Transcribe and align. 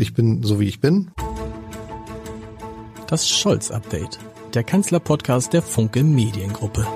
Ich 0.00 0.14
bin 0.14 0.44
so 0.44 0.60
wie 0.60 0.68
ich 0.68 0.80
bin. 0.80 1.10
Das 3.08 3.28
Scholz-Update, 3.28 4.20
der 4.54 4.62
Kanzler-Podcast 4.62 5.52
der 5.52 5.60
Funke 5.60 6.04
Mediengruppe. 6.04 6.86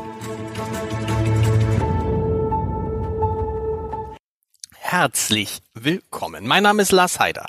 Herzlich 4.76 5.62
willkommen. 5.74 6.46
Mein 6.46 6.62
Name 6.62 6.82
ist 6.82 6.92
Lars 6.92 7.18
Heider. 7.18 7.46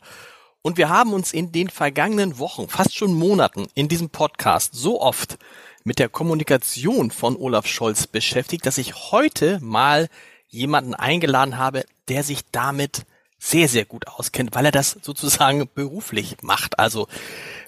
Und 0.64 0.80
wir 0.80 0.90
haben 0.90 1.14
uns 1.14 1.32
in 1.32 1.52
den 1.52 1.70
vergangenen 1.70 2.40
Wochen, 2.40 2.68
fast 2.68 2.96
schon 2.96 3.14
Monaten, 3.14 3.68
in 3.76 3.88
diesem 3.88 4.10
Podcast 4.10 4.74
so 4.74 5.00
oft 5.02 5.38
mit 5.84 6.00
der 6.00 6.10
Kommunikation 6.10 7.12
von 7.12 7.38
Olaf 7.38 7.68
Scholz 7.68 8.08
beschäftigt, 8.08 8.66
dass 8.66 8.80
ich 8.80 9.12
heute 9.12 9.60
mal 9.62 10.10
jemanden 10.48 10.96
eingeladen 10.96 11.60
habe, 11.60 11.86
der 12.08 12.24
sich 12.24 12.42
damit 12.52 13.06
sehr, 13.44 13.68
sehr 13.68 13.84
gut 13.84 14.08
auskennt, 14.08 14.56
weil 14.56 14.66
er 14.66 14.72
das 14.72 14.98
sozusagen 15.02 15.68
beruflich 15.76 16.38
macht. 16.42 16.80
Also, 16.80 17.08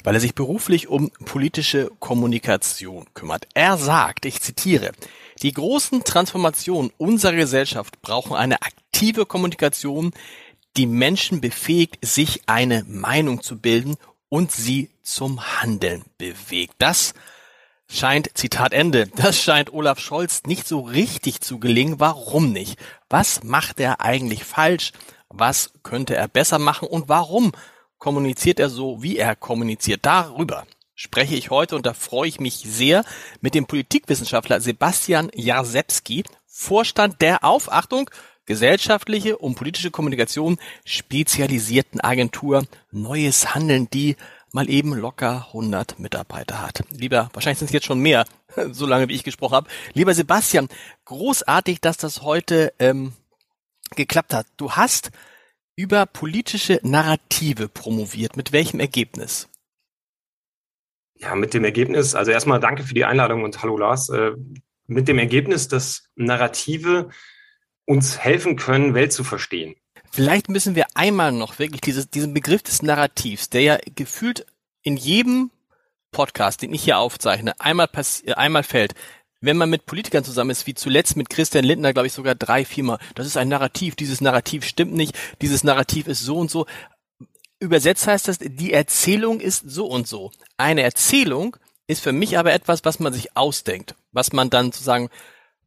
weil 0.04 0.16
er 0.16 0.22
sich 0.22 0.34
beruflich 0.34 0.88
um 0.88 1.12
politische 1.26 1.92
Kommunikation 2.00 3.06
kümmert. 3.14 3.48
Er 3.54 3.78
sagt, 3.78 4.26
ich 4.26 4.42
zitiere, 4.42 4.92
die 5.42 5.52
großen 5.52 6.06
Transformationen 6.06 6.92
unserer 6.98 7.34
Gesellschaft 7.34 8.02
brauchen 8.02 8.38
eine 8.38 8.62
aktive 8.62 9.26
Kommunikation, 9.26 10.14
die 10.78 10.88
Menschen 10.88 11.42
befähigt, 11.42 11.98
sich 12.02 12.44
eine 12.48 12.86
Meinung 12.88 13.42
zu 13.42 13.60
bilden 13.60 13.96
und 14.30 14.54
sie 14.54 14.90
zum 15.04 15.62
Handeln 15.62 16.06
bewegt. 16.18 16.76
Das 16.78 17.14
scheint, 17.90 18.30
Zitat 18.38 18.72
Ende, 18.72 19.08
das 19.08 19.42
scheint 19.42 19.74
Olaf 19.74 20.00
Scholz 20.00 20.44
nicht 20.46 20.68
so 20.68 20.80
richtig 20.80 21.42
zu 21.42 21.60
gelingen. 21.60 22.00
Warum 22.00 22.54
nicht? 22.54 22.80
Was 23.10 23.44
macht 23.44 23.82
er 23.82 24.00
eigentlich 24.00 24.46
falsch? 24.46 24.94
Was 25.38 25.72
könnte 25.84 26.16
er 26.16 26.28
besser 26.28 26.60
machen 26.60 26.88
und 26.88 27.10
warum 27.10 27.52
kommuniziert 27.98 28.60
er 28.60 28.70
so, 28.70 29.04
wie 29.04 29.18
er 29.18 29.36
kommuniziert? 29.36 30.06
Darüber 30.06 30.66
spreche 30.94 31.36
ich 31.36 31.50
heute 31.50 31.76
und 31.76 31.86
da 31.86 31.94
freue 31.94 32.30
ich 32.30 32.40
mich 32.40 32.56
sehr 32.56 33.04
mit 33.42 33.54
dem 33.54 33.66
Politikwissenschaftler 33.66 34.62
Sebastian 34.62 35.30
Jarzewski, 35.34 36.24
Vorstand 36.46 37.22
der 37.22 37.44
auf, 37.44 37.70
Achtung, 37.70 38.10
gesellschaftliche 38.46 39.38
und 39.38 39.56
politische 39.56 39.92
Kommunikation 39.92 40.58
spezialisierten 40.86 42.00
Agentur 42.00 42.64
Neues 42.92 43.54
Handeln, 43.54 43.90
die 43.90 44.16
mal 44.54 44.70
eben 44.70 44.94
locker 44.94 45.48
100 45.48 46.00
Mitarbeiter 46.00 46.62
hat. 46.62 46.86
Lieber, 46.92 47.30
wahrscheinlich 47.34 47.60
sind 47.60 47.68
es 47.68 47.74
jetzt 47.74 47.88
schon 47.88 48.00
mehr, 48.00 48.26
so 48.72 48.86
lange 48.86 49.10
wie 49.10 49.16
ich 49.16 49.26
gesprochen 49.26 49.56
habe. 49.56 49.70
Lieber 49.94 50.14
Sebastian, 50.14 50.70
großartig, 51.04 51.82
dass 51.82 51.98
das 51.98 52.22
heute 52.22 52.74
ähm, 52.80 53.12
geklappt 53.96 54.34
hat. 54.34 54.48
Du 54.58 54.72
hast 54.72 55.12
über 55.76 56.06
politische 56.06 56.80
Narrative 56.84 57.68
promoviert. 57.68 58.38
Mit 58.38 58.52
welchem 58.52 58.80
Ergebnis? 58.80 59.50
Ja, 61.18 61.36
mit 61.36 61.54
dem 61.54 61.64
Ergebnis, 61.64 62.16
also 62.16 62.32
erstmal 62.32 62.60
danke 62.60 62.84
für 62.84 62.94
die 62.94 63.06
Einladung 63.06 63.44
und 63.44 63.62
hallo 63.62 63.78
Lars. 63.78 64.10
Äh, 64.10 64.32
mit 64.88 65.08
dem 65.08 65.18
Ergebnis, 65.18 65.68
dass 65.68 66.10
Narrative 66.16 67.10
uns 67.86 68.18
helfen 68.18 68.56
können, 68.56 68.94
Welt 68.94 69.14
zu 69.14 69.24
verstehen. 69.24 69.76
Vielleicht 70.12 70.50
müssen 70.50 70.76
wir 70.76 70.86
einmal 70.94 71.32
noch 71.32 71.60
wirklich 71.60 71.82
dieses, 71.82 72.10
diesen 72.10 72.34
Begriff 72.34 72.64
des 72.64 72.82
Narrativs, 72.82 73.50
der 73.50 73.62
ja 73.62 73.78
gefühlt 73.96 74.46
in 74.82 74.98
jedem 74.98 75.52
Podcast, 76.12 76.62
den 76.62 76.74
ich 76.74 76.84
hier 76.84 76.98
aufzeichne, 76.98 77.60
einmal, 77.60 77.90
einmal 78.36 78.64
fällt 78.64 78.94
wenn 79.42 79.58
man 79.58 79.70
mit 79.70 79.86
Politikern 79.86 80.24
zusammen 80.24 80.50
ist, 80.50 80.68
wie 80.68 80.74
zuletzt 80.74 81.16
mit 81.16 81.30
Christian 81.30 81.66
Lindner, 81.66 81.94
glaube 81.94 82.08
ich 82.08 82.14
sogar 82.14 82.36
drei, 82.36 82.66
viermal, 82.66 83.00
das 83.16 83.28
ist 83.28 83.38
ein 83.38 83.50
Narrativ, 83.50 83.96
dieses 83.96 84.22
Narrativ 84.22 84.66
stimmt 84.66 84.94
nicht, 84.94 85.16
dieses 85.42 85.64
Narrativ 85.64 86.08
ist 86.08 86.22
so 86.22 86.38
und 86.38 86.50
so. 86.50 86.66
Übersetzt 87.60 88.08
heißt 88.08 88.28
das, 88.28 88.40
die 88.40 88.74
Erzählung 88.74 89.40
ist 89.40 89.64
so 89.66 89.88
und 89.88 90.08
so. 90.08 90.32
Eine 90.58 90.84
Erzählung 90.84 91.58
ist 91.88 92.02
für 92.02 92.12
mich 92.12 92.38
aber 92.38 92.54
etwas, 92.54 92.84
was 92.84 93.00
man 93.00 93.14
sich 93.14 93.38
ausdenkt, 93.38 93.96
was 94.12 94.34
man 94.34 94.50
dann 94.50 94.68
sozusagen 94.68 95.10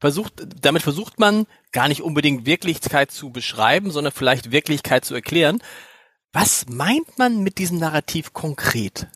versucht, 0.01 0.47
damit 0.63 0.83
versucht 0.83 1.19
man 1.19 1.47
gar 1.73 1.89
nicht 1.89 2.03
unbedingt 2.03 2.47
Wirklichkeit 2.47 3.11
zu 3.11 3.31
beschreiben, 3.31 3.91
sondern 3.91 4.13
vielleicht 4.13 4.51
Wirklichkeit 4.51 5.05
zu 5.05 5.15
erklären. 5.15 5.63
Was 6.33 6.67
meint 6.69 7.19
man 7.19 7.43
mit 7.43 7.59
diesem 7.59 7.79
Narrativ 7.79 8.33
konkret? 8.33 9.09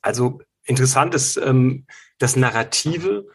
Also 0.00 0.40
interessant 0.68 1.14
ist, 1.14 1.36
ähm, 1.36 1.86
das 2.18 2.36
Narrative, 2.36 3.26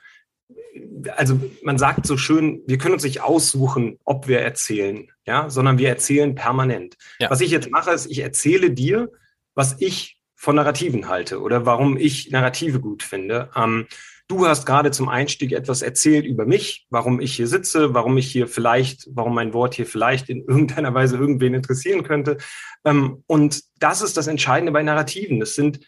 also 1.16 1.40
man 1.64 1.78
sagt 1.78 2.06
so 2.06 2.18
schön, 2.18 2.62
wir 2.68 2.78
können 2.78 2.94
uns 2.94 3.04
nicht 3.04 3.22
aussuchen, 3.22 4.00
ob 4.06 4.28
wir 4.28 4.40
erzählen, 4.40 5.12
ja, 5.26 5.50
sondern 5.50 5.78
wir 5.78 5.90
erzählen 5.90 6.36
permanent. 6.36 6.98
Ja. 7.20 7.30
Was 7.30 7.42
ich 7.42 7.52
jetzt 7.52 7.70
mache, 7.70 7.92
ist, 7.92 8.08
ich 8.08 8.20
erzähle 8.20 8.72
dir, 8.72 9.12
was 9.56 9.76
ich 9.80 10.20
von 10.36 10.56
Narrativen 10.56 11.08
halte 11.08 11.42
oder 11.42 11.66
warum 11.66 11.98
ich 11.98 12.32
Narrative 12.32 12.80
gut 12.80 13.04
finde. 13.04 13.50
Ähm, 13.56 13.88
du 14.28 14.46
hast 14.46 14.66
gerade 14.66 14.92
zum 14.92 15.10
Einstieg 15.10 15.54
etwas 15.54 15.82
erzählt 15.82 16.26
über 16.26 16.46
mich, 16.46 16.86
warum 16.90 17.22
ich 17.22 17.36
hier 17.36 17.48
sitze, 17.48 17.94
warum 17.94 18.18
ich 18.18 18.28
hier 18.28 18.48
vielleicht, 18.48 19.08
warum 19.12 19.36
mein 19.36 19.54
Wort 19.54 19.76
hier 19.76 19.86
vielleicht 19.86 20.30
in 20.30 20.44
irgendeiner 20.48 20.94
Weise 20.94 21.18
irgendwen 21.18 21.54
interessieren 21.54 22.04
könnte. 22.04 22.38
Ähm, 22.84 23.24
und 23.28 23.64
das 23.80 24.02
ist 24.02 24.18
das 24.18 24.28
Entscheidende 24.28 24.72
bei 24.72 24.84
Narrativen. 24.84 25.42
Es 25.42 25.56
sind 25.56 25.80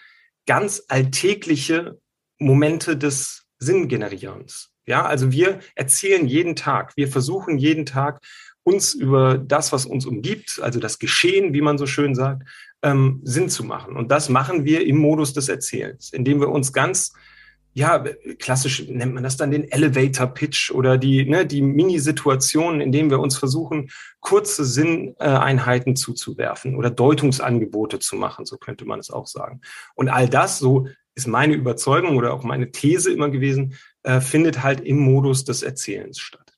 ganz 0.45 0.83
alltägliche 0.87 1.99
Momente 2.37 2.97
des 2.97 3.45
Sinngenerierens. 3.57 4.71
Ja, 4.85 5.05
also 5.05 5.31
wir 5.31 5.59
erzählen 5.73 6.27
jeden 6.27 6.55
Tag, 6.55 6.95
wir 6.95 7.07
versuchen 7.07 7.57
jeden 7.57 7.85
Tag 7.85 8.19
uns 8.63 8.93
über 8.93 9.37
das, 9.37 9.71
was 9.71 9.85
uns 9.85 10.05
umgibt, 10.05 10.59
also 10.61 10.79
das 10.79 10.99
Geschehen, 10.99 11.53
wie 11.53 11.61
man 11.61 11.77
so 11.77 11.85
schön 11.85 12.15
sagt, 12.15 12.47
ähm, 12.81 13.21
Sinn 13.23 13.49
zu 13.49 13.63
machen. 13.63 13.95
Und 13.95 14.11
das 14.11 14.29
machen 14.29 14.65
wir 14.65 14.85
im 14.85 14.97
Modus 14.97 15.33
des 15.33 15.49
Erzählens, 15.49 16.11
indem 16.11 16.39
wir 16.39 16.49
uns 16.49 16.73
ganz, 16.73 17.13
ja, 17.77 18.01
klassisch 18.39 18.87
nennt 18.87 19.13
man 19.13 19.23
das 19.23 19.35
dann 19.35 19.51
den 19.51 19.69
Elevator 19.69 20.27
Pitch 20.27 20.71
oder 20.71 20.97
die, 20.97 21.25
ne, 21.25 21.45
die 21.45 21.61
Mini-Situationen, 21.61 22.79
in 22.79 22.93
denen 22.93 23.09
wir 23.09 23.19
uns 23.19 23.37
versuchen, 23.37 23.89
kurze 24.21 24.63
Sinneinheiten 24.63 25.97
zuzuwerfen 25.97 26.77
oder 26.77 26.89
Deutungsangebote 26.89 27.99
zu 27.99 28.15
machen, 28.15 28.45
so 28.45 28.55
könnte 28.55 28.85
man 28.85 29.01
es 29.01 29.11
auch 29.11 29.27
sagen. 29.27 29.59
Und 29.93 30.07
all 30.07 30.29
das 30.29 30.57
so 30.57 30.87
ist 31.15 31.27
meine 31.27 31.53
Überzeugung 31.53 32.15
oder 32.15 32.33
auch 32.33 32.43
meine 32.43 32.71
These 32.71 33.11
immer 33.11 33.29
gewesen, 33.29 33.77
äh, 34.03 34.21
findet 34.21 34.63
halt 34.63 34.79
im 34.79 34.99
Modus 34.99 35.43
des 35.43 35.61
Erzählens 35.61 36.19
statt. 36.19 36.53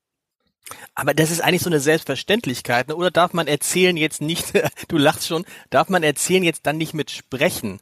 Aber 0.93 1.15
das 1.15 1.31
ist 1.31 1.41
eigentlich 1.41 1.63
so 1.63 1.69
eine 1.71 1.79
Selbstverständlichkeit, 1.79 2.89
ne? 2.89 2.95
oder 2.95 3.09
darf 3.09 3.33
man 3.33 3.47
erzählen 3.47 3.97
jetzt 3.97 4.21
nicht, 4.21 4.53
du 4.87 4.97
lachst 4.99 5.25
schon, 5.25 5.45
darf 5.71 5.89
man 5.89 6.03
erzählen 6.03 6.43
jetzt 6.43 6.67
dann 6.67 6.77
nicht 6.77 6.93
mit 6.93 7.09
Sprechen 7.09 7.79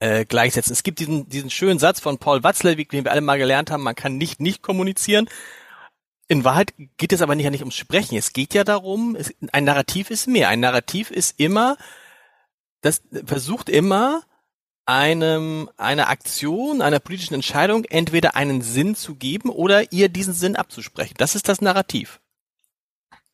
äh, 0.00 0.24
gleichsetzen? 0.24 0.72
Es 0.72 0.82
gibt 0.82 0.98
diesen, 0.98 1.28
diesen 1.28 1.50
schönen 1.50 1.78
Satz 1.78 2.00
von 2.00 2.18
Paul 2.18 2.42
Watzlawick, 2.42 2.90
den 2.90 3.04
wir 3.04 3.12
alle 3.12 3.20
mal 3.20 3.38
gelernt 3.38 3.70
haben, 3.70 3.82
man 3.82 3.94
kann 3.94 4.16
nicht 4.16 4.40
nicht 4.40 4.62
kommunizieren. 4.62 5.28
In 6.28 6.44
Wahrheit 6.44 6.74
geht 6.96 7.12
es 7.12 7.22
aber 7.22 7.34
nicht, 7.34 7.48
nicht 7.50 7.60
ums 7.60 7.76
Sprechen. 7.76 8.16
Es 8.16 8.32
geht 8.32 8.54
ja 8.54 8.64
darum, 8.64 9.14
es, 9.16 9.32
ein 9.52 9.64
Narrativ 9.64 10.10
ist 10.10 10.26
mehr. 10.26 10.48
Ein 10.48 10.60
Narrativ 10.60 11.10
ist 11.10 11.38
immer, 11.38 11.76
das 12.80 13.02
versucht 13.24 13.68
immer, 13.68 14.22
einem, 14.86 15.68
einer 15.76 16.08
Aktion, 16.08 16.80
einer 16.80 17.00
politischen 17.00 17.34
Entscheidung 17.34 17.84
entweder 17.84 18.36
einen 18.36 18.62
Sinn 18.62 18.94
zu 18.94 19.16
geben 19.16 19.50
oder 19.50 19.92
ihr 19.92 20.08
diesen 20.08 20.32
Sinn 20.32 20.56
abzusprechen. 20.56 21.14
Das 21.18 21.34
ist 21.34 21.48
das 21.48 21.60
Narrativ. 21.60 22.20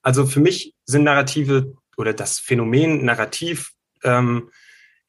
Also 0.00 0.26
für 0.26 0.40
mich 0.40 0.74
sind 0.84 1.04
Narrative 1.04 1.74
oder 1.96 2.14
das 2.14 2.38
Phänomen 2.38 3.04
Narrativ, 3.04 3.72
ähm, 4.02 4.50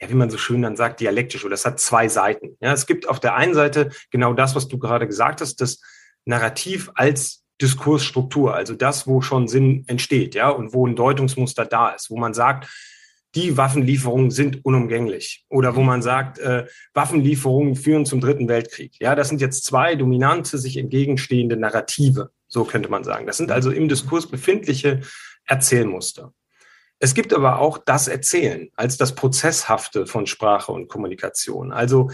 ja, 0.01 0.09
wie 0.09 0.15
man 0.15 0.29
so 0.29 0.37
schön 0.37 0.61
dann 0.61 0.75
sagt, 0.75 0.99
dialektisch 0.99 1.45
oder 1.45 1.53
es 1.53 1.65
hat 1.65 1.79
zwei 1.79 2.07
Seiten. 2.07 2.57
Ja, 2.59 2.73
es 2.73 2.85
gibt 2.85 3.07
auf 3.07 3.19
der 3.19 3.35
einen 3.35 3.53
Seite 3.53 3.89
genau 4.11 4.33
das, 4.33 4.55
was 4.55 4.67
du 4.67 4.77
gerade 4.77 5.07
gesagt 5.07 5.41
hast, 5.41 5.61
das 5.61 5.79
Narrativ 6.25 6.91
als 6.95 7.43
Diskursstruktur, 7.61 8.53
also 8.53 8.73
das, 8.73 9.07
wo 9.07 9.21
schon 9.21 9.47
Sinn 9.47 9.83
entsteht, 9.87 10.35
ja, 10.35 10.49
und 10.49 10.73
wo 10.73 10.85
ein 10.87 10.95
Deutungsmuster 10.95 11.65
da 11.65 11.89
ist, 11.89 12.09
wo 12.09 12.17
man 12.17 12.33
sagt, 12.33 12.67
die 13.35 13.57
Waffenlieferungen 13.57 14.29
sind 14.31 14.63
unumgänglich. 14.63 15.45
Oder 15.49 15.75
wo 15.75 15.81
man 15.81 16.01
sagt, 16.01 16.37
äh, 16.39 16.67
Waffenlieferungen 16.93 17.75
führen 17.75 18.05
zum 18.05 18.21
Dritten 18.21 18.47
Weltkrieg. 18.47 18.99
Ja, 18.99 19.15
das 19.15 19.29
sind 19.29 19.41
jetzt 19.41 19.65
zwei 19.65 19.95
dominante, 19.95 20.57
sich 20.57 20.77
entgegenstehende 20.77 21.57
Narrative. 21.57 22.29
So 22.47 22.63
könnte 22.63 22.89
man 22.89 23.03
sagen. 23.03 23.25
Das 23.25 23.37
sind 23.37 23.51
also 23.51 23.71
im 23.71 23.89
Diskurs 23.89 24.27
befindliche 24.27 25.01
Erzählmuster. 25.45 26.31
Es 27.03 27.13
gibt 27.13 27.33
aber 27.33 27.59
auch 27.59 27.79
das 27.79 28.07
Erzählen 28.07 28.69
als 28.77 28.95
das 28.95 29.13
Prozesshafte 29.13 30.07
von 30.07 30.25
Sprache 30.25 30.71
und 30.71 30.87
Kommunikation. 30.87 31.73
Also 31.73 32.11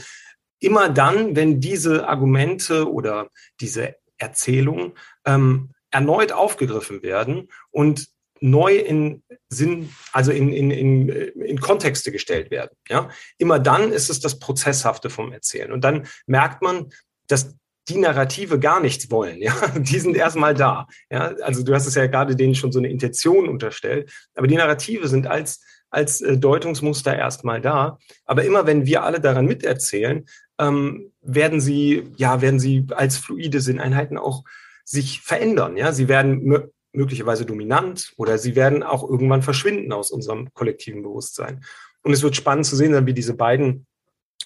immer 0.60 0.90
dann, 0.90 1.36
wenn 1.36 1.62
diese 1.62 2.08
Argumente 2.08 2.92
oder 2.92 3.30
diese 3.62 3.98
Erzählungen 4.18 4.94
ähm, 5.26 5.70
erneut 5.92 6.32
aufgegriffen 6.32 7.04
werden 7.04 7.50
und 7.70 8.08
neu 8.40 8.78
in 8.78 9.22
Sinn, 9.50 9.94
also 10.12 10.32
in, 10.32 10.52
in, 10.52 10.72
in, 10.72 11.10
in 11.10 11.62
Kontexte 11.62 12.12
gestellt 12.12 12.50
werden. 12.50 12.76
Ja? 12.88 13.10
Immer 13.38 13.60
dann 13.60 13.92
ist 13.92 14.10
es 14.10 14.20
das 14.22 14.40
Prozesshafte 14.40 15.12
vom 15.12 15.32
Erzählen. 15.32 15.72
Und 15.72 15.84
dann 15.84 16.08
merkt 16.26 16.64
man, 16.64 16.90
dass 17.28 17.56
die 17.90 17.98
Narrative 17.98 18.60
gar 18.60 18.80
nichts 18.80 19.10
wollen. 19.12 19.42
Ja? 19.42 19.54
Die 19.78 20.00
sind 20.00 20.16
erstmal 20.16 20.54
da. 20.54 20.88
Ja? 21.12 21.34
Also 21.42 21.64
du 21.64 21.74
hast 21.74 21.88
es 21.88 21.96
ja 21.96 22.08
gerade 22.08 22.36
denen 22.36 22.56
schon 22.56 22.72
so 22.72 22.80
eine 22.80 22.90
Intention 22.90 23.50
unterstellt. 23.50 24.12
Aber 24.36 24.48
die 24.48 24.56
Narrative 24.56 25.08
sind 25.08 25.28
als 25.28 25.62
als 25.90 26.22
äh, 26.22 26.38
Deutungsmuster 26.38 27.16
erstmal 27.16 27.62
da. 27.62 27.98
Aber 28.26 28.44
immer 28.44 28.68
wenn 28.68 28.86
wir 28.86 29.04
alle 29.04 29.20
daran 29.20 29.46
miterzählen, 29.46 30.26
ähm, 30.60 31.12
werden 31.22 31.60
sie, 31.62 32.04
ja, 32.18 32.42
werden 32.42 32.60
sie 32.60 32.86
als 32.92 33.18
fluide 33.18 33.62
Sinneinheiten 33.62 34.18
auch 34.18 34.44
sich 34.86 35.22
verändern. 35.22 35.78
Ja, 35.78 35.92
sie 35.92 36.08
werden 36.08 36.70
möglicherweise 36.92 37.46
dominant 37.46 38.14
oder 38.18 38.38
sie 38.38 38.56
werden 38.56 38.84
auch 38.84 39.08
irgendwann 39.08 39.42
verschwinden 39.42 39.94
aus 39.94 40.12
unserem 40.12 40.54
kollektiven 40.54 41.04
Bewusstsein. 41.04 41.64
Und 42.02 42.14
es 42.14 42.24
wird 42.24 42.36
spannend 42.36 42.66
zu 42.66 42.76
sehen 42.76 43.06
wie 43.06 43.14
diese 43.14 43.36
beiden 43.36 43.86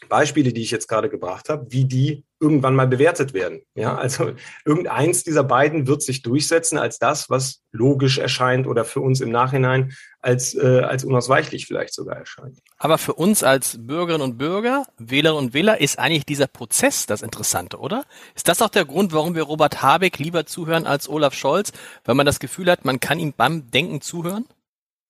Beispiele, 0.09 0.53
die 0.53 0.61
ich 0.61 0.71
jetzt 0.71 0.87
gerade 0.87 1.09
gebracht 1.09 1.49
habe, 1.49 1.67
wie 1.69 1.85
die 1.85 2.23
irgendwann 2.39 2.75
mal 2.75 2.87
bewertet 2.87 3.33
werden. 3.33 3.61
Ja, 3.73 3.95
also 3.95 4.33
irgendeins 4.65 5.23
dieser 5.23 5.43
beiden 5.43 5.87
wird 5.87 6.01
sich 6.01 6.21
durchsetzen 6.21 6.77
als 6.77 6.99
das, 6.99 7.29
was 7.29 7.61
logisch 7.71 8.17
erscheint 8.17 8.67
oder 8.67 8.83
für 8.83 8.99
uns 8.99 9.21
im 9.21 9.31
Nachhinein 9.31 9.93
als, 10.19 10.53
äh, 10.53 10.81
als 10.81 11.05
unausweichlich 11.05 11.65
vielleicht 11.65 11.93
sogar 11.93 12.17
erscheint. 12.17 12.59
Aber 12.77 12.97
für 12.97 13.13
uns 13.13 13.43
als 13.43 13.77
Bürgerinnen 13.79 14.23
und 14.23 14.37
Bürger, 14.37 14.85
Wählerinnen 14.97 15.45
und 15.45 15.53
Wähler 15.53 15.79
ist 15.79 15.97
eigentlich 15.97 16.25
dieser 16.25 16.47
Prozess 16.47 17.05
das 17.05 17.21
Interessante, 17.21 17.77
oder? 17.77 18.03
Ist 18.35 18.47
das 18.47 18.61
auch 18.61 18.69
der 18.69 18.85
Grund, 18.85 19.13
warum 19.13 19.35
wir 19.35 19.43
Robert 19.43 19.81
Habeck 19.81 20.19
lieber 20.19 20.45
zuhören 20.45 20.85
als 20.85 21.07
Olaf 21.07 21.33
Scholz, 21.33 21.71
weil 22.03 22.15
man 22.15 22.25
das 22.25 22.39
Gefühl 22.39 22.69
hat, 22.69 22.83
man 22.83 22.99
kann 22.99 23.19
ihm 23.19 23.33
beim 23.35 23.71
Denken 23.71 24.01
zuhören? 24.01 24.45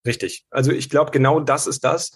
Richtig. 0.06 0.46
Also 0.52 0.72
ich 0.72 0.90
glaube, 0.90 1.12
genau 1.12 1.40
das 1.40 1.66
ist 1.66 1.84
das 1.84 2.12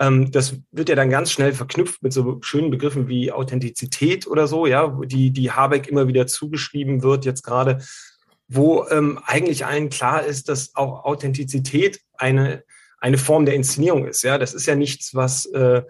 ähm, 0.00 0.30
das 0.32 0.56
wird 0.72 0.88
ja 0.88 0.94
dann 0.94 1.10
ganz 1.10 1.30
schnell 1.30 1.52
verknüpft 1.52 2.02
mit 2.02 2.12
so 2.12 2.38
schönen 2.40 2.70
Begriffen 2.70 3.06
wie 3.06 3.30
Authentizität 3.30 4.26
oder 4.26 4.48
so, 4.48 4.66
ja, 4.66 4.98
die, 5.04 5.30
die 5.30 5.52
Habeck 5.52 5.86
immer 5.86 6.08
wieder 6.08 6.26
zugeschrieben 6.26 7.02
wird, 7.02 7.26
jetzt 7.26 7.42
gerade, 7.42 7.84
wo 8.48 8.86
ähm, 8.88 9.20
eigentlich 9.24 9.66
allen 9.66 9.90
klar 9.90 10.24
ist, 10.24 10.48
dass 10.48 10.74
auch 10.74 11.04
Authentizität 11.04 12.00
eine, 12.16 12.64
eine 12.98 13.18
Form 13.18 13.44
der 13.44 13.54
Inszenierung 13.54 14.06
ist. 14.06 14.22
Ja, 14.22 14.38
das 14.38 14.54
ist 14.54 14.66
ja 14.66 14.74
nichts, 14.74 15.14
was, 15.14 15.44
äh, 15.46 15.82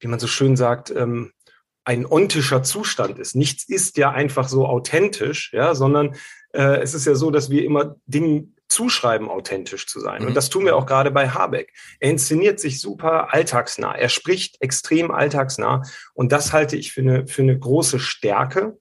wie 0.00 0.06
man 0.06 0.20
so 0.20 0.26
schön 0.26 0.56
sagt, 0.56 0.90
ähm, 0.90 1.32
ein 1.84 2.04
ontischer 2.04 2.62
Zustand 2.62 3.18
ist. 3.18 3.34
Nichts 3.36 3.66
ist 3.68 3.96
ja 3.96 4.10
einfach 4.10 4.48
so 4.48 4.66
authentisch, 4.66 5.52
ja, 5.54 5.74
sondern 5.74 6.14
äh, 6.52 6.80
es 6.80 6.92
ist 6.92 7.06
ja 7.06 7.14
so, 7.14 7.30
dass 7.30 7.48
wir 7.48 7.64
immer 7.64 7.96
Dinge 8.06 8.48
zuschreiben, 8.76 9.30
authentisch 9.30 9.86
zu 9.86 10.00
sein. 10.00 10.22
Mhm. 10.22 10.28
Und 10.28 10.34
das 10.34 10.50
tun 10.50 10.66
wir 10.66 10.76
auch 10.76 10.84
gerade 10.84 11.10
bei 11.10 11.30
Habeck. 11.30 11.72
Er 11.98 12.10
inszeniert 12.10 12.60
sich 12.60 12.80
super 12.80 13.32
alltagsnah. 13.32 13.94
Er 13.94 14.10
spricht 14.10 14.60
extrem 14.60 15.10
alltagsnah. 15.10 15.82
Und 16.12 16.30
das 16.30 16.52
halte 16.52 16.76
ich 16.76 16.92
für 16.92 17.00
eine, 17.00 17.26
für 17.26 17.42
eine 17.42 17.58
große 17.58 17.98
Stärke. 17.98 18.78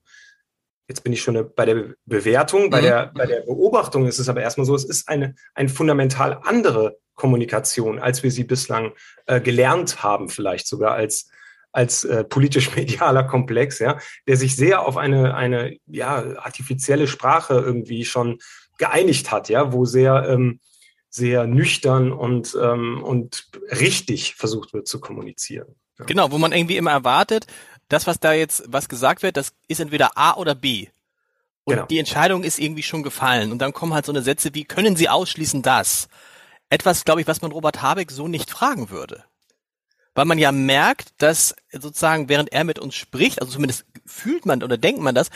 Jetzt 0.89 1.03
bin 1.03 1.13
ich 1.13 1.21
schon 1.21 1.49
bei 1.55 1.65
der 1.65 1.95
Bewertung. 2.05 2.69
Bei, 2.69 2.81
mhm. 2.81 2.85
der, 2.85 3.11
bei 3.15 3.25
der 3.25 3.41
Beobachtung 3.41 4.05
ist 4.05 4.19
es 4.19 4.27
aber 4.27 4.41
erstmal 4.41 4.65
so, 4.65 4.75
es 4.75 4.83
ist 4.83 5.07
eine, 5.07 5.33
eine 5.53 5.69
fundamental 5.69 6.41
andere 6.43 6.97
Kommunikation, 7.15 7.97
als 7.97 8.21
wir 8.21 8.31
sie 8.31 8.43
bislang 8.43 8.91
äh, 9.27 9.39
gelernt 9.39 10.03
haben, 10.03 10.27
vielleicht 10.27 10.67
sogar 10.67 10.93
als, 10.93 11.29
als 11.71 12.03
äh, 12.03 12.25
politisch-medialer 12.25 13.23
Komplex, 13.23 13.79
ja, 13.79 13.97
der 14.27 14.35
sich 14.35 14.57
sehr 14.57 14.81
auf 14.81 14.97
eine, 14.97 15.35
eine 15.35 15.77
ja, 15.87 16.37
artifizielle 16.37 17.07
Sprache 17.07 17.53
irgendwie 17.53 18.03
schon 18.03 18.39
geeinigt 18.77 19.31
hat, 19.31 19.49
ja, 19.49 19.73
wo 19.73 19.85
sehr, 19.85 20.27
ähm, 20.29 20.59
sehr 21.09 21.47
nüchtern 21.47 22.11
und, 22.11 22.57
ähm, 22.61 23.01
und 23.03 23.49
richtig 23.71 24.35
versucht 24.35 24.73
wird 24.73 24.87
zu 24.87 24.99
kommunizieren. 24.99 25.75
Ja. 25.97 26.05
Genau, 26.05 26.31
wo 26.31 26.37
man 26.37 26.51
irgendwie 26.51 26.77
immer 26.77 26.91
erwartet, 26.91 27.47
das, 27.87 28.07
was 28.07 28.19
da 28.19 28.33
jetzt, 28.33 28.63
was 28.67 28.89
gesagt 28.89 29.23
wird, 29.23 29.37
das 29.37 29.53
ist 29.67 29.79
entweder 29.79 30.17
A 30.17 30.35
oder 30.35 30.55
B. 30.55 30.87
Und 31.63 31.75
genau. 31.75 31.85
die 31.87 31.99
Entscheidung 31.99 32.43
ist 32.43 32.59
irgendwie 32.59 32.83
schon 32.83 33.03
gefallen. 33.03 33.51
Und 33.51 33.59
dann 33.59 33.73
kommen 33.73 33.93
halt 33.93 34.05
so 34.05 34.11
eine 34.11 34.21
Sätze 34.21 34.53
wie, 34.53 34.65
können 34.65 34.95
Sie 34.95 35.09
ausschließen 35.09 35.61
das? 35.61 36.07
Etwas, 36.69 37.05
glaube 37.05 37.21
ich, 37.21 37.27
was 37.27 37.41
man 37.41 37.51
Robert 37.51 37.81
Habeck 37.81 38.11
so 38.11 38.27
nicht 38.27 38.51
fragen 38.51 38.89
würde. 38.89 39.23
Weil 40.13 40.25
man 40.25 40.37
ja 40.37 40.51
merkt, 40.51 41.13
dass 41.17 41.55
sozusagen, 41.71 42.29
während 42.29 42.51
er 42.51 42.63
mit 42.63 42.79
uns 42.79 42.95
spricht, 42.95 43.41
also 43.41 43.51
zumindest 43.51 43.85
fühlt 44.05 44.45
man 44.45 44.63
oder 44.63 44.77
denkt 44.77 45.01
man 45.01 45.15
das, 45.15 45.29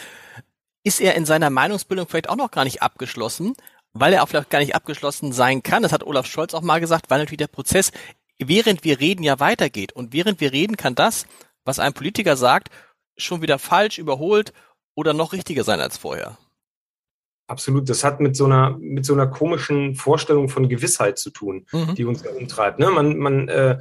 ist 0.83 1.01
er 1.01 1.15
in 1.15 1.25
seiner 1.25 1.49
Meinungsbildung 1.49 2.07
vielleicht 2.07 2.29
auch 2.29 2.35
noch 2.35 2.51
gar 2.51 2.63
nicht 2.63 2.81
abgeschlossen, 2.81 3.53
weil 3.93 4.13
er 4.13 4.23
auch 4.23 4.29
vielleicht 4.29 4.49
gar 4.49 4.59
nicht 4.59 4.75
abgeschlossen 4.75 5.31
sein 5.31 5.63
kann. 5.63 5.83
Das 5.83 5.91
hat 5.91 6.03
Olaf 6.03 6.25
Scholz 6.25 6.53
auch 6.53 6.61
mal 6.61 6.79
gesagt, 6.79 7.09
weil 7.09 7.19
natürlich 7.19 7.37
der 7.37 7.47
Prozess, 7.47 7.91
während 8.37 8.83
wir 8.83 8.99
reden, 8.99 9.23
ja 9.23 9.39
weitergeht. 9.39 9.93
Und 9.93 10.13
während 10.13 10.39
wir 10.39 10.51
reden, 10.51 10.77
kann 10.77 10.95
das, 10.95 11.25
was 11.65 11.79
ein 11.79 11.93
Politiker 11.93 12.37
sagt, 12.37 12.69
schon 13.17 13.41
wieder 13.41 13.59
falsch, 13.59 13.97
überholt 13.97 14.53
oder 14.95 15.13
noch 15.13 15.33
richtiger 15.33 15.63
sein 15.63 15.81
als 15.81 15.97
vorher. 15.97 16.37
Absolut. 17.47 17.89
Das 17.89 18.03
hat 18.03 18.19
mit 18.19 18.35
so 18.35 18.45
einer, 18.45 18.77
mit 18.77 19.05
so 19.05 19.13
einer 19.13 19.27
komischen 19.27 19.95
Vorstellung 19.95 20.49
von 20.49 20.69
Gewissheit 20.69 21.17
zu 21.17 21.31
tun, 21.31 21.65
mhm. 21.71 21.95
die 21.95 22.05
uns 22.05 22.23
ja 22.23 22.31
umtreibt. 22.31 22.79
Ne? 22.79 22.89
Man, 22.91 23.17
man, 23.17 23.47
äh, 23.49 23.79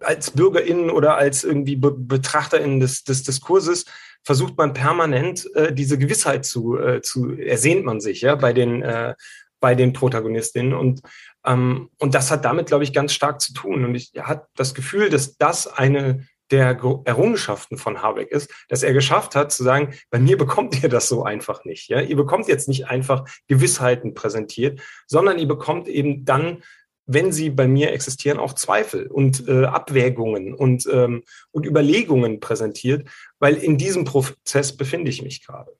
als 0.00 0.30
BürgerInnen 0.30 0.90
oder 0.90 1.16
als 1.16 1.44
irgendwie 1.44 1.76
Be 1.76 1.92
BetrachterInnen 1.92 2.80
des, 2.80 3.04
des 3.04 3.22
Diskurses 3.22 3.84
versucht 4.22 4.56
man 4.56 4.72
permanent 4.72 5.48
äh, 5.54 5.72
diese 5.72 5.98
Gewissheit 5.98 6.44
zu, 6.44 6.78
äh, 6.78 7.02
zu 7.02 7.32
ersehnt 7.32 7.84
man 7.84 8.00
sich 8.00 8.20
ja 8.20 8.34
bei 8.34 8.52
den 8.52 8.82
äh, 8.82 9.14
bei 9.58 9.74
den 9.74 9.94
Protagonistinnen 9.94 10.74
und 10.74 11.00
ähm, 11.46 11.88
und 11.98 12.14
das 12.14 12.30
hat 12.30 12.44
damit 12.44 12.66
glaube 12.66 12.84
ich 12.84 12.92
ganz 12.92 13.14
stark 13.14 13.40
zu 13.40 13.52
tun 13.54 13.84
und 13.84 13.94
ich 13.94 14.12
habe 14.18 14.46
das 14.54 14.74
Gefühl, 14.74 15.08
dass 15.08 15.38
das 15.38 15.66
eine 15.66 16.26
der 16.50 16.78
Errungenschaften 17.04 17.76
von 17.76 18.02
Habeck 18.02 18.30
ist, 18.30 18.50
dass 18.68 18.82
er 18.82 18.92
geschafft 18.92 19.34
hat 19.34 19.52
zu 19.52 19.64
sagen, 19.64 19.94
bei 20.10 20.18
mir 20.18 20.36
bekommt 20.36 20.82
ihr 20.82 20.88
das 20.88 21.08
so 21.08 21.24
einfach 21.24 21.64
nicht. 21.64 21.88
Ja? 21.88 22.00
Ihr 22.00 22.16
bekommt 22.16 22.46
jetzt 22.48 22.68
nicht 22.68 22.86
einfach 22.86 23.24
Gewissheiten 23.48 24.14
präsentiert, 24.14 24.80
sondern 25.06 25.38
ihr 25.38 25.48
bekommt 25.48 25.88
eben 25.88 26.24
dann 26.24 26.62
wenn 27.06 27.32
sie 27.32 27.50
bei 27.50 27.68
mir 27.68 27.92
existieren, 27.92 28.38
auch 28.38 28.52
Zweifel 28.52 29.06
und 29.06 29.48
äh, 29.48 29.64
Abwägungen 29.64 30.54
und, 30.54 30.86
ähm, 30.92 31.22
und 31.52 31.64
Überlegungen 31.64 32.40
präsentiert, 32.40 33.08
weil 33.38 33.54
in 33.54 33.78
diesem 33.78 34.04
Prozess 34.04 34.76
befinde 34.76 35.10
ich 35.10 35.22
mich 35.22 35.44
gerade. 35.46 35.76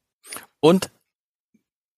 Und 0.61 0.91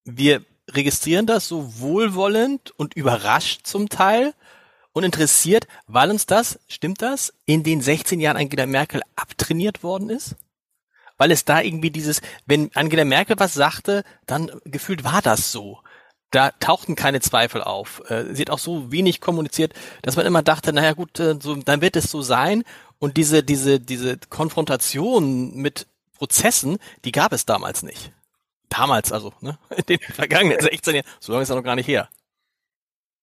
wir 0.05 0.45
registrieren 0.71 1.27
das 1.27 1.49
so 1.49 1.79
wohlwollend 1.79 2.73
und 2.77 2.95
überrascht 2.95 3.67
zum 3.67 3.89
Teil 3.89 4.35
und 4.93 5.05
interessiert, 5.05 5.67
weil 5.87 6.11
uns 6.11 6.27
das, 6.27 6.59
stimmt 6.67 7.03
das, 7.03 7.33
in 7.45 7.63
den 7.63 7.81
16 7.81 8.21
Jahren 8.21 8.37
Angela 8.37 8.67
Merkel 8.67 9.03
abtrainiert 9.17 9.83
worden 9.83 10.11
ist? 10.11 10.37
Weil 11.19 11.33
es 11.33 11.45
da 11.45 11.61
irgendwie 11.61 11.91
dieses, 11.91 12.21
wenn 12.47 12.71
Angela 12.75 13.05
Merkel 13.05 13.39
was 13.39 13.55
sagte, 13.55 14.05
dann 14.27 14.51
gefühlt 14.65 15.05
war 15.05 15.21
das 15.21 15.53
so 15.53 15.81
da 16.31 16.51
tauchten 16.61 16.95
keine 16.95 17.21
Zweifel 17.21 17.63
auf. 17.63 18.03
Äh, 18.09 18.35
sie 18.35 18.43
hat 18.43 18.51
auch 18.51 18.59
so 18.59 18.93
wenig 18.93 19.21
kommuniziert, 19.21 19.73
dass 20.03 20.17
man 20.17 20.27
immer 20.27 20.43
dachte, 20.43 20.73
naja 20.73 20.93
gut, 20.93 21.19
äh, 21.21 21.37
so, 21.41 21.55
dann 21.57 21.81
wird 21.81 21.97
es 21.97 22.11
so 22.11 22.23
sein. 22.23 22.65
Und 22.99 23.17
diese, 23.17 23.43
diese, 23.43 23.81
diese 23.81 24.19
Konfrontation 24.29 25.55
mit 25.57 25.87
Prozessen, 26.17 26.79
die 27.05 27.13
gab 27.13 27.33
es 27.33 27.47
damals 27.47 27.83
nicht. 27.83 28.13
Damals 28.69 29.13
also, 29.13 29.33
ne? 29.41 29.59
In 29.77 29.85
den 29.85 29.99
vergangenen 30.01 30.61
16 30.61 30.97
Jahren. 30.97 31.07
So 31.21 31.33
lange 31.33 31.45
ist 31.45 31.51
er 31.51 31.57
noch 31.57 31.63
gar 31.63 31.77
nicht 31.77 31.89
her. 31.89 32.09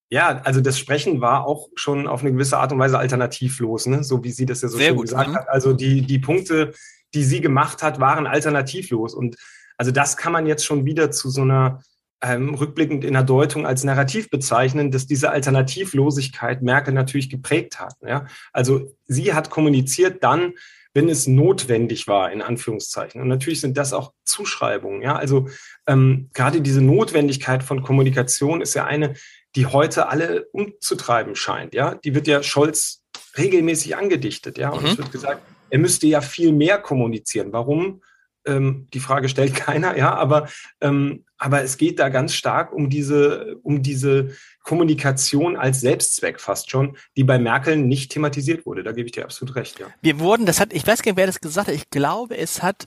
Ja, 0.10 0.42
also 0.44 0.62
das 0.62 0.80
Sprechen 0.80 1.20
war 1.20 1.46
auch 1.46 1.68
schon 1.76 2.08
auf 2.08 2.22
eine 2.22 2.32
gewisse 2.32 2.58
Art 2.58 2.72
und 2.72 2.80
Weise 2.80 2.98
alternativlos, 3.00 3.88
ne? 3.88 4.04
so 4.04 4.24
wie 4.24 4.32
sie 4.32 4.46
das 4.46 4.62
ja 4.62 4.70
so 4.70 4.78
Sehr 4.78 4.90
schön 4.90 4.98
gut. 4.98 5.06
gesagt 5.06 5.30
mhm. 5.30 5.36
hat. 5.36 5.50
Also 5.50 5.74
die, 5.74 6.02
die 6.02 6.20
Punkte, 6.20 6.74
die 7.14 7.24
sie 7.24 7.42
gemacht 7.42 7.82
hat, 7.84 8.00
waren 8.00 8.28
alternativlos. 8.28 9.14
Und 9.14 9.36
also 9.78 9.92
das 9.92 10.16
kann 10.16 10.32
man 10.32 10.46
jetzt 10.46 10.66
schon 10.66 10.86
wieder 10.86 11.12
zu 11.12 11.30
so 11.30 11.42
einer 11.42 11.82
ähm, 12.26 12.56
rückblickend 12.56 13.04
in 13.04 13.14
der 13.14 13.24
Deutung 13.24 13.68
als 13.68 13.84
Narrativ 13.84 14.30
bezeichnen, 14.30 14.90
dass 14.90 15.06
diese 15.06 15.30
Alternativlosigkeit 15.30 16.62
Merkel 16.62 16.94
natürlich 16.94 17.30
geprägt 17.30 17.80
hat. 17.80 17.96
Ja? 18.06 18.26
Also 18.52 18.96
sie 19.06 19.34
hat 19.34 19.50
kommuniziert 19.50 20.24
dann, 20.24 20.54
wenn 20.94 21.10
es 21.10 21.28
notwendig 21.28 22.08
war, 22.08 22.32
in 22.32 22.42
Anführungszeichen. 22.42 23.22
Und 23.22 23.28
natürlich 23.28 23.62
sind 23.62 23.78
das 23.78 23.94
auch 23.94 24.14
Zuschreibungen. 24.24 25.02
Ja? 25.02 25.16
Also 25.16 25.50
ähm, 25.88 26.30
gerade 26.34 26.62
diese 26.62 26.82
Notwendigkeit 26.82 27.64
von 27.64 27.84
Kommunikation 27.84 28.62
ist 28.62 28.74
ja 28.74 28.86
eine, 28.86 29.14
die 29.56 29.68
heute 29.68 30.08
alle 30.08 30.46
umzutreiben 30.52 31.36
scheint. 31.36 31.74
Ja? 31.74 31.96
Die 31.96 32.16
wird 32.16 32.28
ja 32.28 32.42
Scholz 32.42 33.04
regelmäßig 33.38 33.98
angedichtet. 33.98 34.58
Ja? 34.58 34.70
Und 34.70 34.84
mhm. 34.84 34.90
es 34.90 34.98
wird 34.98 35.12
gesagt, 35.12 35.42
er 35.70 35.80
müsste 35.80 36.08
ja 36.08 36.22
viel 36.22 36.54
mehr 36.54 36.80
kommunizieren. 36.80 37.52
Warum? 37.52 38.02
Ähm, 38.46 38.88
die 38.94 39.00
Frage 39.00 39.30
stellt 39.30 39.56
keiner, 39.56 39.98
ja, 39.98 40.14
aber, 40.14 40.48
ähm, 40.82 41.26
aber 41.38 41.64
es 41.64 41.78
geht 41.78 42.00
da 42.00 42.10
ganz 42.10 42.34
stark 42.34 42.72
um 42.74 42.90
diese, 42.90 43.58
um 43.64 43.82
diese 43.82 44.36
Kommunikation 44.64 45.58
als 45.58 45.82
Selbstzweck 45.82 46.40
fast 46.40 46.70
schon, 46.70 46.98
die 47.18 47.24
bei 47.24 47.40
Merkel 47.40 47.78
nicht 47.78 48.12
thematisiert 48.12 48.66
wurde. 48.66 48.84
Da 48.84 48.92
gebe 48.92 49.08
ich 49.08 49.12
dir 49.12 49.26
absolut 49.26 49.56
recht, 49.56 49.80
ja. 49.80 49.88
Wir 50.02 50.20
wurden, 50.20 50.46
das 50.46 50.60
hat, 50.60 50.74
ich 50.74 50.86
weiß 50.86 51.02
gar 51.02 51.12
nicht, 51.12 51.18
wer 51.18 51.28
das 51.28 51.40
gesagt 51.40 51.68
hat, 51.68 51.76
ich 51.76 51.90
glaube, 51.90 52.38
es 52.38 52.64
hat 52.64 52.86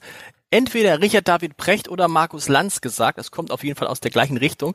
entweder 0.50 1.00
Richard 1.00 1.28
David 1.28 1.56
Precht 1.56 1.88
oder 1.88 2.08
Markus 2.08 2.48
Lanz 2.48 2.80
gesagt, 2.80 3.18
es 3.18 3.30
kommt 3.30 3.50
auf 3.50 3.64
jeden 3.64 3.76
Fall 3.76 3.88
aus 3.88 4.00
der 4.00 4.10
gleichen 4.10 4.36
Richtung, 4.36 4.74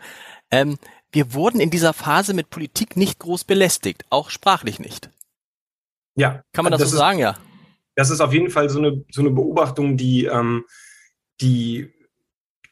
ähm, 0.51 0.77
wir 1.11 1.33
wurden 1.33 1.59
in 1.59 1.69
dieser 1.69 1.93
Phase 1.93 2.33
mit 2.33 2.49
Politik 2.49 2.97
nicht 2.97 3.19
groß 3.19 3.43
belästigt, 3.43 4.03
auch 4.09 4.29
sprachlich 4.31 4.79
nicht. 4.79 5.09
Ja. 6.15 6.43
Kann 6.53 6.63
man 6.63 6.71
das, 6.71 6.81
das 6.81 6.89
so 6.89 6.95
ist, 6.95 6.99
sagen, 6.99 7.19
ja? 7.19 7.35
Das 7.95 8.09
ist 8.09 8.21
auf 8.21 8.33
jeden 8.33 8.49
Fall 8.49 8.69
so 8.69 8.79
eine, 8.79 9.03
so 9.11 9.21
eine 9.21 9.31
Beobachtung, 9.31 9.97
die, 9.97 10.25
ähm, 10.25 10.65
die, 11.41 11.93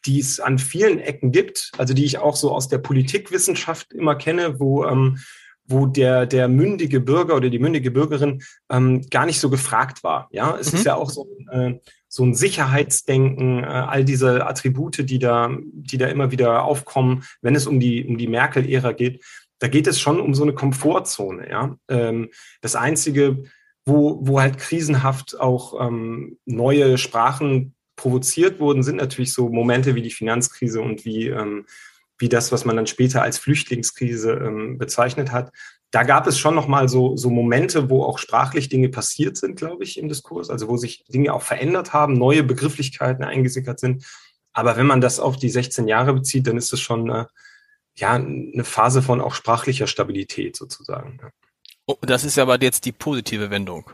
die 0.06 0.20
es 0.20 0.40
an 0.40 0.58
vielen 0.58 1.00
Ecken 1.00 1.32
gibt, 1.32 1.72
also 1.78 1.94
die 1.94 2.06
ich 2.06 2.18
auch 2.18 2.36
so 2.36 2.52
aus 2.52 2.68
der 2.68 2.80
Politikwissenschaft 2.80 3.94
immer 3.94 4.16
kenne, 4.16 4.60
wo, 4.60 4.86
ähm, 4.86 5.20
wo 5.66 5.86
der, 5.86 6.26
der 6.26 6.48
mündige 6.48 7.00
Bürger 7.00 7.36
oder 7.36 7.50
die 7.50 7.60
mündige 7.60 7.92
Bürgerin 7.92 8.42
ähm, 8.70 9.08
gar 9.10 9.26
nicht 9.26 9.40
so 9.40 9.50
gefragt 9.50 10.04
war. 10.04 10.28
Ja, 10.32 10.58
es 10.60 10.72
mhm. 10.72 10.80
ist 10.80 10.86
ja 10.86 10.96
auch 10.96 11.10
so, 11.10 11.28
äh, 11.52 11.76
so 12.08 12.26
ein 12.26 12.34
Sicherheitsdenken, 12.34 13.64
äh, 13.64 13.68
all 13.68 14.04
diese 14.04 14.46
Attribute, 14.46 15.10
die 15.10 15.20
da, 15.20 15.56
die 15.64 15.98
da 15.98 16.08
immer 16.08 16.32
wieder 16.32 16.64
aufkommen, 16.64 17.24
wenn 17.42 17.56
es 17.56 17.68
um 17.68 17.80
die, 17.80 18.06
um 18.06 18.18
die 18.18 18.28
Merkel-Ära 18.28 18.92
geht. 18.92 19.24
Da 19.60 19.68
geht 19.68 19.88
es 19.88 20.00
schon 20.00 20.20
um 20.20 20.34
so 20.34 20.44
eine 20.44 20.54
Komfortzone. 20.54 21.50
Ja, 21.50 21.78
ähm, 21.88 22.30
das 22.62 22.76
einzige, 22.76 23.44
wo, 23.86 24.20
wo 24.22 24.40
halt 24.40 24.58
krisenhaft 24.58 25.40
auch 25.40 25.80
ähm, 25.86 26.38
neue 26.46 26.98
Sprachen 26.98 27.76
provoziert 27.96 28.60
wurden, 28.60 28.84
sind 28.84 28.98
natürlich 28.98 29.34
so 29.34 29.50
Momente 29.50 29.96
wie 29.96 30.02
die 30.02 30.12
Finanzkrise 30.12 30.82
und 30.82 31.06
wie 31.06 31.28
ähm, 31.28 31.66
wie 32.22 32.30
das, 32.30 32.52
was 32.52 32.64
man 32.64 32.76
dann 32.76 32.88
später 32.88 33.24
als 33.24 33.40
Flüchtlingskrise 33.40 34.34
ähm, 34.34 34.78
bezeichnet 34.78 35.32
hat. 35.32 35.52
Da 35.90 36.04
gab 36.04 36.28
es 36.28 36.38
schon 36.40 36.56
nochmal 36.56 36.88
so, 36.88 37.18
so 37.18 37.30
Momente, 37.30 37.90
wo 37.90 38.04
auch 38.04 38.20
sprachlich 38.20 38.70
Dinge 38.70 38.90
passiert 38.90 39.36
sind, 39.36 39.58
glaube 39.58 39.84
ich, 39.84 39.98
im 39.98 40.08
Diskurs, 40.08 40.50
also 40.50 40.70
wo 40.70 40.78
sich 40.78 41.04
Dinge 41.10 41.34
auch 41.34 41.42
verändert 41.42 41.92
haben, 41.92 42.14
neue 42.14 42.44
Begrifflichkeiten 42.44 43.26
eingesickert 43.26 43.80
sind. 43.80 44.06
Aber 44.54 44.78
wenn 44.78 44.86
man 44.86 45.02
das 45.02 45.20
auf 45.20 45.36
die 45.36 45.50
16 45.50 45.88
Jahre 45.88 46.14
bezieht, 46.14 46.48
dann 46.48 46.58
ist 46.58 46.72
es 46.72 46.80
schon 46.80 47.10
äh, 47.10 47.26
ja, 47.96 48.14
eine 48.14 48.64
Phase 48.64 49.02
von 49.02 49.20
auch 49.20 49.34
sprachlicher 49.34 49.88
Stabilität 49.88 50.56
sozusagen. 50.56 51.18
Ja. 51.22 51.30
Oh, 51.86 51.98
das 52.02 52.24
ist 52.24 52.38
aber 52.38 52.62
jetzt 52.62 52.86
die 52.86 52.92
positive 52.92 53.50
Wendung. 53.50 53.90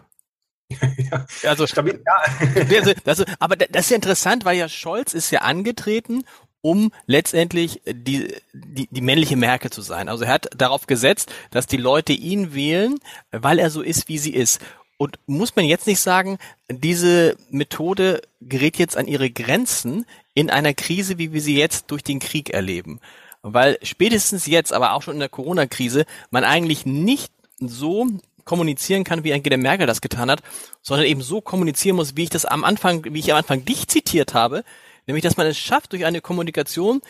ja, 1.11 1.25
also 1.43 1.65
stabil, 1.65 2.03
ja. 2.05 2.93
das, 3.05 3.25
aber 3.39 3.55
das 3.55 3.85
ist 3.85 3.89
ja 3.91 3.95
interessant, 3.95 4.43
weil 4.43 4.57
ja 4.57 4.67
Scholz 4.67 5.13
ist 5.13 5.31
ja 5.31 5.41
angetreten 5.41 6.25
um 6.61 6.91
letztendlich 7.05 7.81
die, 7.85 8.33
die, 8.53 8.87
die 8.91 9.01
männliche 9.01 9.37
Merkel 9.37 9.71
zu 9.71 9.81
sein. 9.81 10.09
Also 10.09 10.25
er 10.25 10.33
hat 10.33 10.49
darauf 10.57 10.87
gesetzt, 10.87 11.31
dass 11.51 11.67
die 11.67 11.77
Leute 11.77 12.13
ihn 12.13 12.53
wählen, 12.53 12.99
weil 13.31 13.59
er 13.59 13.69
so 13.69 13.81
ist, 13.81 14.09
wie 14.09 14.17
sie 14.17 14.33
ist. 14.33 14.59
Und 14.97 15.19
muss 15.27 15.55
man 15.55 15.65
jetzt 15.65 15.87
nicht 15.87 16.01
sagen, 16.01 16.39
diese 16.67 17.37
Methode 17.51 18.21
gerät 18.41 18.77
jetzt 18.77 18.97
an 18.97 19.07
ihre 19.07 19.29
Grenzen 19.29 20.05
in 20.33 20.49
einer 20.49 20.73
Krise, 20.73 21.17
wie 21.17 21.31
wir 21.31 21.41
sie 21.41 21.57
jetzt 21.57 21.91
durch 21.91 22.03
den 22.03 22.19
Krieg 22.19 22.49
erleben? 22.49 22.99
Weil 23.43 23.77
spätestens 23.83 24.47
jetzt, 24.47 24.73
aber 24.73 24.93
auch 24.93 25.03
schon 25.03 25.13
in 25.13 25.19
der 25.19 25.29
Corona-Krise, 25.29 26.05
man 26.31 26.43
eigentlich 26.43 26.85
nicht 26.85 27.31
so 27.59 28.07
kommunizieren 28.45 29.03
kann, 29.03 29.23
wie 29.23 29.33
Angela 29.33 29.57
Merkel 29.57 29.87
das 29.87 30.01
getan 30.01 30.31
hat, 30.31 30.41
sondern 30.81 31.05
eben 31.05 31.21
so 31.21 31.41
kommunizieren 31.41 31.97
muss, 31.97 32.15
wie 32.15 32.23
ich 32.23 32.29
das 32.29 32.45
am 32.45 32.63
Anfang, 32.63 33.03
wie 33.13 33.19
ich 33.19 33.31
am 33.31 33.37
Anfang 33.37 33.65
dich 33.65 33.87
zitiert 33.87 34.33
habe, 34.33 34.63
Nämlich, 35.07 35.23
dass 35.23 35.37
man 35.37 35.47
es 35.47 35.57
schafft, 35.57 35.93
durch 35.93 36.05
eine 36.05 36.21
Kommunikation 36.21 37.01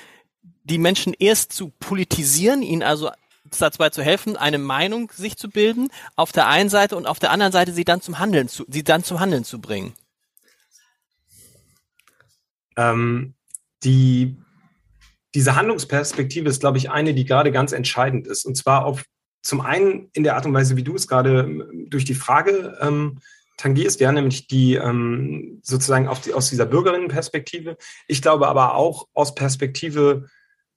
die 0.63 0.77
Menschen 0.77 1.13
erst 1.17 1.51
zu 1.51 1.71
politisieren, 1.79 2.61
ihnen 2.61 2.83
also 2.83 3.09
dabei 3.59 3.89
zu 3.89 4.03
helfen, 4.03 4.37
eine 4.37 4.59
Meinung 4.59 5.11
sich 5.13 5.35
zu 5.35 5.49
bilden, 5.49 5.89
auf 6.15 6.31
der 6.31 6.47
einen 6.47 6.69
Seite 6.69 6.95
und 6.95 7.07
auf 7.07 7.19
der 7.19 7.31
anderen 7.31 7.51
Seite 7.51 7.73
sie 7.73 7.85
dann 7.85 8.01
zum 8.01 8.19
Handeln 8.19 8.47
zu, 8.47 8.65
sie 8.67 8.83
dann 8.83 9.03
zum 9.03 9.19
Handeln 9.19 9.43
zu 9.43 9.59
bringen. 9.59 9.93
Ähm, 12.75 13.33
die, 13.83 14.37
diese 15.33 15.55
Handlungsperspektive 15.55 16.49
ist, 16.49 16.59
glaube 16.59 16.77
ich, 16.77 16.91
eine, 16.91 17.13
die 17.13 17.25
gerade 17.25 17.51
ganz 17.51 17.71
entscheidend 17.71 18.27
ist. 18.27 18.45
Und 18.45 18.55
zwar 18.55 18.85
auf 18.85 19.05
zum 19.47 19.61
einen 19.61 20.09
in 20.13 20.23
der 20.23 20.35
Art 20.35 20.45
und 20.45 20.53
Weise, 20.53 20.75
wie 20.75 20.83
du 20.83 20.95
es 20.95 21.07
gerade 21.07 21.39
ähm, 21.39 21.87
durch 21.89 22.05
die 22.05 22.15
Frage 22.15 22.77
ähm, 22.81 23.19
tangierst, 23.57 23.99
ja, 23.99 24.11
nämlich 24.11 24.47
die 24.47 24.75
ähm, 24.75 25.59
sozusagen 25.63 26.09
die, 26.25 26.33
aus 26.33 26.49
dieser 26.49 26.65
Bürgerinnenperspektive. 26.65 27.77
Ich 28.07 28.21
glaube 28.21 28.47
aber 28.47 28.75
auch 28.75 29.07
aus 29.13 29.33
Perspektive 29.33 30.27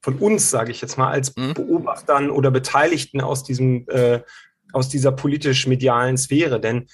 von 0.01 0.17
uns, 0.17 0.51
sage 0.51 0.71
ich 0.71 0.81
jetzt 0.81 0.97
mal, 0.97 1.11
als 1.11 1.37
mhm. 1.37 1.55
Beobachtern 1.55 2.31
oder 2.31 2.51
Beteiligten 2.51 3.21
aus 3.21 3.45
diesem 3.45 3.87
äh, 3.89 4.21
aus 4.73 4.89
dieser 4.89 5.11
politisch-medialen 5.11 6.17
Sphäre. 6.17 6.61
Denn 6.61 6.87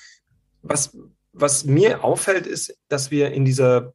was, 0.63 0.97
was 1.33 1.67
mir 1.67 2.03
auffällt, 2.03 2.47
ist, 2.47 2.75
dass 2.89 3.11
wir 3.11 3.33
in 3.33 3.45
dieser 3.45 3.93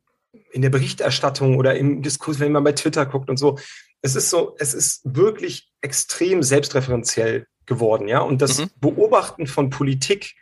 in 0.52 0.62
der 0.62 0.70
Berichterstattung 0.70 1.58
oder 1.58 1.76
im 1.76 2.02
Diskurs, 2.04 2.40
wenn 2.40 2.52
man 2.52 2.64
bei 2.64 2.72
Twitter 2.74 3.06
guckt 3.06 3.30
und 3.30 3.38
so, 3.38 3.58
es 4.02 4.16
ist 4.16 4.30
so, 4.30 4.56
es 4.60 4.74
ist 4.74 5.02
wirklich 5.04 5.72
extrem 5.82 6.44
selbstreferenziell 6.44 7.48
geworden, 7.72 8.08
ja. 8.10 8.20
Und 8.20 8.42
das 8.42 8.60
mhm. 8.60 8.70
Beobachten 8.82 9.48
von 9.48 9.70
Politik 9.70 10.36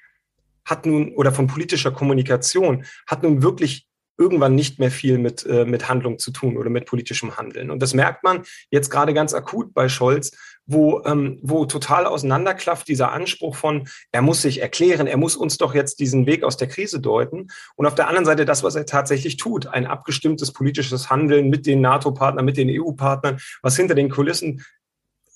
hat 0.66 0.86
nun, 0.86 1.14
oder 1.14 1.32
von 1.32 1.48
politischer 1.48 1.92
Kommunikation, 1.92 2.86
hat 3.08 3.24
nun 3.24 3.44
wirklich 3.44 3.88
irgendwann 4.18 4.54
nicht 4.54 4.80
mehr 4.80 4.92
viel 4.92 5.18
mit, 5.18 5.46
äh, 5.46 5.64
mit 5.64 5.88
Handlung 5.88 6.20
zu 6.20 6.32
tun 6.32 6.58
oder 6.58 6.70
mit 6.70 6.86
politischem 6.86 7.38
Handeln. 7.38 7.72
Und 7.72 7.82
das 7.82 7.94
merkt 7.94 8.24
man 8.24 8.44
jetzt 8.70 8.90
gerade 8.90 9.14
ganz 9.14 9.34
akut 9.34 9.74
bei 9.74 9.88
Scholz, 9.88 10.32
wo, 10.66 11.02
ähm, 11.06 11.40
wo 11.42 11.66
total 11.66 12.06
auseinanderklafft 12.06 12.88
dieser 12.90 13.14
Anspruch 13.14 13.56
von, 13.56 13.88
er 14.12 14.22
muss 14.22 14.42
sich 14.42 14.62
erklären, 14.62 15.08
er 15.08 15.18
muss 15.18 15.38
uns 15.38 15.58
doch 15.58 15.74
jetzt 15.74 16.02
diesen 16.02 16.26
Weg 16.26 16.44
aus 16.44 16.58
der 16.58 16.68
Krise 16.68 17.00
deuten. 17.00 17.48
Und 17.76 17.86
auf 17.86 17.96
der 17.96 18.08
anderen 18.08 18.26
Seite 18.26 18.44
das, 18.44 18.62
was 18.62 18.76
er 18.76 18.86
tatsächlich 18.86 19.38
tut, 19.38 19.68
ein 19.68 19.88
abgestimmtes 19.88 20.52
politisches 20.52 21.10
Handeln 21.10 21.50
mit 21.50 21.66
den 21.66 21.80
NATO-Partnern, 21.80 22.44
mit 22.44 22.58
den 22.58 22.70
EU-Partnern, 22.70 23.40
was 23.62 23.78
hinter 23.78 23.96
den 23.96 24.10
Kulissen 24.10 24.66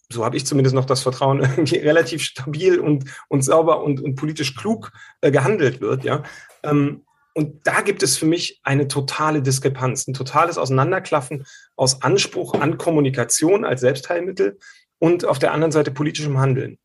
so 0.10 0.24
habe 0.26 0.38
ich 0.38 0.46
zumindest 0.46 0.76
noch 0.76 0.86
das 0.86 1.02
Vertrauen, 1.02 1.40
irgendwie 1.42 1.78
relativ 1.78 2.24
stabil 2.24 2.80
und, 2.80 3.06
und 3.30 3.44
sauber 3.44 3.84
und, 3.84 4.02
und 4.02 4.16
politisch 4.16 4.56
klug 4.56 4.92
äh, 5.22 5.32
gehandelt 5.32 5.82
wird, 5.82 6.04
ja. 6.04 6.24
Ähm, 6.64 7.04
und 7.36 7.66
da 7.66 7.82
gibt 7.82 8.04
es 8.04 8.16
für 8.16 8.28
mich 8.28 8.60
eine 8.64 8.88
totale 8.88 9.42
Diskrepanz, 9.42 10.08
ein 10.08 10.14
totales 10.14 10.60
Auseinanderklaffen 10.60 11.46
aus 11.76 12.04
Anspruch 12.04 12.54
an 12.54 12.78
Kommunikation 12.78 13.66
als 13.66 13.82
Selbstheilmittel 13.82 14.60
und 15.00 15.26
auf 15.26 15.40
der 15.40 15.52
anderen 15.52 15.72
Seite 15.72 15.90
politischem 15.90 16.38
Handeln. 16.38 16.78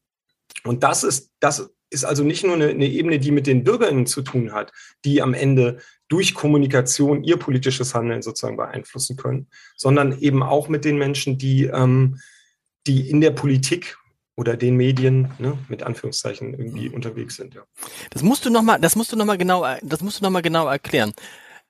Und 0.64 0.82
das 0.84 1.04
ist, 1.04 1.30
das 1.40 1.70
ist 1.90 2.04
also 2.04 2.25
nicht 2.25 2.44
nur 2.44 2.54
eine, 2.54 2.68
eine 2.68 2.87
Ebene, 2.87 3.18
die 3.18 3.30
mit 3.30 3.46
den 3.46 3.62
BürgerInnen 3.62 4.06
zu 4.06 4.22
tun 4.22 4.52
hat, 4.52 4.72
die 5.04 5.22
am 5.22 5.34
Ende 5.34 5.78
durch 6.08 6.34
Kommunikation 6.34 7.25
ihr 7.25 7.37
politisches 7.37 7.94
Handeln 7.94 8.22
sozusagen 8.22 8.56
beeinflussen 8.56 9.16
können, 9.16 9.48
sondern 9.76 10.18
eben 10.18 10.42
auch 10.42 10.68
mit 10.68 10.84
den 10.84 10.96
Menschen, 10.96 11.38
die 11.38 11.64
ähm, 11.64 12.18
die 12.87 13.11
in 13.11 13.20
der 13.20 13.30
Politik 13.30 13.99
oder 14.37 14.56
den 14.56 14.76
Medien 14.76 15.32
ne, 15.38 15.58
mit 15.68 15.82
Anführungszeichen 15.82 16.54
irgendwie 16.54 16.88
mhm. 16.88 16.94
unterwegs 16.94 17.37
sind. 17.37 17.54
Ja. 17.54 17.62
Das 18.11 18.23
musst 18.23 18.47
du 18.47 18.50
noch 18.50 18.62
mal, 18.62 18.78
das 18.78 18.94
musst 18.94 19.12
du 19.12 19.16
noch 19.16 19.25
mal 19.25 19.37
genau, 19.37 19.66
das 19.82 20.00
musst 20.00 20.20
du 20.20 20.25
noch 20.25 20.30
mal 20.30 20.42
genau 20.42 20.68
erklären. 20.68 21.12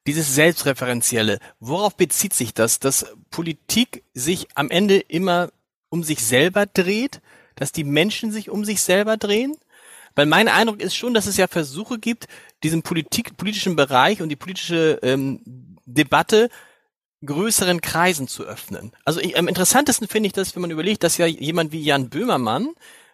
Dieses 0.06 0.34
selbstreferenzielle, 0.34 1.38
worauf 1.60 1.96
bezieht 1.96 2.34
sich 2.34 2.54
das, 2.54 2.78
dass 2.78 3.14
Politik 3.30 4.04
sich 4.14 4.48
am 4.54 4.70
Ende 4.70 4.98
immer 4.98 5.50
um 5.88 6.02
sich 6.02 6.22
selber 6.22 6.66
dreht, 6.66 7.20
dass 7.56 7.72
die 7.72 7.84
Menschen 7.84 8.32
sich 8.32 8.50
um 8.50 8.64
sich 8.64 8.82
selber 8.82 9.16
drehen? 9.16 9.56
Weil 10.14 10.26
mein 10.26 10.48
Eindruck 10.48 10.80
ist 10.80 10.94
schon, 10.94 11.14
dass 11.14 11.26
es 11.26 11.36
ja 11.36 11.46
Versuche 11.46 11.98
gibt, 11.98 12.26
diesen 12.62 12.82
Politik, 12.82 13.36
politischen 13.36 13.76
Bereich 13.76 14.20
und 14.20 14.28
die 14.28 14.36
politische 14.36 14.98
ähm, 15.02 15.40
Debatte 15.86 16.50
größeren 17.25 17.80
Kreisen 17.80 18.28
zu 18.28 18.44
öffnen. 18.44 18.92
Also 19.04 19.20
ich, 19.20 19.37
am 19.37 19.48
interessantesten 19.48 20.08
finde 20.08 20.28
ich 20.28 20.32
das, 20.32 20.54
wenn 20.54 20.62
man 20.62 20.70
überlegt, 20.70 21.02
dass 21.02 21.18
ja 21.18 21.26
jemand 21.26 21.72
wie 21.72 21.82
Jan 21.82 22.10
Böhmermann 22.10 22.70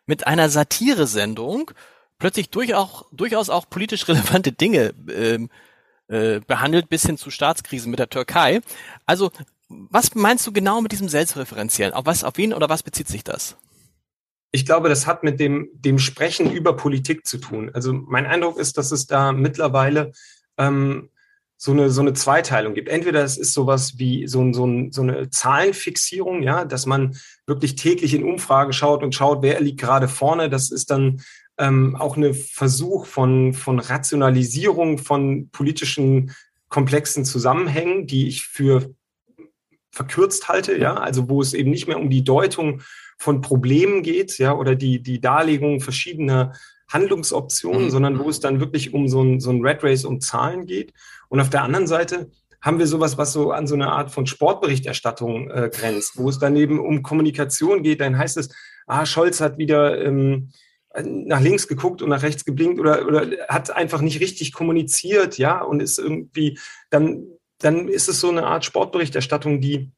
mit 0.07 0.27
einer 0.27 0.51
Satiresendung 0.51 1.71
plötzlich 2.19 2.51
durchaus, 2.51 3.07
durchaus 3.13 3.49
auch 3.49 3.69
politisch 3.69 4.07
relevante 4.09 4.53
Dinge 4.53 4.95
ähm, 5.09 5.51
äh, 6.09 6.41
behandelt, 6.41 6.89
bis 6.89 7.07
hin 7.07 7.17
zu 7.17 7.31
Staatskrisen 7.31 7.91
mit 7.91 7.99
der 7.99 8.11
Türkei. 8.11 8.61
Also 9.07 9.31
was 9.69 10.15
meinst 10.15 10.47
du 10.47 10.53
genau 10.53 10.81
mit 10.81 10.93
diesem 10.93 11.09
Selbstreferenziellen? 11.09 11.95
Auf 11.95 12.07
was, 12.07 12.25
auf 12.25 12.37
wen 12.37 12.53
oder 12.53 12.69
was 12.69 12.83
bezieht 12.83 13.09
sich 13.09 13.25
das? 13.25 13.57
Ich 14.53 14.67
glaube, 14.67 14.89
das 14.89 15.07
hat 15.07 15.25
mit 15.25 15.41
dem, 15.41 15.69
dem 15.73 15.99
Sprechen 15.99 16.53
über 16.53 16.77
Politik 16.77 17.27
zu 17.27 17.39
tun. 17.39 17.71
Also 17.75 17.93
mein 17.93 18.27
Eindruck 18.27 18.59
ist, 18.59 18.79
dass 18.79 18.93
es 18.93 19.07
da 19.07 19.33
mittlerweile 19.33 20.13
ähm, 20.59 21.11
so 21.57 21.73
eine, 21.73 21.91
so 21.91 22.01
eine 22.01 22.13
Zweiteilung 22.13 22.75
gibt. 22.75 22.89
Entweder 22.89 23.23
es 23.23 23.39
ist 23.39 23.55
sowas 23.55 23.99
wie 23.99 24.27
so, 24.27 24.53
so, 24.53 24.69
so 24.91 25.03
eine 25.03 25.31
Zahlenfixierung, 25.31 26.43
ja, 26.43 26.65
dass 26.65 26.87
man 26.87 27.17
wirklich 27.47 27.77
täglich 27.77 28.15
in 28.15 28.25
Umfragen 28.25 28.73
schaut 28.73 29.03
und 29.03 29.15
schaut, 29.15 29.43
wer 29.43 29.61
liegt 29.61 29.81
gerade 29.81 30.09
vorne. 30.09 30.51
Das 30.51 30.71
ist 30.71 30.91
dann 30.91 31.23
ähm, 31.59 31.97
auch 31.97 32.17
ein 32.17 32.35
Versuch 32.35 33.07
von, 33.07 33.53
von 33.53 33.79
Rationalisierung 33.79 34.99
von 34.99 35.49
politischen 35.51 36.33
komplexen 36.69 37.25
Zusammenhängen, 37.25 38.07
die 38.07 38.27
ich 38.27 38.47
für 38.47 38.93
verkürzt 39.93 40.49
halte, 40.49 40.77
ja, 40.77 40.95
also 40.95 41.29
wo 41.29 41.41
es 41.41 41.55
eben 41.55 41.71
nicht 41.71 41.87
mehr 41.87 42.01
um 42.01 42.11
die 42.11 42.25
Deutung 42.25 42.83
von 43.17 43.41
Problemen 43.41 44.03
geht, 44.03 44.39
ja, 44.39 44.53
oder 44.53 44.75
die, 44.75 45.01
die 45.01 45.21
Darlegung 45.21 45.81
verschiedener 45.81 46.53
Handlungsoptionen, 46.89 47.85
mhm. 47.85 47.91
sondern 47.91 48.19
wo 48.19 48.29
es 48.29 48.41
dann 48.41 48.61
wirklich 48.61 48.93
um 48.93 49.09
so 49.09 49.23
ein, 49.23 49.41
so 49.41 49.51
ein 49.51 49.65
Red 49.65 49.85
Race 49.85 50.05
um 50.05 50.21
Zahlen 50.21 50.67
geht. 50.67 50.93
Und 51.29 51.41
auf 51.41 51.51
der 51.51 51.63
anderen 51.63 51.87
Seite 51.87 52.31
haben 52.61 52.79
wir 52.79 52.87
sowas, 52.87 53.19
was 53.19 53.33
so 53.33 53.53
an 53.53 53.67
so 53.67 53.75
eine 53.75 53.93
Art 53.93 54.11
von 54.11 54.27
Sportberichterstattung 54.27 55.51
äh, 55.51 55.71
grenzt, 55.73 56.17
wo 56.17 56.29
es 56.31 56.39
dann 56.39 56.57
eben 56.57 56.79
um 56.79 57.03
Kommunikation 57.03 57.83
geht. 57.83 58.01
Dann 58.01 58.17
heißt 58.17 58.39
es, 58.39 58.49
ah, 58.87 59.05
Scholz 59.05 59.41
hat 59.41 59.59
wieder 59.59 60.03
ähm, 60.03 60.51
nach 61.03 61.41
links 61.41 61.69
geguckt 61.69 62.03
und 62.03 62.09
nach 62.09 62.23
rechts 62.23 62.45
geblinkt 62.45 62.81
oder, 62.81 63.07
oder 63.07 63.27
hat 63.49 63.71
einfach 63.71 64.01
nicht 64.01 64.21
richtig 64.21 64.53
kommuniziert, 64.53 65.39
ja, 65.39 65.61
und 65.61 65.81
ist 65.81 65.99
irgendwie, 65.99 66.59
dann, 66.91 67.27
dann 67.59 67.89
ist 67.89 68.09
es 68.09 68.21
so 68.21 68.31
eine 68.31 68.47
Art 68.47 68.65
Sportberichterstattung, 68.65 69.61
die, 69.61 69.91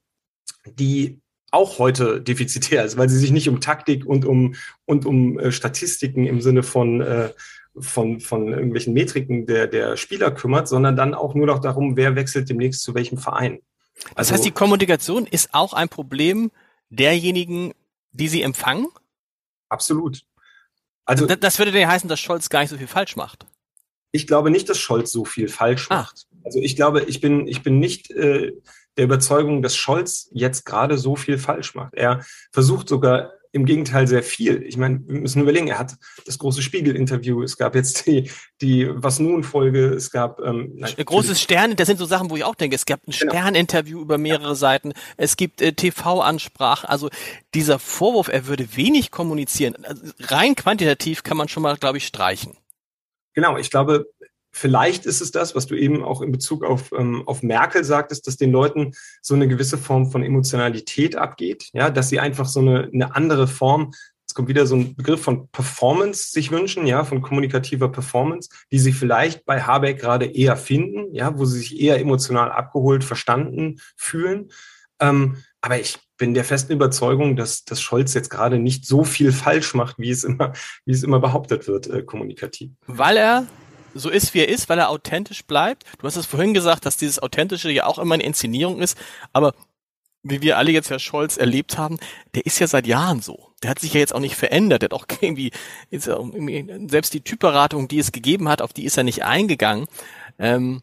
die 0.64 1.21
auch 1.52 1.78
heute 1.78 2.21
defizitär 2.21 2.85
ist, 2.85 2.97
weil 2.97 3.09
sie 3.09 3.18
sich 3.18 3.30
nicht 3.30 3.49
um 3.49 3.61
Taktik 3.61 4.04
und 4.04 4.25
um, 4.25 4.54
und 4.85 5.06
um 5.06 5.38
äh, 5.38 5.52
Statistiken 5.52 6.26
im 6.26 6.40
Sinne 6.40 6.62
von, 6.62 7.00
äh, 7.00 7.30
von, 7.78 8.21
von 8.21 8.52
irgendwelchen 8.52 8.95
Metriken 8.95 9.47
der, 9.47 9.66
der 9.66 9.97
Spieler 9.97 10.30
kümmert, 10.30 10.68
sondern 10.68 10.97
dann 10.97 11.14
auch 11.14 11.35
nur 11.35 11.47
noch 11.47 11.59
darum, 11.59 11.97
wer 11.97 12.16
wechselt 12.16 12.49
demnächst 12.49 12.83
zu 12.83 12.95
welchem 12.95 13.18
Verein. 13.18 13.61
Also, 14.14 14.14
das 14.16 14.33
heißt, 14.33 14.45
die 14.45 14.50
Kommunikation 14.50 15.26
ist 15.26 15.50
auch 15.52 15.73
ein 15.73 15.88
Problem 15.88 16.50
derjenigen, 16.90 17.73
die 18.12 18.28
sie 18.28 18.42
empfangen? 18.42 18.88
Absolut. 19.68 20.23
Also 21.04 21.26
das, 21.26 21.38
das 21.40 21.59
würde 21.59 21.78
ja 21.78 21.88
heißen, 21.88 22.09
dass 22.09 22.21
Scholz 22.21 22.49
gar 22.49 22.61
nicht 22.61 22.71
so 22.71 22.76
viel 22.76 22.88
falsch 22.88 23.16
macht. 23.16 23.47
Ich 24.12 24.26
glaube 24.26 24.50
nicht, 24.50 24.68
dass 24.68 24.78
Scholz 24.78 25.12
so 25.12 25.25
viel 25.25 25.49
falsch 25.49 25.87
ah. 25.90 25.97
macht. 25.97 26.26
Also 26.45 26.61
ich 26.61 26.76
glaube, 26.76 27.02
ich 27.04 27.21
bin, 27.21 27.47
ich 27.47 27.62
bin 27.62 27.78
nicht 27.78 28.11
äh, 28.11 28.52
der 28.97 29.04
Überzeugung, 29.04 29.62
dass 29.62 29.76
Scholz 29.76 30.28
jetzt 30.33 30.64
gerade 30.64 30.97
so 30.99 31.16
viel 31.16 31.38
falsch 31.38 31.75
macht. 31.75 31.95
Er 31.95 32.25
versucht 32.50 32.88
sogar 32.88 33.33
im 33.56 33.64
Gegenteil 33.64 34.06
sehr 34.06 34.22
viel. 34.22 34.62
Ich 34.64 34.76
meine, 34.76 35.00
wir 35.06 35.20
müssen 35.20 35.40
überlegen, 35.40 35.68
er 35.68 35.78
hat 35.78 35.96
das 36.26 36.38
große 36.38 36.60
Spiegel-Interview, 36.60 37.42
es 37.42 37.56
gab 37.56 37.75
jetzt 37.75 38.06
die, 38.06 38.30
die 38.60 38.88
Was 38.92 39.18
nun-Folge, 39.18 39.86
es 39.86 40.10
gab 40.10 40.40
ähm, 40.40 40.72
nein, 40.76 40.92
großes 41.04 41.40
Stern, 41.40 41.75
das 41.75 41.86
sind 41.88 41.98
so 41.98 42.04
Sachen, 42.04 42.28
wo 42.30 42.36
ich 42.36 42.44
auch 42.44 42.54
denke, 42.54 42.76
es 42.76 42.84
gab 42.84 43.00
ein 43.08 43.12
genau. 43.12 43.32
Stern-Interview 43.32 44.00
über 44.00 44.18
mehrere 44.18 44.48
ja. 44.48 44.54
Seiten, 44.54 44.92
es 45.16 45.38
gibt 45.38 45.62
äh, 45.62 45.72
TV-Ansprachen, 45.72 46.86
also 46.88 47.08
dieser 47.54 47.78
Vorwurf, 47.78 48.28
er 48.28 48.46
würde 48.46 48.76
wenig 48.76 49.10
kommunizieren, 49.10 49.75
also 49.84 50.02
rein 50.20 50.54
quantitativ 50.54 51.22
kann 51.22 51.38
man 51.38 51.48
schon 51.48 51.62
mal, 51.62 51.76
glaube 51.78 51.96
ich, 51.96 52.06
streichen. 52.06 52.58
Genau, 53.32 53.56
ich 53.56 53.70
glaube, 53.70 54.06
Vielleicht 54.58 55.04
ist 55.04 55.20
es 55.20 55.32
das, 55.32 55.54
was 55.54 55.66
du 55.66 55.75
eben 55.75 56.02
auch 56.02 56.22
in 56.22 56.32
Bezug 56.32 56.64
auf, 56.64 56.90
ähm, 56.96 57.28
auf 57.28 57.42
Merkel 57.42 57.84
sagtest, 57.84 58.26
dass 58.26 58.38
den 58.38 58.52
Leuten 58.52 58.92
so 59.20 59.34
eine 59.34 59.48
gewisse 59.48 59.76
Form 59.76 60.10
von 60.10 60.22
Emotionalität 60.22 61.14
abgeht, 61.14 61.68
ja, 61.75 61.90
dass 61.90 62.08
sie 62.08 62.20
einfach 62.20 62.46
so 62.46 62.60
eine, 62.60 62.88
eine 62.90 63.14
andere 63.14 63.48
Form, 63.48 63.92
es 64.26 64.32
kommt 64.32 64.48
wieder 64.48 64.66
so 64.66 64.76
ein 64.76 64.96
Begriff 64.96 65.20
von 65.20 65.48
Performance 65.48 66.30
sich 66.30 66.52
wünschen, 66.52 66.86
ja, 66.86 67.04
von 67.04 67.20
kommunikativer 67.20 67.90
Performance, 67.90 68.48
die 68.72 68.78
sie 68.78 68.94
vielleicht 68.94 69.44
bei 69.44 69.60
Habeck 69.60 70.00
gerade 70.00 70.25
eher 70.25 70.56
finden, 70.56 71.14
ja, 71.14 71.38
wo 71.38 71.44
sie 71.44 71.58
sich 71.58 71.78
eher 71.78 72.00
emotional 72.00 72.50
abgeholt, 72.50 73.04
verstanden 73.04 73.78
fühlen. 73.94 74.50
Ähm, 75.00 75.36
aber 75.60 75.78
ich 75.78 75.98
bin 76.16 76.32
der 76.32 76.44
festen 76.44 76.72
Überzeugung, 76.72 77.36
dass, 77.36 77.66
dass 77.66 77.82
Scholz 77.82 78.14
jetzt 78.14 78.30
gerade 78.30 78.58
nicht 78.58 78.86
so 78.86 79.04
viel 79.04 79.32
falsch 79.32 79.75
macht, 79.75 79.98
wie 79.98 80.10
es 80.10 80.25
immer, 80.25 80.54
wie 80.86 80.92
es 80.92 81.02
immer 81.02 81.20
behauptet 81.20 81.68
wird, 81.68 81.88
äh, 81.88 82.02
kommunikativ. 82.02 82.70
Weil 82.86 83.18
er 83.18 83.46
so 83.98 84.10
ist, 84.10 84.34
wie 84.34 84.40
er 84.40 84.48
ist, 84.48 84.68
weil 84.68 84.78
er 84.78 84.90
authentisch 84.90 85.44
bleibt. 85.44 85.84
Du 85.98 86.06
hast 86.06 86.16
es 86.16 86.26
vorhin 86.26 86.54
gesagt, 86.54 86.86
dass 86.86 86.96
dieses 86.96 87.18
Authentische 87.18 87.70
ja 87.70 87.86
auch 87.86 87.98
immer 87.98 88.14
eine 88.14 88.24
Inszenierung 88.24 88.80
ist, 88.80 88.96
aber 89.32 89.54
wie 90.28 90.42
wir 90.42 90.58
alle 90.58 90.72
jetzt 90.72 90.90
Herr 90.90 90.98
Scholz 90.98 91.36
erlebt 91.36 91.78
haben, 91.78 91.98
der 92.34 92.46
ist 92.46 92.58
ja 92.58 92.66
seit 92.66 92.86
Jahren 92.86 93.22
so. 93.22 93.52
Der 93.62 93.70
hat 93.70 93.78
sich 93.78 93.94
ja 93.94 94.00
jetzt 94.00 94.14
auch 94.14 94.20
nicht 94.20 94.36
verändert. 94.36 94.82
Der 94.82 94.88
hat 94.88 94.94
auch 94.94 95.06
irgendwie, 95.20 95.52
selbst 95.90 97.14
die 97.14 97.20
Typberatung, 97.20 97.88
die 97.88 97.98
es 97.98 98.12
gegeben 98.12 98.48
hat, 98.48 98.62
auf 98.62 98.72
die 98.72 98.84
ist 98.84 98.96
er 98.96 99.04
nicht 99.04 99.24
eingegangen. 99.24 99.86
Ähm, 100.38 100.82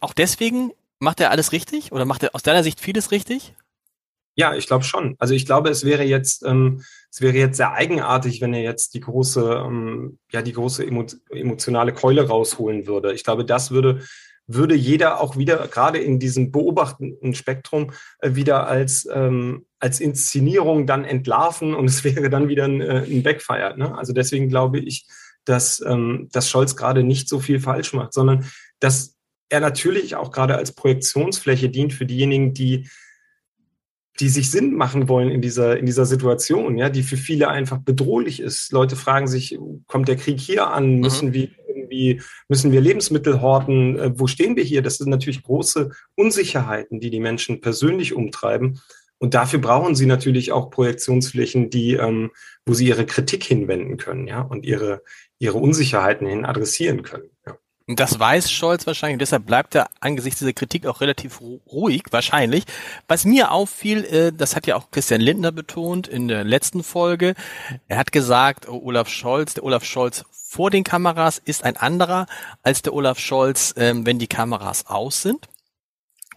auch 0.00 0.12
deswegen 0.12 0.72
macht 0.98 1.20
er 1.20 1.30
alles 1.30 1.52
richtig 1.52 1.92
oder 1.92 2.04
macht 2.04 2.22
er 2.22 2.34
aus 2.34 2.42
deiner 2.42 2.62
Sicht 2.62 2.80
vieles 2.80 3.10
richtig? 3.10 3.54
Ja, 4.36 4.54
ich 4.54 4.66
glaube 4.66 4.84
schon. 4.84 5.14
Also 5.18 5.34
ich 5.34 5.46
glaube, 5.46 5.70
es 5.70 5.84
wäre 5.84 6.02
jetzt, 6.02 6.44
ähm, 6.44 6.82
es 7.10 7.20
wäre 7.20 7.36
jetzt 7.36 7.56
sehr 7.56 7.72
eigenartig, 7.72 8.40
wenn 8.40 8.52
er 8.52 8.62
jetzt 8.62 8.94
die 8.94 9.00
große, 9.00 9.62
ähm, 9.64 10.18
ja, 10.32 10.42
die 10.42 10.52
große 10.52 10.84
emo 10.84 11.06
emotionale 11.30 11.92
Keule 11.92 12.26
rausholen 12.26 12.86
würde. 12.86 13.12
Ich 13.12 13.22
glaube, 13.22 13.44
das 13.44 13.70
würde, 13.70 14.00
würde 14.46 14.74
jeder 14.74 15.20
auch 15.20 15.36
wieder, 15.36 15.68
gerade 15.68 15.98
in 15.98 16.18
diesem 16.18 16.50
beobachtenden 16.50 17.34
Spektrum, 17.34 17.92
äh, 18.18 18.34
wieder 18.34 18.66
als, 18.66 19.08
ähm, 19.12 19.66
als 19.78 20.00
Inszenierung 20.00 20.86
dann 20.86 21.04
entlarven 21.04 21.74
und 21.74 21.84
es 21.88 22.02
wäre 22.02 22.28
dann 22.28 22.48
wieder 22.48 22.64
ein, 22.64 22.80
äh, 22.80 23.04
ein 23.08 23.22
Backfire. 23.22 23.74
Ne? 23.76 23.96
Also 23.96 24.12
deswegen 24.12 24.48
glaube 24.48 24.80
ich, 24.80 25.06
dass, 25.44 25.80
ähm, 25.86 26.28
dass 26.32 26.50
Scholz 26.50 26.74
gerade 26.74 27.04
nicht 27.04 27.28
so 27.28 27.38
viel 27.38 27.60
falsch 27.60 27.92
macht, 27.92 28.14
sondern 28.14 28.50
dass 28.80 29.14
er 29.48 29.60
natürlich 29.60 30.16
auch 30.16 30.32
gerade 30.32 30.56
als 30.56 30.72
Projektionsfläche 30.72 31.68
dient 31.68 31.92
für 31.92 32.06
diejenigen, 32.06 32.54
die 32.54 32.88
die 34.20 34.28
sich 34.28 34.50
Sinn 34.50 34.74
machen 34.74 35.08
wollen 35.08 35.30
in 35.30 35.40
dieser, 35.40 35.76
in 35.76 35.86
dieser 35.86 36.06
Situation, 36.06 36.78
ja, 36.78 36.88
die 36.88 37.02
für 37.02 37.16
viele 37.16 37.48
einfach 37.48 37.78
bedrohlich 37.78 38.40
ist. 38.40 38.72
Leute 38.72 38.94
fragen 38.96 39.26
sich, 39.26 39.58
kommt 39.86 40.08
der 40.08 40.16
Krieg 40.16 40.38
hier 40.38 40.68
an? 40.68 40.94
Mhm. 40.94 41.00
Müssen 41.00 41.28
mhm. 41.28 41.34
wir 41.34 41.48
irgendwie, 41.66 42.20
müssen 42.48 42.70
wir 42.70 42.80
Lebensmittel 42.80 43.40
horten? 43.40 43.98
Äh, 43.98 44.18
wo 44.18 44.26
stehen 44.26 44.56
wir 44.56 44.62
hier? 44.62 44.82
Das 44.82 44.98
sind 44.98 45.10
natürlich 45.10 45.42
große 45.42 45.90
Unsicherheiten, 46.14 47.00
die 47.00 47.10
die 47.10 47.20
Menschen 47.20 47.60
persönlich 47.60 48.14
umtreiben. 48.14 48.80
Und 49.18 49.34
dafür 49.34 49.58
brauchen 49.58 49.94
sie 49.94 50.06
natürlich 50.06 50.52
auch 50.52 50.70
Projektionsflächen, 50.70 51.70
die, 51.70 51.94
ähm, 51.94 52.30
wo 52.66 52.74
sie 52.74 52.86
ihre 52.86 53.06
Kritik 53.06 53.42
hinwenden 53.42 53.96
können, 53.96 54.26
ja, 54.26 54.42
und 54.42 54.66
ihre, 54.66 55.02
ihre 55.38 55.58
Unsicherheiten 55.58 56.26
hin 56.26 56.44
adressieren 56.44 57.02
können. 57.02 57.30
Ja. 57.46 57.56
Das 57.86 58.18
weiß 58.18 58.50
Scholz 58.50 58.86
wahrscheinlich, 58.86 59.18
deshalb 59.18 59.44
bleibt 59.44 59.74
er 59.74 59.90
angesichts 60.00 60.38
dieser 60.38 60.54
Kritik 60.54 60.86
auch 60.86 61.02
relativ 61.02 61.42
ruhig, 61.42 62.04
wahrscheinlich. 62.10 62.64
Was 63.08 63.26
mir 63.26 63.50
auffiel, 63.50 64.04
äh, 64.06 64.32
das 64.32 64.56
hat 64.56 64.66
ja 64.66 64.76
auch 64.76 64.90
Christian 64.90 65.20
Lindner 65.20 65.52
betont 65.52 66.08
in 66.08 66.28
der 66.28 66.44
letzten 66.44 66.82
Folge. 66.82 67.34
Er 67.86 67.98
hat 67.98 68.10
gesagt, 68.10 68.70
oh, 68.70 68.80
Olaf 68.82 69.10
Scholz, 69.10 69.52
der 69.52 69.64
Olaf 69.64 69.84
Scholz 69.84 70.24
vor 70.30 70.70
den 70.70 70.82
Kameras 70.82 71.36
ist 71.36 71.62
ein 71.64 71.76
anderer 71.76 72.26
als 72.62 72.80
der 72.80 72.94
Olaf 72.94 73.18
Scholz, 73.18 73.74
ähm, 73.76 74.06
wenn 74.06 74.18
die 74.18 74.28
Kameras 74.28 74.86
aus 74.86 75.20
sind. 75.20 75.48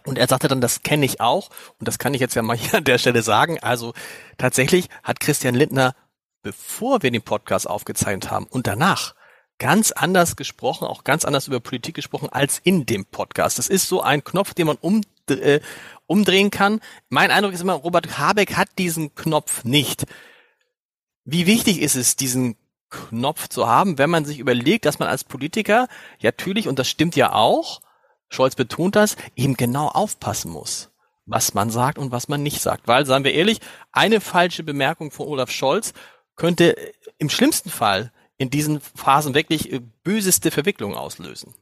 Und 0.04 0.18
er 0.18 0.28
sagte 0.28 0.48
dann, 0.48 0.60
das 0.60 0.82
kenne 0.82 1.06
ich 1.06 1.22
auch. 1.22 1.48
Und 1.78 1.88
das 1.88 1.98
kann 1.98 2.12
ich 2.12 2.20
jetzt 2.20 2.34
ja 2.34 2.42
mal 2.42 2.56
hier 2.58 2.74
an 2.74 2.84
der 2.84 2.98
Stelle 2.98 3.22
sagen. 3.22 3.58
Also 3.60 3.94
tatsächlich 4.36 4.90
hat 5.02 5.20
Christian 5.20 5.54
Lindner, 5.54 5.94
bevor 6.42 7.02
wir 7.02 7.10
den 7.10 7.22
Podcast 7.22 7.66
aufgezeichnet 7.66 8.30
haben 8.30 8.46
und 8.46 8.66
danach 8.66 9.14
ganz 9.58 9.92
anders 9.92 10.36
gesprochen, 10.36 10.86
auch 10.86 11.04
ganz 11.04 11.24
anders 11.24 11.48
über 11.48 11.60
Politik 11.60 11.94
gesprochen 11.94 12.28
als 12.30 12.60
in 12.62 12.86
dem 12.86 13.04
Podcast. 13.04 13.58
Das 13.58 13.68
ist 13.68 13.88
so 13.88 14.00
ein 14.02 14.24
Knopf, 14.24 14.54
den 14.54 14.66
man 14.66 14.78
um, 14.80 15.02
äh, 15.28 15.60
umdrehen 16.06 16.50
kann. 16.50 16.80
Mein 17.08 17.30
Eindruck 17.30 17.52
ist 17.52 17.60
immer, 17.60 17.74
Robert 17.74 18.18
Habeck 18.18 18.56
hat 18.56 18.68
diesen 18.78 19.14
Knopf 19.14 19.64
nicht. 19.64 20.06
Wie 21.24 21.46
wichtig 21.46 21.80
ist 21.80 21.96
es, 21.96 22.16
diesen 22.16 22.56
Knopf 22.90 23.48
zu 23.48 23.66
haben, 23.66 23.98
wenn 23.98 24.10
man 24.10 24.24
sich 24.24 24.38
überlegt, 24.38 24.86
dass 24.86 24.98
man 24.98 25.08
als 25.08 25.24
Politiker 25.24 25.88
ja 26.18 26.30
natürlich, 26.30 26.68
und 26.68 26.78
das 26.78 26.88
stimmt 26.88 27.16
ja 27.16 27.32
auch, 27.32 27.82
Scholz 28.30 28.54
betont 28.54 28.96
das, 28.96 29.16
eben 29.36 29.54
genau 29.54 29.88
aufpassen 29.88 30.50
muss, 30.50 30.90
was 31.26 31.54
man 31.54 31.70
sagt 31.70 31.98
und 31.98 32.12
was 32.12 32.28
man 32.28 32.42
nicht 32.42 32.62
sagt. 32.62 32.88
Weil, 32.88 33.06
sagen 33.06 33.24
wir 33.24 33.34
ehrlich, 33.34 33.60
eine 33.92 34.20
falsche 34.20 34.62
Bemerkung 34.62 35.10
von 35.10 35.26
Olaf 35.26 35.50
Scholz 35.50 35.92
könnte 36.36 36.76
im 37.18 37.28
schlimmsten 37.28 37.70
Fall 37.70 38.12
in 38.38 38.50
diesen 38.50 38.80
Phasen 38.80 39.34
wirklich 39.34 39.72
äh, 39.72 39.80
böseste 40.04 40.50
Verwicklungen 40.50 40.96
auslösen? 40.96 41.54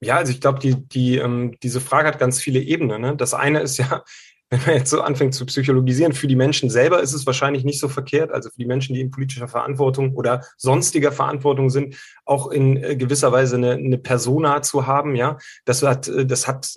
Ja, 0.00 0.16
also 0.16 0.32
ich 0.32 0.40
glaube, 0.40 0.58
die, 0.58 0.74
die, 0.74 1.16
ähm, 1.16 1.56
diese 1.62 1.80
Frage 1.80 2.08
hat 2.08 2.18
ganz 2.18 2.40
viele 2.40 2.60
Ebenen. 2.60 3.02
Ne? 3.02 3.16
Das 3.16 3.34
eine 3.34 3.60
ist 3.60 3.78
ja, 3.78 4.04
wenn 4.50 4.60
man 4.64 4.76
jetzt 4.76 4.90
so 4.90 5.02
anfängt 5.02 5.34
zu 5.34 5.44
psychologisieren, 5.44 6.14
für 6.14 6.26
die 6.26 6.36
Menschen 6.36 6.70
selber 6.70 7.00
ist 7.02 7.12
es 7.12 7.26
wahrscheinlich 7.26 7.64
nicht 7.64 7.80
so 7.80 7.88
verkehrt, 7.88 8.32
also 8.32 8.48
für 8.48 8.56
die 8.56 8.64
Menschen, 8.64 8.94
die 8.94 9.02
in 9.02 9.10
politischer 9.10 9.48
Verantwortung 9.48 10.14
oder 10.14 10.44
sonstiger 10.56 11.12
Verantwortung 11.12 11.68
sind, 11.68 11.96
auch 12.24 12.50
in 12.50 12.82
äh, 12.82 12.96
gewisser 12.96 13.30
Weise 13.30 13.56
eine, 13.56 13.72
eine 13.72 13.98
Persona 13.98 14.62
zu 14.62 14.86
haben, 14.86 15.14
ja. 15.14 15.36
Das 15.66 15.82
hat, 15.82 16.08
äh, 16.08 16.24
das 16.24 16.48
hat, 16.48 16.74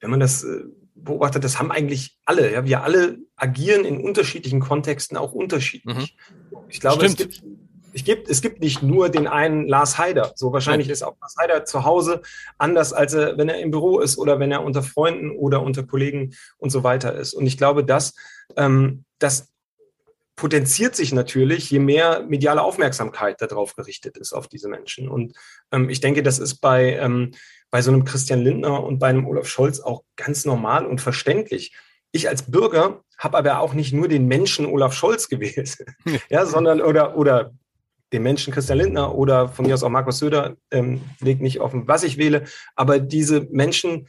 wenn 0.00 0.10
man 0.10 0.20
das 0.20 0.46
beobachtet, 0.94 1.44
das 1.44 1.58
haben 1.58 1.70
eigentlich 1.70 2.16
alle, 2.24 2.52
ja. 2.52 2.64
Wir 2.64 2.82
alle 2.82 3.18
agieren 3.34 3.84
in 3.84 4.00
unterschiedlichen 4.00 4.60
Kontexten 4.60 5.18
auch 5.18 5.32
unterschiedlich. 5.32 6.16
Mhm. 6.50 6.58
Ich 6.70 6.80
glaube, 6.80 7.06
Stimmt. 7.06 7.20
es 7.20 7.40
gibt 7.40 7.65
ich 7.96 8.04
gibt, 8.04 8.28
es 8.28 8.42
gibt 8.42 8.60
nicht 8.60 8.82
nur 8.82 9.08
den 9.08 9.26
einen 9.26 9.66
Lars 9.66 9.96
Heider. 9.96 10.32
So 10.34 10.52
wahrscheinlich 10.52 10.90
ist 10.90 11.02
auch 11.02 11.16
Lars 11.18 11.34
Heider 11.40 11.64
zu 11.64 11.84
Hause 11.84 12.20
anders, 12.58 12.92
als 12.92 13.14
er, 13.14 13.38
wenn 13.38 13.48
er 13.48 13.58
im 13.60 13.70
Büro 13.70 14.00
ist 14.00 14.18
oder 14.18 14.38
wenn 14.38 14.52
er 14.52 14.62
unter 14.62 14.82
Freunden 14.82 15.30
oder 15.30 15.62
unter 15.62 15.82
Kollegen 15.82 16.34
und 16.58 16.68
so 16.68 16.84
weiter 16.84 17.14
ist. 17.14 17.32
Und 17.32 17.46
ich 17.46 17.56
glaube, 17.56 17.84
dass 17.84 18.14
ähm, 18.54 19.06
das 19.18 19.48
potenziert 20.36 20.94
sich 20.94 21.14
natürlich, 21.14 21.70
je 21.70 21.78
mehr 21.78 22.22
mediale 22.28 22.60
Aufmerksamkeit 22.60 23.40
darauf 23.40 23.74
gerichtet 23.74 24.18
ist, 24.18 24.34
auf 24.34 24.46
diese 24.46 24.68
Menschen. 24.68 25.08
Und 25.08 25.34
ähm, 25.72 25.88
ich 25.88 26.00
denke, 26.00 26.22
das 26.22 26.38
ist 26.38 26.56
bei, 26.56 26.98
ähm, 26.98 27.32
bei 27.70 27.80
so 27.80 27.90
einem 27.90 28.04
Christian 28.04 28.42
Lindner 28.42 28.84
und 28.84 28.98
bei 28.98 29.06
einem 29.06 29.26
Olaf 29.26 29.48
Scholz 29.48 29.80
auch 29.80 30.02
ganz 30.16 30.44
normal 30.44 30.84
und 30.84 31.00
verständlich. 31.00 31.74
Ich 32.12 32.28
als 32.28 32.42
Bürger 32.42 33.02
habe 33.16 33.38
aber 33.38 33.60
auch 33.60 33.72
nicht 33.72 33.94
nur 33.94 34.06
den 34.06 34.26
Menschen 34.26 34.66
Olaf 34.66 34.92
Scholz 34.92 35.30
gewählt, 35.30 35.78
ja, 36.28 36.44
sondern 36.46 36.82
oder 36.82 37.16
oder 37.16 37.54
den 38.12 38.22
Menschen 38.22 38.52
Christian 38.52 38.78
Lindner 38.78 39.14
oder 39.14 39.48
von 39.48 39.66
mir 39.66 39.74
aus 39.74 39.82
auch 39.82 39.88
Markus 39.88 40.18
Söder, 40.18 40.56
ähm, 40.70 41.00
legt 41.20 41.42
nicht 41.42 41.60
offen, 41.60 41.88
was 41.88 42.04
ich 42.04 42.18
wähle. 42.18 42.44
Aber 42.74 42.98
diese 42.98 43.40
Menschen 43.50 44.06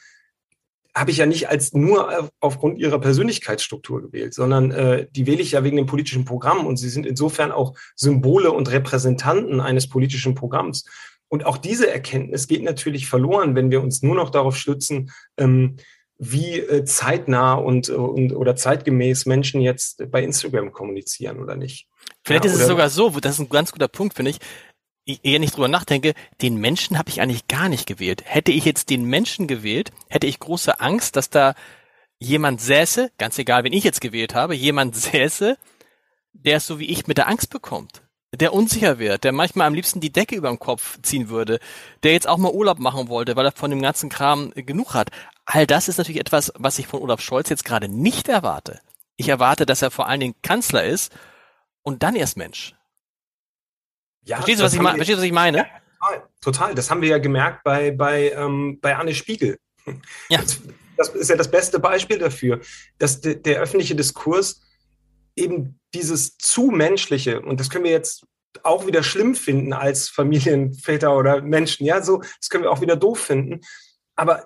habe 0.95 1.11
ich 1.11 1.17
ja 1.17 1.25
nicht 1.25 1.49
als 1.49 1.73
nur 1.73 2.29
aufgrund 2.39 2.79
ihrer 2.79 2.99
Persönlichkeitsstruktur 2.99 4.01
gewählt, 4.01 4.33
sondern 4.33 4.71
äh, 4.71 5.07
die 5.11 5.27
wähle 5.27 5.41
ich 5.41 5.51
ja 5.51 5.63
wegen 5.63 5.77
dem 5.77 5.85
politischen 5.85 6.25
Programm 6.25 6.65
und 6.65 6.77
sie 6.77 6.89
sind 6.89 7.05
insofern 7.05 7.51
auch 7.51 7.75
Symbole 7.95 8.51
und 8.51 8.71
Repräsentanten 8.71 9.61
eines 9.61 9.87
politischen 9.87 10.33
Programms. 10.35 10.85
Und 11.29 11.45
auch 11.45 11.57
diese 11.57 11.91
Erkenntnis 11.91 12.47
geht 12.47 12.63
natürlich 12.63 13.07
verloren, 13.07 13.55
wenn 13.55 13.69
wir 13.69 13.81
uns 13.81 14.01
nur 14.01 14.15
noch 14.15 14.29
darauf 14.29 14.57
stützen, 14.57 15.11
ähm, 15.37 15.75
wie 16.17 16.59
äh, 16.59 16.83
zeitnah 16.83 17.53
und, 17.53 17.89
und 17.89 18.33
oder 18.33 18.55
zeitgemäß 18.55 19.25
Menschen 19.27 19.61
jetzt 19.61 20.09
bei 20.09 20.23
Instagram 20.23 20.71
kommunizieren 20.71 21.39
oder 21.39 21.55
nicht. 21.55 21.87
Vielleicht 22.23 22.45
ja, 22.45 22.51
ist 22.51 22.59
es 22.59 22.67
sogar 22.67 22.89
so, 22.89 23.09
das 23.09 23.33
ist 23.33 23.39
ein 23.39 23.49
ganz 23.49 23.71
guter 23.71 23.87
Punkt, 23.87 24.15
finde 24.15 24.31
ich. 24.31 24.39
Eher 25.23 25.39
nicht 25.39 25.55
drüber 25.55 25.69
nachdenke, 25.69 26.13
den 26.41 26.57
Menschen 26.57 26.97
habe 26.97 27.09
ich 27.09 27.21
eigentlich 27.21 27.47
gar 27.47 27.69
nicht 27.69 27.87
gewählt. 27.87 28.23
Hätte 28.25 28.51
ich 28.51 28.65
jetzt 28.65 28.89
den 28.89 29.05
Menschen 29.05 29.47
gewählt, 29.47 29.91
hätte 30.09 30.27
ich 30.27 30.39
große 30.39 30.81
Angst, 30.81 31.15
dass 31.15 31.29
da 31.29 31.55
jemand 32.19 32.59
säße, 32.59 33.11
ganz 33.17 33.37
egal, 33.37 33.63
wen 33.63 33.71
ich 33.71 33.85
jetzt 33.85 34.01
gewählt 34.01 34.35
habe, 34.35 34.53
jemand 34.55 34.95
säße, 34.97 35.57
der 36.33 36.57
es 36.57 36.67
so 36.67 36.79
wie 36.79 36.89
ich 36.89 37.07
mit 37.07 37.17
der 37.17 37.29
Angst 37.29 37.49
bekommt 37.49 38.01
der 38.33 38.53
unsicher 38.53 38.99
wird, 38.99 39.23
der 39.23 39.31
manchmal 39.31 39.67
am 39.67 39.73
liebsten 39.73 40.01
die 40.01 40.11
Decke 40.11 40.35
über 40.35 40.49
dem 40.49 40.59
Kopf 40.59 40.99
ziehen 41.01 41.29
würde, 41.29 41.59
der 42.03 42.11
jetzt 42.11 42.27
auch 42.27 42.37
mal 42.37 42.51
Urlaub 42.51 42.79
machen 42.79 43.07
wollte, 43.07 43.35
weil 43.35 43.45
er 43.45 43.51
von 43.51 43.71
dem 43.71 43.81
ganzen 43.81 44.09
Kram 44.09 44.51
genug 44.53 44.93
hat. 44.93 45.09
All 45.45 45.65
das 45.65 45.87
ist 45.87 45.97
natürlich 45.97 46.19
etwas, 46.19 46.51
was 46.57 46.77
ich 46.77 46.87
von 46.87 47.01
Olaf 47.01 47.21
Scholz 47.21 47.49
jetzt 47.49 47.65
gerade 47.65 47.87
nicht 47.87 48.27
erwarte. 48.27 48.81
Ich 49.15 49.29
erwarte, 49.29 49.65
dass 49.65 49.81
er 49.81 49.91
vor 49.91 50.07
allen 50.07 50.19
Dingen 50.19 50.35
Kanzler 50.41 50.83
ist 50.83 51.11
und 51.87 52.03
dann 52.03 52.17
erst 52.17 52.35
Mensch. 52.35 52.75
Ja, 54.25 54.35
Verstehst 54.35 54.59
du, 54.59 54.65
was 54.65 54.73
ich, 54.73 54.81
wir, 54.81 54.89
Verstehst, 54.89 55.19
was 55.19 55.25
ich 55.25 55.31
meine? 55.31 55.59
Ja, 55.59 55.65
total, 56.01 56.27
total. 56.41 56.75
Das 56.75 56.91
haben 56.91 57.01
wir 57.01 57.07
ja 57.07 57.17
gemerkt 57.17 57.63
bei, 57.63 57.91
bei, 57.91 58.31
ähm, 58.31 58.77
bei 58.81 58.97
Anne 58.97 59.15
Spiegel. 59.15 59.57
Ja. 60.27 60.41
Das, 60.41 60.59
das, 60.97 61.09
ist 61.15 61.29
ja 61.29 61.37
das 61.37 61.49
beste 61.49 61.79
Beispiel 61.79 62.19
dafür, 62.19 62.59
dass 62.97 63.21
de, 63.21 63.41
der 63.41 63.61
öffentliche 63.61 63.95
Diskurs 63.95 64.59
eben 65.37 65.79
dieses 65.93 66.37
zu 66.37 66.71
menschliche, 66.71 67.39
und 67.39 67.61
das 67.61 67.69
können 67.69 67.85
wir 67.85 67.91
jetzt 67.91 68.25
auch 68.63 68.85
wieder 68.85 69.01
schlimm 69.01 69.33
finden 69.33 69.71
als 69.71 70.09
Familienväter 70.09 71.15
oder 71.15 71.41
Menschen, 71.41 71.85
ja, 71.85 72.03
so, 72.03 72.17
das 72.17 72.49
können 72.49 72.65
wir 72.65 72.71
auch 72.71 72.81
wieder 72.81 72.97
doof 72.97 73.19
finden. 73.21 73.61
Aber 74.17 74.45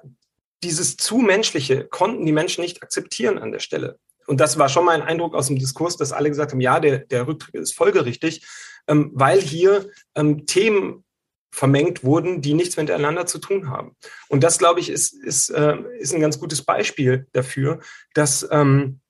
dieses 0.62 0.96
zu 0.96 1.18
menschliche 1.18 1.86
konnten 1.86 2.24
die 2.24 2.34
Menschen 2.34 2.62
nicht 2.62 2.84
akzeptieren 2.84 3.40
an 3.40 3.52
der 3.52 3.60
Stelle. 3.60 3.98
Und 4.32 4.40
das 4.40 4.58
war 4.58 4.70
schon 4.70 4.86
mein 4.86 5.02
Eindruck 5.02 5.36
aus 5.36 5.48
dem 5.48 5.60
Diskurs, 5.60 5.98
dass 5.98 6.14
alle 6.14 6.30
gesagt 6.30 6.54
haben, 6.54 6.62
ja, 6.62 6.80
der, 6.80 7.00
der 7.00 7.28
Rücktritt 7.28 7.54
ist 7.56 7.76
folgerichtig, 7.76 8.48
ähm, 8.88 9.12
weil 9.14 9.42
hier 9.42 9.90
ähm, 10.16 10.46
Themen 10.46 11.04
vermengt 11.52 12.06
wurden, 12.06 12.42
die 12.42 12.54
nichts 12.54 12.78
miteinander 12.78 13.26
zu 13.26 13.40
tun 13.40 13.70
haben. 13.70 13.98
Und 14.30 14.42
das, 14.42 14.58
glaube 14.58 14.80
ich, 14.80 14.90
ist, 14.90 15.14
ist, 15.22 15.50
äh, 15.50 15.76
ist 16.00 16.14
ein 16.14 16.22
ganz 16.22 16.40
gutes 16.40 16.64
Beispiel 16.64 17.28
dafür, 17.34 17.82
dass 18.14 18.48
ähm, 18.50 19.02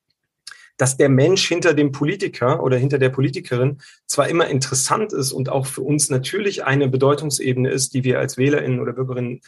dass 0.76 0.96
der 0.96 1.10
Mensch 1.10 1.46
hinter 1.46 1.74
dem 1.74 1.92
Politiker 1.92 2.60
oder 2.60 2.76
hinter 2.76 2.98
der 2.98 3.10
Politikerin 3.10 3.80
zwar 4.06 4.28
immer 4.28 4.48
interessant 4.48 5.12
ist 5.12 5.30
und 5.30 5.48
auch 5.50 5.66
für 5.66 5.82
uns 5.82 6.10
natürlich 6.10 6.64
eine 6.64 6.88
Bedeutungsebene 6.88 7.70
ist, 7.70 7.94
die 7.94 8.02
wir 8.02 8.18
als 8.18 8.38
Wählerinnen 8.38 8.80
oder 8.80 8.92
Bürgerinnen 8.92 9.42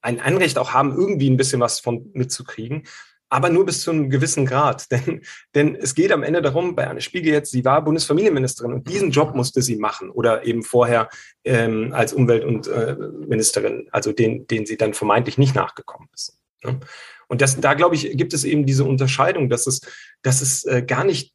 ein 0.00 0.20
Anrecht 0.20 0.56
auch 0.56 0.72
haben, 0.72 0.96
irgendwie 0.96 1.28
ein 1.28 1.36
bisschen 1.36 1.60
was 1.60 1.80
von 1.80 2.08
mitzukriegen, 2.14 2.84
aber 3.28 3.50
nur 3.50 3.66
bis 3.66 3.82
zu 3.82 3.90
einem 3.90 4.10
gewissen 4.10 4.46
Grad. 4.46 4.90
Denn, 4.90 5.22
denn 5.54 5.74
es 5.76 5.94
geht 5.94 6.12
am 6.12 6.22
Ende 6.22 6.42
darum, 6.42 6.74
bei 6.74 6.86
Anne 6.86 7.00
Spiegel 7.00 7.32
jetzt, 7.32 7.50
sie 7.50 7.64
war 7.64 7.84
Bundesfamilienministerin 7.84 8.72
und 8.72 8.88
diesen 8.88 9.10
Job 9.10 9.34
musste 9.34 9.62
sie 9.62 9.76
machen 9.76 10.10
oder 10.10 10.44
eben 10.44 10.62
vorher 10.62 11.08
ähm, 11.44 11.92
als 11.92 12.12
Umwelt- 12.12 12.44
und 12.44 12.66
äh, 12.66 12.96
Ministerin, 13.26 13.88
also 13.92 14.12
den, 14.12 14.46
den 14.46 14.66
sie 14.66 14.76
dann 14.76 14.94
vermeintlich 14.94 15.38
nicht 15.38 15.54
nachgekommen 15.54 16.08
ist. 16.14 16.38
Ne? 16.64 16.80
Und 17.28 17.42
das, 17.42 17.60
da 17.60 17.74
glaube 17.74 17.94
ich, 17.94 18.16
gibt 18.16 18.32
es 18.32 18.44
eben 18.44 18.64
diese 18.64 18.84
Unterscheidung, 18.84 19.48
dass 19.48 19.66
es, 19.66 19.82
dass 20.22 20.40
es 20.40 20.64
äh, 20.64 20.82
gar 20.82 21.04
nicht, 21.04 21.34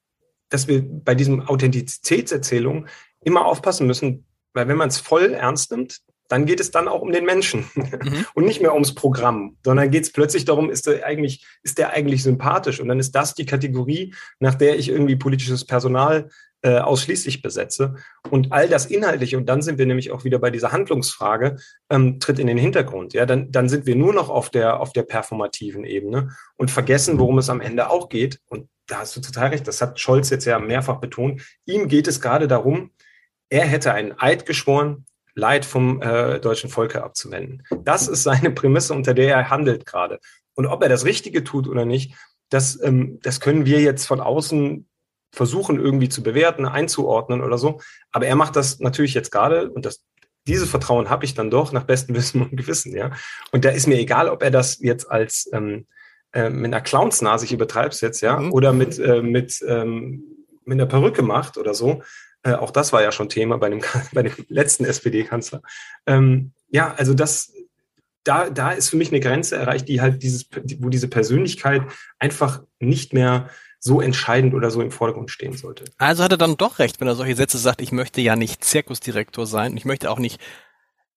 dass 0.50 0.68
wir 0.68 0.84
bei 0.84 1.16
diesem 1.16 1.42
Authentizitätserzählung 1.42 2.88
immer 3.24 3.46
aufpassen 3.46 3.88
müssen, 3.88 4.26
weil 4.54 4.68
wenn 4.68 4.78
man 4.78 4.90
es 4.90 4.98
voll 4.98 5.34
ernst 5.34 5.72
nimmt, 5.72 6.02
dann 6.34 6.48
geht 6.48 6.60
es 6.60 6.72
dann 6.72 6.88
auch 6.88 7.02
um 7.02 7.12
den 7.12 7.26
Menschen 7.26 7.66
mhm. 7.76 8.26
und 8.34 8.46
nicht 8.46 8.60
mehr 8.60 8.74
ums 8.74 8.96
Programm, 8.96 9.58
sondern 9.64 9.92
geht 9.92 10.04
es 10.04 10.12
plötzlich 10.12 10.46
darum, 10.46 10.72
ist 10.72 10.88
der 10.88 11.06
eigentlich, 11.06 11.46
ist 11.62 11.78
der 11.78 11.92
eigentlich 11.92 12.24
sympathisch? 12.24 12.80
Und 12.80 12.88
dann 12.88 13.00
ist 13.00 13.12
das 13.12 13.36
die 13.36 13.46
Kategorie, 13.46 14.16
nach 14.40 14.56
der 14.56 14.80
ich 14.80 14.90
irgendwie 14.90 15.16
politisches 15.16 15.64
Personal 15.64 16.30
äh, 16.64 16.80
ausschließlich 16.80 17.44
besetze. 17.44 17.98
Und 18.32 18.52
all 18.52 18.68
das 18.68 18.88
Inhaltliche, 18.88 19.38
und 19.38 19.48
dann 19.48 19.62
sind 19.62 19.78
wir 19.78 19.86
nämlich 19.86 20.12
auch 20.12 20.24
wieder 20.24 20.40
bei 20.40 20.50
dieser 20.50 20.72
Handlungsfrage, 20.72 21.58
ähm, 21.92 22.20
tritt 22.20 22.40
in 22.40 22.48
den 22.48 22.58
Hintergrund. 22.58 23.14
Ja, 23.14 23.28
dann, 23.28 23.52
dann 23.52 23.70
sind 23.70 23.86
wir 23.86 23.96
nur 23.96 24.14
noch 24.14 24.30
auf 24.30 24.50
der, 24.50 24.80
auf 24.80 24.92
der 24.92 25.04
performativen 25.04 25.84
Ebene 25.84 26.36
und 26.56 26.72
vergessen, 26.72 27.20
worum 27.20 27.38
es 27.38 27.52
am 27.52 27.62
Ende 27.62 27.92
auch 27.92 28.10
geht. 28.10 28.40
Und 28.50 28.70
da 28.88 29.00
hast 29.00 29.16
du 29.16 29.22
total 29.22 29.50
recht, 29.50 29.68
das 29.68 29.84
hat 29.84 30.00
Scholz 30.00 30.32
jetzt 30.32 30.46
ja 30.46 30.58
mehrfach 30.58 31.00
betont. 31.00 31.44
Ihm 31.66 31.88
geht 31.88 32.08
es 32.08 32.22
gerade 32.22 32.48
darum, 32.48 32.90
er 33.50 33.66
hätte 33.66 33.94
einen 33.94 34.14
Eid 34.18 34.48
geschworen, 34.48 35.06
Leid 35.36 35.66
vom 35.66 36.02
äh, 36.02 36.40
deutschen 36.40 36.70
Volke 36.70 37.04
abzuwenden. 37.04 37.64
Das 37.84 38.08
ist 38.08 38.24
seine 38.24 38.52
Prämisse, 38.52 38.94
unter 38.94 39.14
der 39.14 39.36
er 39.36 39.50
handelt 39.50 39.86
gerade. 39.86 40.20
Und 40.54 40.68
ob 40.68 40.84
er 40.84 40.90
das 40.90 41.06
Richtige 41.06 41.44
tut 41.44 41.68
oder 41.68 41.86
nicht, 41.86 42.14
das, 42.50 42.80
ähm, 42.84 43.20
das 43.24 43.40
können 43.40 43.66
wir 43.66 43.82
jetzt 43.82 44.06
von 44.06 44.20
außen 44.20 44.88
versuchen 45.34 45.80
irgendwie 45.80 46.10
zu 46.10 46.22
bewerten, 46.22 46.66
einzuordnen 46.66 47.42
oder 47.42 47.58
so. 47.58 47.82
Aber 48.12 48.28
er 48.28 48.36
macht 48.36 48.56
das 48.56 48.80
natürlich 48.80 49.16
jetzt 49.16 49.32
gerade 49.32 49.72
und 49.72 49.86
das, 49.86 50.06
dieses 50.48 50.70
Vertrauen 50.70 51.10
habe 51.10 51.26
ich 51.26 51.34
dann 51.34 51.50
doch 51.50 51.72
nach 51.72 51.86
bestem 51.86 52.16
Wissen 52.16 52.44
und 52.44 52.56
Gewissen, 52.56 52.96
ja. 52.96 53.12
Und 53.52 53.66
da 53.66 53.70
ist 53.70 53.88
mir 53.88 53.98
egal, 53.98 54.30
ob 54.30 54.44
er 54.44 54.52
das 54.52 54.80
jetzt 54.80 55.10
als 55.10 55.50
ähm, 55.52 55.88
äh, 56.34 56.50
mit 56.50 56.66
einer 56.66 56.82
Clownsnase, 56.82 57.46
ich 57.46 57.54
übertreibe 57.54 57.90
es 57.90 58.02
jetzt, 58.02 58.22
ja, 58.22 58.40
mhm. 58.40 58.52
oder 58.54 58.74
mit, 58.74 59.00
äh, 59.00 59.22
mit, 59.22 59.64
ähm, 59.68 60.24
mit 60.66 60.80
einer 60.80 60.86
Perücke 60.86 61.24
macht 61.24 61.58
oder 61.58 61.74
so. 61.74 62.04
Äh, 62.44 62.54
auch 62.54 62.72
das 62.72 62.94
war 62.94 63.02
ja 63.02 63.12
schon 63.12 63.30
Thema 63.30 63.58
bei 63.58 63.70
dem, 63.70 63.82
bei 64.14 64.24
dem 64.24 64.34
letzten 64.50 64.86
SPD-Kanzler. 64.86 65.62
Ähm, 66.06 66.54
ja, 66.70 66.94
also 66.94 67.14
das, 67.14 67.54
da, 68.24 68.50
da 68.50 68.72
ist 68.72 68.90
für 68.90 68.98
mich 68.98 69.10
eine 69.10 69.20
Grenze 69.20 69.56
erreicht, 69.56 69.88
die 69.88 70.02
halt 70.02 70.24
dieses, 70.24 70.48
wo 70.80 70.90
diese 70.90 71.08
Persönlichkeit 71.08 71.84
einfach 72.20 72.64
nicht 72.80 73.14
mehr 73.14 73.50
so 73.80 74.00
entscheidend 74.00 74.54
oder 74.54 74.72
so 74.72 74.82
im 74.82 74.92
Vordergrund 74.92 75.30
stehen 75.30 75.58
sollte. 75.58 75.84
Also 75.98 76.24
hat 76.24 76.32
er 76.32 76.38
dann 76.38 76.56
doch 76.56 76.80
recht, 76.80 77.02
wenn 77.02 77.08
er 77.08 77.16
solche 77.16 77.36
Sätze 77.36 77.58
sagt, 77.58 77.82
ich 77.82 77.92
möchte 77.92 78.22
ja 78.22 78.38
nicht 78.38 78.64
Zirkusdirektor 78.64 79.46
sein, 79.46 79.76
ich 79.76 79.84
möchte 79.84 80.10
auch 80.10 80.20
nicht 80.20 80.40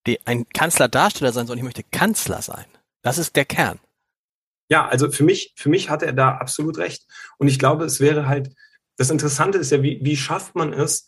die, 0.07 0.25
ein 0.27 0.49
Kanzlerdarsteller 0.49 1.33
sein, 1.33 1.47
sondern 1.47 1.59
ich 1.59 1.65
möchte 1.65 1.85
Kanzler 1.85 2.43
sein. 2.43 2.67
Das 3.03 3.19
ist 3.19 3.37
der 3.37 3.45
Kern. 3.45 3.79
Ja, 4.69 4.89
also 4.89 5.11
für 5.13 5.23
mich, 5.23 5.53
für 5.57 5.69
mich 5.69 5.91
hat 5.91 6.03
er 6.03 6.13
da 6.13 6.37
absolut 6.37 6.79
recht. 6.79 7.07
Und 7.39 7.47
ich 7.47 7.61
glaube, 7.61 7.85
es 7.85 8.01
wäre 8.01 8.27
halt, 8.27 8.53
das 8.97 9.11
Interessante 9.11 9.59
ist 9.59 9.73
ja, 9.73 9.83
wie, 9.83 9.99
wie 10.03 10.17
schafft 10.17 10.55
man 10.55 10.73
es, 10.73 11.07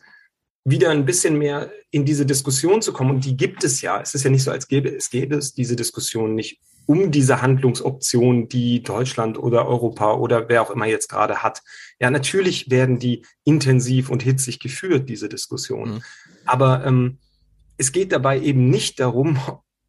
wieder 0.65 0.91
ein 0.91 1.07
bisschen 1.07 1.39
mehr 1.39 1.71
in 1.91 2.05
diese 2.05 2.27
Diskussion 2.27 2.83
zu 2.83 2.93
kommen. 2.93 3.11
Und 3.11 3.25
die 3.25 3.37
gibt 3.37 3.65
es 3.65 3.81
ja. 3.81 4.01
Es 4.01 4.15
ist 4.15 4.25
ja 4.25 4.31
nicht 4.31 4.43
so, 4.43 4.51
als 4.51 4.69
gäbe 4.69 4.95
es 4.95 5.09
gäbe 5.11 5.37
es 5.37 5.55
diese 5.55 5.77
Diskussion 5.77 6.35
nicht 6.35 6.61
um 6.85 7.11
diese 7.11 7.43
Handlungsoption, 7.43 8.49
die 8.49 8.83
Deutschland 8.83 9.39
oder 9.39 9.69
Europa 9.69 10.15
oder 10.15 10.49
wer 10.49 10.63
auch 10.63 10.71
immer 10.71 10.87
jetzt 10.87 11.09
gerade 11.09 11.43
hat. 11.43 11.63
Ja, 12.01 12.11
natürlich 12.11 12.71
werden 12.71 12.99
die 12.99 13.27
intensiv 13.45 14.09
und 14.09 14.23
hitzig 14.23 14.59
geführt, 14.59 15.09
diese 15.09 15.29
Diskussionen. 15.29 15.97
Mhm. 15.97 16.03
Aber 16.47 16.85
ähm, 16.87 17.19
es 17.77 17.93
geht 17.93 18.11
dabei 18.11 18.41
eben 18.41 18.71
nicht 18.71 19.01
darum, 19.01 19.39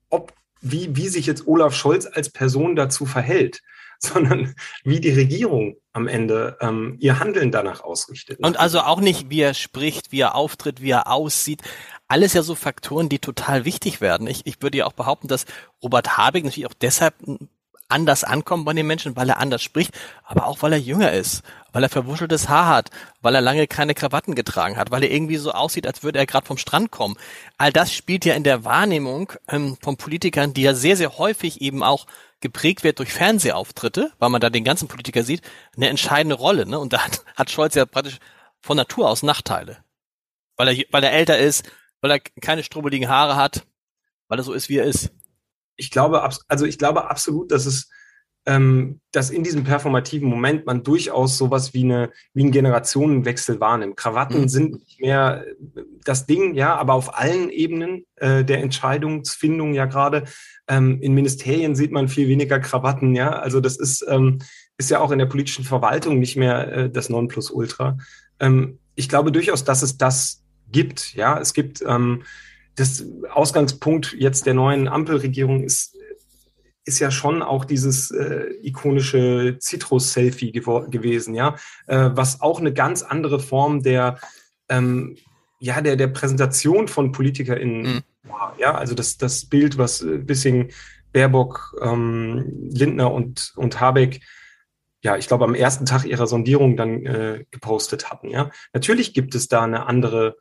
ob 0.10 0.34
wie, 0.62 0.94
wie 0.96 1.08
sich 1.08 1.26
jetzt 1.26 1.48
Olaf 1.48 1.74
Scholz 1.74 2.06
als 2.06 2.30
Person 2.32 2.76
dazu 2.76 3.06
verhält, 3.06 3.62
sondern 4.10 4.56
wie 4.84 5.00
die 5.00 5.12
Regierung 5.12 5.76
am 5.92 6.08
Ende 6.08 6.58
ähm, 6.62 6.96
ihr 7.00 7.20
Handeln 7.20 7.52
danach 7.52 7.82
ausrichtet. 7.82 8.40
Und 8.40 8.58
also 8.58 8.80
auch 8.80 9.02
nicht, 9.02 9.30
wie 9.30 9.42
er 9.42 9.54
spricht, 9.54 10.12
wie 10.12 10.22
er 10.22 10.36
auftritt, 10.36 10.82
wie 10.82 10.92
er 10.92 11.12
aussieht 11.12 11.62
alles 12.10 12.34
ja 12.34 12.42
so 12.42 12.56
Faktoren, 12.56 13.08
die 13.08 13.20
total 13.20 13.66
wichtig 13.66 14.02
werden. 14.02 14.28
Ich, 14.28 14.46
ich 14.46 14.62
würde 14.62 14.80
ja 14.80 14.86
auch 14.88 14.94
behaupten, 14.94 15.28
dass 15.28 15.46
Robert 15.82 16.18
Habeck 16.18 16.44
natürlich 16.44 16.66
auch 16.66 16.74
deshalb 16.74 17.14
anders 17.88 18.24
ankommt 18.24 18.66
bei 18.66 18.74
den 18.74 18.88
Menschen, 18.88 19.16
weil 19.16 19.30
er 19.30 19.40
anders 19.40 19.64
spricht, 19.64 19.94
aber 20.24 20.46
auch 20.46 20.62
weil 20.62 20.74
er 20.74 20.80
jünger 20.80 21.12
ist, 21.12 21.44
weil 21.72 21.84
er 21.84 21.90
verwuscheltes 21.90 22.50
Haar 22.50 22.68
hat, 22.68 22.90
weil 23.22 23.34
er 23.36 23.42
lange 23.42 23.68
keine 23.68 23.96
Krawatten 23.96 24.36
getragen 24.36 24.78
hat, 24.78 24.92
weil 24.92 25.04
er 25.04 25.12
irgendwie 25.12 25.38
so 25.38 25.52
aussieht, 25.52 25.88
als 25.88 26.04
würde 26.04 26.20
er 26.20 26.26
gerade 26.26 26.46
vom 26.46 26.58
Strand 26.58 26.92
kommen. 26.92 27.16
All 27.58 27.72
das 27.72 27.94
spielt 27.94 28.26
ja 28.26 28.36
in 28.36 28.44
der 28.44 28.64
Wahrnehmung 28.64 29.34
ähm, 29.48 29.78
von 29.82 29.98
Politikern, 29.98 30.54
die 30.54 30.64
ja 30.64 30.74
sehr, 30.74 30.98
sehr 30.98 31.18
häufig 31.18 31.62
eben 31.62 31.84
auch 31.84 32.06
geprägt 32.42 32.84
wird 32.84 33.00
durch 33.00 33.12
Fernsehauftritte, 33.12 34.12
weil 34.20 34.30
man 34.30 34.42
da 34.42 34.50
den 34.50 34.64
ganzen 34.64 34.88
Politiker 34.88 35.24
sieht, 35.24 35.42
eine 35.76 35.90
entscheidende 35.90 36.36
Rolle. 36.36 36.66
Ne? 36.66 36.80
Und 36.80 36.94
da 36.94 37.06
hat, 37.06 37.24
hat 37.36 37.52
Scholz 37.52 37.76
ja 37.76 37.86
praktisch 37.86 38.20
von 38.62 38.78
Natur 38.78 39.10
aus 39.10 39.24
Nachteile. 39.24 39.84
Weil 40.56 40.70
er, 40.70 40.86
weil 40.92 41.04
er 41.04 41.14
älter 41.14 41.38
ist, 41.38 41.70
weil 42.02 42.12
er 42.12 42.20
keine 42.20 42.64
strubbeligen 42.64 43.10
Haare 43.10 43.36
hat, 43.36 43.66
weil 44.28 44.40
er 44.40 44.44
so 44.44 44.54
ist, 44.54 44.70
wie 44.70 44.78
er 44.78 44.86
ist. 44.86 45.12
Ich 45.76 45.92
glaube, 45.92 46.22
also 46.48 46.66
ich 46.66 46.78
glaube 46.78 47.10
absolut, 47.10 47.52
dass 47.52 47.66
es, 47.66 47.90
ähm, 48.46 49.00
dass 49.12 49.30
in 49.30 49.44
diesem 49.44 49.64
performativen 49.64 50.28
Moment 50.28 50.66
man 50.66 50.84
durchaus 50.84 51.38
sowas 51.38 51.74
wie 51.74 51.84
eine, 51.84 52.12
wie 52.34 52.44
einen 52.44 52.52
Generationenwechsel 52.52 53.60
wahrnimmt. 53.60 53.98
Krawatten 53.98 54.42
mhm. 54.42 54.50
sind 54.50 54.80
nicht 54.80 55.02
mehr 55.02 55.46
das 56.04 56.26
Ding, 56.26 56.56
ja, 56.56 56.76
aber 56.76 56.94
auf 56.94 57.18
allen 57.18 57.50
Ebenen 57.50 58.06
äh, 58.16 58.44
der 58.44 58.62
Entscheidungsfindung 58.62 59.74
ja 59.74 59.86
gerade. 59.86 60.24
Ähm, 60.68 61.02
in 61.02 61.14
Ministerien 61.14 61.76
sieht 61.76 61.92
man 61.92 62.08
viel 62.08 62.28
weniger 62.28 62.60
Krawatten, 62.60 63.14
ja. 63.16 63.32
Also 63.32 63.60
das 63.60 63.78
ist, 63.78 64.06
ähm, 64.08 64.40
ist 64.78 64.90
ja 64.90 65.00
auch 65.00 65.12
in 65.12 65.20
der 65.20 65.26
politischen 65.26 65.66
Verwaltung 65.66 66.20
nicht 66.20 66.38
mehr 66.38 66.72
äh, 66.72 66.90
das 66.90 67.10
Nonplusultra. 67.10 67.98
Ähm, 68.40 68.80
ich 68.96 69.10
glaube 69.10 69.32
durchaus, 69.32 69.64
dass 69.64 69.82
es 69.82 69.98
das 69.98 70.44
gibt. 70.72 71.14
Ja, 71.14 71.40
es 71.40 71.54
gibt 71.54 71.84
ähm, 71.86 72.24
das 72.76 73.06
Ausgangspunkt 73.32 74.16
jetzt 74.18 74.46
der 74.46 74.54
neuen 74.54 74.88
Ampelregierung 74.88 75.64
ist 75.64 75.96
ist 76.90 77.00
ja 77.00 77.12
schon 77.12 77.42
auch 77.42 77.64
dieses 77.64 78.12
äh, 78.12 78.48
ikonische 78.64 79.58
Citrus-Selfie 79.62 80.52
gewesen, 80.52 81.36
ja, 81.36 81.56
äh, 81.88 82.10
was 82.14 82.42
auch 82.42 82.60
eine 82.60 82.74
ganz 82.74 83.04
andere 83.04 83.40
Form 83.40 83.84
der, 83.84 84.20
ähm, 84.68 85.16
ja, 85.60 85.80
der, 85.82 85.96
der 85.96 86.08
Präsentation 86.08 86.88
von 86.88 87.12
PolitikerInnen 87.12 87.82
mhm. 87.82 88.02
war. 88.24 88.56
Ja, 88.60 88.74
also 88.76 88.96
das, 88.96 89.18
das 89.18 89.46
Bild, 89.46 89.78
was 89.78 90.02
äh, 90.02 90.18
Bissing, 90.18 90.72
Baerbock, 91.14 91.76
ähm, 91.82 92.70
Lindner 92.72 93.14
und, 93.14 93.54
und 93.56 93.80
Habeck 93.80 94.20
ja, 95.02 95.16
ich 95.16 95.28
glaube, 95.28 95.46
am 95.46 95.56
ersten 95.56 95.86
Tag 95.86 96.04
ihrer 96.04 96.28
Sondierung 96.28 96.76
dann 96.76 97.06
äh, 97.06 97.46
gepostet 97.52 98.12
hatten. 98.12 98.30
Ja, 98.30 98.52
natürlich 98.74 99.14
gibt 99.14 99.34
es 99.34 99.48
da 99.48 99.64
eine 99.64 99.86
andere, 99.86 100.36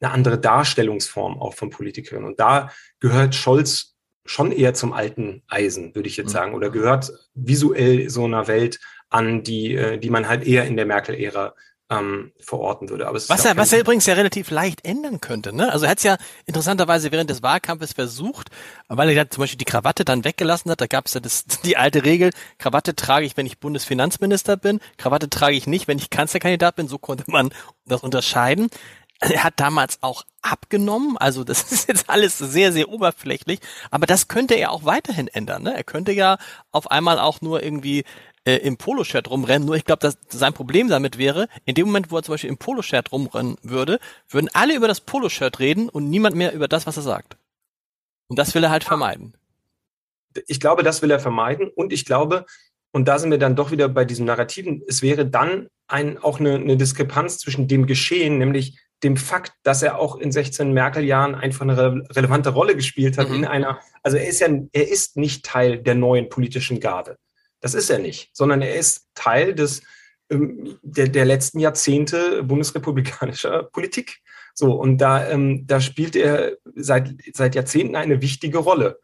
eine 0.00 0.12
andere 0.12 0.38
Darstellungsform 0.38 1.40
auch 1.40 1.54
von 1.54 1.70
Politikern. 1.70 2.24
Und 2.24 2.38
da 2.38 2.70
gehört 3.00 3.34
Scholz 3.34 3.93
schon 4.24 4.52
eher 4.52 4.74
zum 4.74 4.92
alten 4.92 5.42
Eisen, 5.48 5.94
würde 5.94 6.08
ich 6.08 6.16
jetzt 6.16 6.28
mhm. 6.28 6.32
sagen, 6.32 6.54
oder 6.54 6.70
gehört 6.70 7.12
visuell 7.34 8.08
so 8.08 8.24
einer 8.24 8.46
Welt 8.46 8.80
an, 9.10 9.42
die, 9.42 9.74
äh, 9.74 9.98
die 9.98 10.10
man 10.10 10.28
halt 10.28 10.46
eher 10.46 10.64
in 10.64 10.76
der 10.76 10.86
Merkel-Ära 10.86 11.54
ähm, 11.90 12.32
verorten 12.40 12.88
würde. 12.88 13.06
Aber 13.06 13.16
was, 13.16 13.44
er, 13.44 13.56
was 13.56 13.72
er 13.72 13.80
übrigens 13.80 14.06
ja 14.06 14.14
relativ 14.14 14.50
leicht 14.50 14.84
ändern 14.84 15.20
könnte. 15.20 15.54
Ne? 15.54 15.70
Also 15.70 15.84
er 15.84 15.90
hat 15.90 15.98
es 15.98 16.04
ja 16.04 16.16
interessanterweise 16.46 17.12
während 17.12 17.28
des 17.28 17.42
Wahlkampfes 17.42 17.92
versucht, 17.92 18.50
weil 18.88 19.08
er 19.08 19.14
ja 19.14 19.28
zum 19.28 19.42
Beispiel 19.42 19.58
die 19.58 19.66
Krawatte 19.66 20.04
dann 20.04 20.24
weggelassen 20.24 20.70
hat. 20.70 20.80
Da 20.80 20.86
gab 20.86 21.06
es 21.06 21.14
ja 21.14 21.20
das, 21.20 21.44
die 21.64 21.76
alte 21.76 22.04
Regel, 22.04 22.30
Krawatte 22.58 22.94
trage 22.94 23.26
ich, 23.26 23.36
wenn 23.36 23.46
ich 23.46 23.58
Bundesfinanzminister 23.58 24.56
bin, 24.56 24.80
Krawatte 24.96 25.28
trage 25.28 25.56
ich 25.56 25.66
nicht, 25.66 25.86
wenn 25.86 25.98
ich 25.98 26.10
Kanzlerkandidat 26.10 26.76
bin. 26.76 26.88
So 26.88 26.98
konnte 26.98 27.24
man 27.26 27.50
das 27.86 28.02
unterscheiden. 28.02 28.68
Er 29.20 29.44
hat 29.44 29.54
damals 29.56 29.98
auch 30.02 30.24
abgenommen, 30.44 31.16
also 31.18 31.44
das 31.44 31.62
ist 31.72 31.88
jetzt 31.88 32.08
alles 32.08 32.38
sehr, 32.38 32.72
sehr 32.72 32.88
oberflächlich, 32.88 33.60
aber 33.90 34.06
das 34.06 34.28
könnte 34.28 34.54
er 34.54 34.70
auch 34.70 34.84
weiterhin 34.84 35.28
ändern. 35.28 35.62
Ne? 35.62 35.74
Er 35.74 35.84
könnte 35.84 36.12
ja 36.12 36.38
auf 36.70 36.90
einmal 36.90 37.18
auch 37.18 37.40
nur 37.40 37.62
irgendwie 37.62 38.04
äh, 38.44 38.56
im 38.56 38.76
Poloshirt 38.76 39.30
rumrennen. 39.30 39.66
Nur 39.66 39.76
ich 39.76 39.84
glaube, 39.84 40.00
dass 40.00 40.18
sein 40.28 40.52
Problem 40.52 40.88
damit 40.88 41.18
wäre, 41.18 41.48
in 41.64 41.74
dem 41.74 41.86
Moment, 41.86 42.10
wo 42.10 42.16
er 42.18 42.22
zum 42.22 42.34
Beispiel 42.34 42.50
im 42.50 42.58
Poloshirt 42.58 43.10
rumrennen 43.12 43.56
würde, 43.62 43.98
würden 44.28 44.50
alle 44.52 44.74
über 44.76 44.88
das 44.88 45.00
Poloshirt 45.00 45.58
reden 45.58 45.88
und 45.88 46.10
niemand 46.10 46.36
mehr 46.36 46.52
über 46.52 46.68
das, 46.68 46.86
was 46.86 46.96
er 46.96 47.02
sagt. 47.02 47.36
Und 48.28 48.38
das 48.38 48.54
will 48.54 48.64
er 48.64 48.70
halt 48.70 48.84
vermeiden. 48.84 49.34
Ich 50.46 50.60
glaube, 50.60 50.82
das 50.82 51.02
will 51.02 51.10
er 51.10 51.20
vermeiden. 51.20 51.70
Und 51.74 51.92
ich 51.92 52.04
glaube, 52.04 52.46
und 52.92 53.06
da 53.06 53.18
sind 53.18 53.30
wir 53.30 53.38
dann 53.38 53.56
doch 53.56 53.70
wieder 53.70 53.88
bei 53.88 54.04
diesem 54.04 54.26
Narrativen, 54.26 54.82
es 54.86 55.02
wäre 55.02 55.26
dann 55.26 55.68
ein, 55.86 56.18
auch 56.18 56.40
eine, 56.40 56.54
eine 56.54 56.76
Diskrepanz 56.76 57.38
zwischen 57.38 57.68
dem 57.68 57.86
Geschehen, 57.86 58.38
nämlich 58.38 58.78
dem 59.04 59.16
Fakt, 59.16 59.52
dass 59.62 59.82
er 59.82 59.98
auch 59.98 60.16
in 60.16 60.32
16 60.32 60.72
Merkel-Jahren 60.72 61.34
einfach 61.34 61.62
eine 61.62 61.76
re 61.76 62.02
relevante 62.10 62.50
Rolle 62.50 62.74
gespielt 62.74 63.18
hat 63.18 63.28
mhm. 63.28 63.36
in 63.36 63.44
einer, 63.44 63.78
also 64.02 64.16
er 64.16 64.26
ist 64.26 64.40
ja, 64.40 64.48
er 64.72 64.88
ist 64.88 65.16
nicht 65.16 65.44
Teil 65.44 65.78
der 65.78 65.94
neuen 65.94 66.28
politischen 66.28 66.80
Garde. 66.80 67.18
Das 67.60 67.74
ist 67.74 67.90
er 67.90 67.98
nicht, 67.98 68.30
sondern 68.32 68.62
er 68.62 68.74
ist 68.74 69.06
Teil 69.14 69.54
des, 69.54 69.82
ähm, 70.30 70.78
der, 70.82 71.08
der 71.08 71.24
letzten 71.24 71.60
Jahrzehnte 71.60 72.42
bundesrepublikanischer 72.42 73.64
Politik. 73.64 74.20
So, 74.54 74.72
und 74.72 74.98
da, 74.98 75.28
ähm, 75.28 75.66
da 75.66 75.80
spielt 75.80 76.16
er 76.16 76.56
seit, 76.74 77.14
seit 77.34 77.54
Jahrzehnten 77.54 77.96
eine 77.96 78.22
wichtige 78.22 78.58
Rolle. 78.58 78.98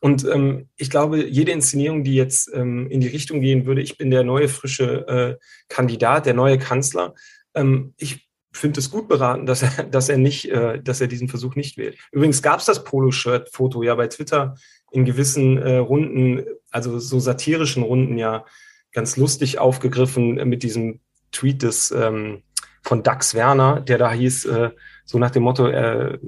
Und 0.00 0.24
ähm, 0.26 0.68
ich 0.76 0.90
glaube, 0.90 1.24
jede 1.24 1.52
Inszenierung, 1.52 2.04
die 2.04 2.14
jetzt 2.14 2.50
ähm, 2.52 2.90
in 2.90 3.00
die 3.00 3.08
Richtung 3.08 3.40
gehen 3.40 3.66
würde, 3.66 3.82
ich 3.82 3.96
bin 3.96 4.10
der 4.10 4.24
neue 4.24 4.48
frische 4.48 5.06
äh, 5.08 5.44
Kandidat, 5.68 6.26
der 6.26 6.34
neue 6.34 6.58
Kanzler, 6.58 7.14
ähm, 7.54 7.94
ich 7.96 8.28
finde 8.56 8.80
es 8.80 8.90
gut 8.90 9.08
beraten, 9.08 9.46
dass 9.46 9.62
er, 9.62 9.84
dass 9.84 10.08
er 10.08 10.18
nicht, 10.18 10.50
äh, 10.50 10.80
dass 10.80 11.00
er 11.00 11.08
diesen 11.08 11.28
Versuch 11.28 11.54
nicht 11.54 11.76
wählt. 11.76 11.98
Übrigens 12.12 12.42
gab 12.42 12.60
es 12.60 12.66
das 12.66 12.84
Poloshirt-Foto 12.84 13.82
ja 13.82 13.94
bei 13.94 14.06
Twitter 14.06 14.56
in 14.90 15.04
gewissen 15.04 15.58
äh, 15.58 15.76
Runden, 15.76 16.44
also 16.70 16.98
so 16.98 17.18
satirischen 17.18 17.82
Runden 17.82 18.16
ja 18.16 18.44
ganz 18.92 19.16
lustig 19.16 19.58
aufgegriffen 19.58 20.34
mit 20.48 20.62
diesem 20.62 21.00
Tweet 21.32 21.62
des 21.62 21.90
ähm, 21.90 22.42
von 22.82 23.02
Dax 23.02 23.34
Werner, 23.34 23.80
der 23.80 23.98
da 23.98 24.12
hieß, 24.12 24.44
äh, 24.44 24.70
so 25.04 25.18
nach 25.18 25.30
dem 25.30 25.42
Motto, 25.42 25.66
äh, 25.66 26.18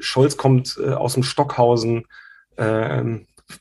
Scholz 0.00 0.36
kommt 0.36 0.78
äh, 0.80 0.90
aus 0.90 1.14
dem 1.14 1.22
Stockhausen 1.22 2.04
äh, 2.56 3.02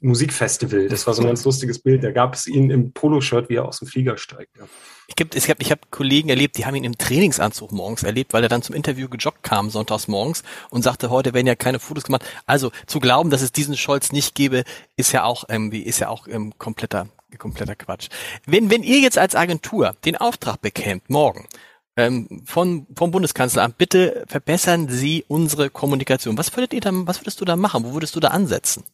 Musikfestival. 0.01 0.88
Das 0.88 1.06
war 1.08 1.13
so 1.13 1.21
ein 1.21 1.27
ganz 1.27 1.43
lustiges 1.43 1.80
Bild. 1.80 2.04
Da 2.04 2.12
gab 2.12 2.36
es 2.36 2.47
ihn 2.47 2.69
im 2.69 2.93
Poloshirt, 2.93 3.49
wie 3.49 3.56
er 3.56 3.65
aus 3.65 3.80
dem 3.80 3.88
Flieger 3.88 4.17
steigt. 4.17 4.58
Ja. 4.58 4.65
Ich 5.08 5.15
gibt, 5.15 5.36
ich 5.36 5.49
habe 5.49 5.62
ich 5.62 5.71
hab 5.71 5.91
Kollegen 5.91 6.30
erlebt, 6.30 6.58
die 6.58 6.65
haben 6.65 6.75
ihn 6.75 6.84
im 6.84 6.97
Trainingsanzug 6.97 7.71
morgens 7.71 8.04
erlebt, 8.04 8.34
weil 8.34 8.43
er 8.43 8.49
dann 8.49 8.62
zum 8.62 8.75
Interview 8.75 9.10
gejoggt 9.10 9.43
kam 9.43 9.69
sonntags 9.69 10.08
morgens 10.08 10.43
und 10.69 10.84
sagte, 10.84 11.10
heute 11.10 11.34
werden 11.34 11.47
ja 11.47 11.56
keine 11.56 11.80
Fotos 11.80 12.06
gemacht. 12.06 12.25
Also 12.45 12.71
zu 12.86 12.99
glauben, 12.99 13.30
dass 13.30 13.41
es 13.41 13.51
diesen 13.51 13.75
Scholz 13.75 14.12
nicht 14.12 14.36
gäbe, 14.36 14.63
ist 14.95 15.12
ja 15.12 15.23
auch 15.23 15.43
irgendwie, 15.49 15.82
ist 15.82 15.99
ja 15.99 16.08
auch 16.08 16.27
ähm, 16.27 16.54
kompletter, 16.58 17.08
kompletter 17.38 17.75
Quatsch. 17.75 18.08
Wenn, 18.45 18.69
wenn 18.69 18.84
ihr 18.84 18.99
jetzt 18.99 19.17
als 19.17 19.36
Agentur 19.36 19.95
den 20.06 20.15
Auftrag 20.15 20.62
bekämt, 20.62 21.10
morgen, 21.10 21.47
ähm, 21.97 22.43
von, 22.45 22.88
vom 22.95 23.12
Bundeskanzleramt, 23.12 23.77
bitte 23.77 24.23
verbessern 24.27 24.88
Sie 24.88 25.25
unsere 25.27 25.69
Kommunikation. 25.69 26.38
Was 26.38 26.56
würdet 26.56 26.73
ihr 26.73 26.82
dann, 26.82 27.06
was 27.08 27.19
würdest 27.21 27.41
du 27.41 27.45
da 27.45 27.56
machen? 27.56 27.84
Wo 27.84 27.93
würdest 27.93 28.15
du 28.15 28.19
da 28.19 28.30
ansetzen? 28.30 28.86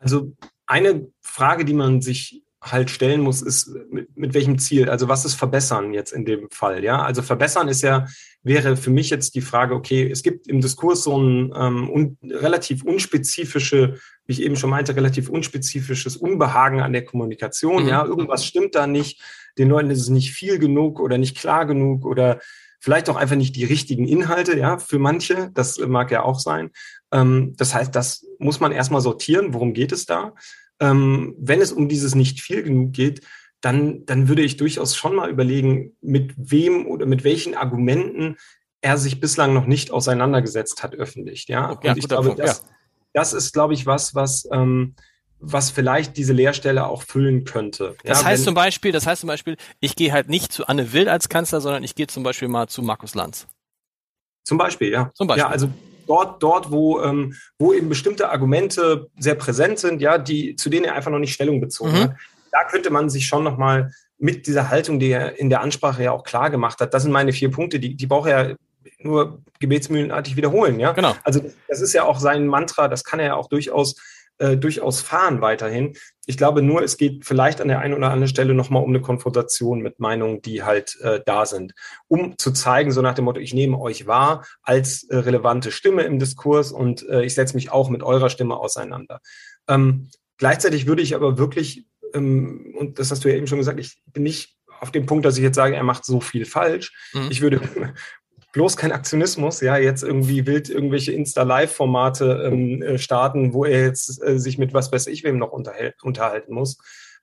Also 0.00 0.32
eine 0.66 1.06
Frage, 1.20 1.64
die 1.64 1.74
man 1.74 2.00
sich 2.00 2.42
halt 2.60 2.90
stellen 2.90 3.20
muss, 3.22 3.40
ist 3.40 3.70
mit, 3.90 4.14
mit 4.16 4.34
welchem 4.34 4.58
Ziel? 4.58 4.90
Also 4.90 5.08
was 5.08 5.24
ist 5.24 5.34
verbessern 5.34 5.94
jetzt 5.94 6.12
in 6.12 6.24
dem 6.24 6.50
Fall? 6.50 6.84
Ja, 6.84 7.02
also 7.02 7.22
verbessern 7.22 7.68
ist 7.68 7.82
ja 7.82 8.06
wäre 8.42 8.76
für 8.76 8.90
mich 8.90 9.10
jetzt 9.10 9.34
die 9.34 9.40
Frage, 9.40 9.74
okay, 9.74 10.08
es 10.10 10.22
gibt 10.22 10.48
im 10.48 10.60
Diskurs 10.60 11.04
so 11.04 11.18
ein 11.18 11.52
ähm, 11.54 11.90
un, 11.90 12.18
relativ 12.22 12.82
unspezifische, 12.84 13.98
wie 14.26 14.32
ich 14.32 14.42
eben 14.42 14.56
schon 14.56 14.70
meinte, 14.70 14.96
relativ 14.96 15.28
unspezifisches 15.28 16.16
Unbehagen 16.16 16.80
an 16.80 16.92
der 16.92 17.04
Kommunikation. 17.04 17.82
Mhm. 17.82 17.88
Ja, 17.88 18.04
irgendwas 18.04 18.46
stimmt 18.46 18.74
da 18.74 18.86
nicht. 18.86 19.20
Den 19.58 19.68
Leuten 19.68 19.90
ist 19.90 20.00
es 20.00 20.08
nicht 20.08 20.32
viel 20.32 20.58
genug 20.58 21.00
oder 21.00 21.18
nicht 21.18 21.36
klar 21.36 21.66
genug 21.66 22.06
oder 22.06 22.40
vielleicht 22.78 23.10
auch 23.10 23.16
einfach 23.16 23.36
nicht 23.36 23.56
die 23.56 23.64
richtigen 23.64 24.08
Inhalte, 24.08 24.58
ja, 24.58 24.78
für 24.78 24.98
manche. 24.98 25.50
Das 25.52 25.78
mag 25.78 26.10
ja 26.10 26.22
auch 26.22 26.38
sein. 26.38 26.70
Ähm, 27.12 27.54
das 27.56 27.74
heißt, 27.74 27.94
das 27.94 28.26
muss 28.38 28.60
man 28.60 28.72
erstmal 28.72 29.00
sortieren. 29.00 29.54
Worum 29.54 29.74
geht 29.74 29.92
es 29.92 30.06
da? 30.06 30.34
ähm, 30.80 31.34
wenn 31.38 31.60
es 31.60 31.72
um 31.72 31.88
dieses 31.88 32.14
nicht 32.14 32.40
viel 32.40 32.62
genug 32.62 32.92
geht, 32.92 33.20
dann, 33.60 34.06
dann 34.06 34.28
würde 34.28 34.42
ich 34.42 34.56
durchaus 34.56 34.96
schon 34.96 35.14
mal 35.14 35.30
überlegen, 35.30 35.96
mit 36.00 36.32
wem 36.36 36.86
oder 36.86 37.04
mit 37.04 37.24
welchen 37.24 37.54
Argumenten 37.54 38.36
er 38.80 38.96
sich 38.96 39.20
bislang 39.20 39.52
noch 39.52 39.66
nicht 39.66 39.90
auseinandergesetzt 39.90 40.82
hat 40.82 40.94
öffentlich. 40.94 41.46
Ja, 41.46 41.70
okay, 41.70 41.90
und 41.90 41.98
ich 41.98 42.08
glaube, 42.08 42.28
Punkt, 42.28 42.40
das, 42.40 42.62
ja. 42.64 42.74
das 43.12 43.32
ist, 43.34 43.52
glaube 43.52 43.74
ich, 43.74 43.84
was, 43.84 44.14
was, 44.14 44.48
ähm, 44.50 44.94
was 45.38 45.70
vielleicht 45.70 46.16
diese 46.16 46.32
Leerstelle 46.32 46.86
auch 46.86 47.02
füllen 47.02 47.44
könnte. 47.44 47.96
Das 48.04 48.22
ja, 48.22 48.26
heißt 48.28 48.44
zum 48.44 48.54
Beispiel, 48.54 48.92
das 48.92 49.06
heißt 49.06 49.20
zum 49.20 49.28
Beispiel, 49.28 49.56
ich 49.80 49.94
gehe 49.94 50.12
halt 50.12 50.30
nicht 50.30 50.52
zu 50.52 50.66
Anne 50.66 50.94
Will 50.94 51.10
als 51.10 51.28
Kanzler, 51.28 51.60
sondern 51.60 51.82
ich 51.82 51.94
gehe 51.94 52.06
zum 52.06 52.22
Beispiel 52.22 52.48
mal 52.48 52.68
zu 52.68 52.80
Markus 52.80 53.14
Lanz. 53.14 53.46
Zum 54.44 54.56
Beispiel, 54.56 54.90
ja. 54.90 55.10
Zum 55.14 55.26
Beispiel. 55.26 55.42
Ja, 55.42 55.50
also 55.50 55.70
dort, 56.10 56.42
dort 56.42 56.70
wo, 56.70 57.00
ähm, 57.00 57.34
wo 57.58 57.72
eben 57.72 57.88
bestimmte 57.88 58.30
Argumente 58.30 59.08
sehr 59.18 59.36
präsent 59.36 59.78
sind, 59.78 60.02
ja, 60.02 60.18
die, 60.18 60.56
zu 60.56 60.68
denen 60.68 60.84
er 60.84 60.94
einfach 60.94 61.10
noch 61.10 61.20
nicht 61.20 61.32
Stellung 61.32 61.60
bezogen 61.60 61.92
mhm. 61.92 62.00
hat. 62.00 62.16
Da 62.50 62.64
könnte 62.64 62.90
man 62.90 63.08
sich 63.08 63.26
schon 63.26 63.44
nochmal 63.44 63.92
mit 64.18 64.46
dieser 64.46 64.68
Haltung, 64.68 64.98
die 64.98 65.10
er 65.10 65.38
in 65.38 65.48
der 65.48 65.60
Ansprache 65.60 66.02
ja 66.02 66.12
auch 66.12 66.24
klar 66.24 66.50
gemacht 66.50 66.80
hat, 66.80 66.92
das 66.92 67.04
sind 67.04 67.12
meine 67.12 67.32
vier 67.32 67.50
Punkte, 67.50 67.78
die, 67.78 67.94
die 67.94 68.06
braucht 68.06 68.28
er 68.28 68.56
nur 68.98 69.40
gebetsmühlenartig 69.60 70.36
wiederholen, 70.36 70.80
ja. 70.80 70.92
Genau. 70.92 71.14
Also 71.22 71.40
das 71.68 71.80
ist 71.80 71.92
ja 71.92 72.02
auch 72.02 72.18
sein 72.18 72.46
Mantra, 72.46 72.88
das 72.88 73.04
kann 73.04 73.20
er 73.20 73.26
ja 73.26 73.34
auch 73.34 73.48
durchaus 73.48 73.94
äh, 74.38 74.56
durchaus 74.56 75.00
fahren 75.00 75.40
weiterhin. 75.40 75.96
Ich 76.30 76.36
glaube 76.36 76.62
nur, 76.62 76.80
es 76.82 76.96
geht 76.96 77.24
vielleicht 77.24 77.60
an 77.60 77.66
der 77.66 77.80
einen 77.80 77.92
oder 77.92 78.06
anderen 78.10 78.28
Stelle 78.28 78.54
nochmal 78.54 78.84
um 78.84 78.90
eine 78.90 79.00
Konfrontation 79.00 79.80
mit 79.80 79.98
Meinungen, 79.98 80.40
die 80.42 80.62
halt 80.62 80.96
äh, 81.00 81.20
da 81.26 81.44
sind, 81.44 81.74
um 82.06 82.38
zu 82.38 82.52
zeigen, 82.52 82.92
so 82.92 83.02
nach 83.02 83.14
dem 83.14 83.24
Motto, 83.24 83.40
ich 83.40 83.52
nehme 83.52 83.80
euch 83.80 84.06
wahr 84.06 84.46
als 84.62 85.02
äh, 85.10 85.16
relevante 85.16 85.72
Stimme 85.72 86.02
im 86.02 86.20
Diskurs 86.20 86.70
und 86.70 87.06
äh, 87.08 87.24
ich 87.24 87.34
setze 87.34 87.56
mich 87.56 87.72
auch 87.72 87.90
mit 87.90 88.04
eurer 88.04 88.30
Stimme 88.30 88.56
auseinander. 88.56 89.20
Ähm, 89.66 90.08
gleichzeitig 90.38 90.86
würde 90.86 91.02
ich 91.02 91.16
aber 91.16 91.36
wirklich, 91.36 91.84
ähm, 92.14 92.76
und 92.78 93.00
das 93.00 93.10
hast 93.10 93.24
du 93.24 93.28
ja 93.28 93.34
eben 93.34 93.48
schon 93.48 93.58
gesagt, 93.58 93.80
ich 93.80 94.00
bin 94.06 94.22
nicht 94.22 94.56
auf 94.80 94.92
dem 94.92 95.06
Punkt, 95.06 95.24
dass 95.24 95.36
ich 95.36 95.42
jetzt 95.42 95.56
sage, 95.56 95.74
er 95.74 95.82
macht 95.82 96.04
so 96.04 96.20
viel 96.20 96.46
falsch. 96.46 96.92
Mhm. 97.12 97.28
Ich 97.30 97.40
würde 97.40 97.60
bloß 98.52 98.76
kein 98.76 98.92
Aktionismus, 98.92 99.60
ja, 99.60 99.76
jetzt 99.76 100.02
irgendwie 100.02 100.46
wild 100.46 100.68
irgendwelche 100.68 101.12
Insta-Live-Formate 101.12 102.50
ähm, 102.50 102.82
äh, 102.82 102.98
starten, 102.98 103.52
wo 103.52 103.64
er 103.64 103.84
jetzt 103.84 104.22
äh, 104.22 104.38
sich 104.38 104.58
mit 104.58 104.74
was 104.74 104.90
weiß 104.92 105.06
ich 105.06 105.24
wem 105.24 105.38
noch 105.38 105.52
unterhalten 105.52 106.54
muss. 106.54 106.78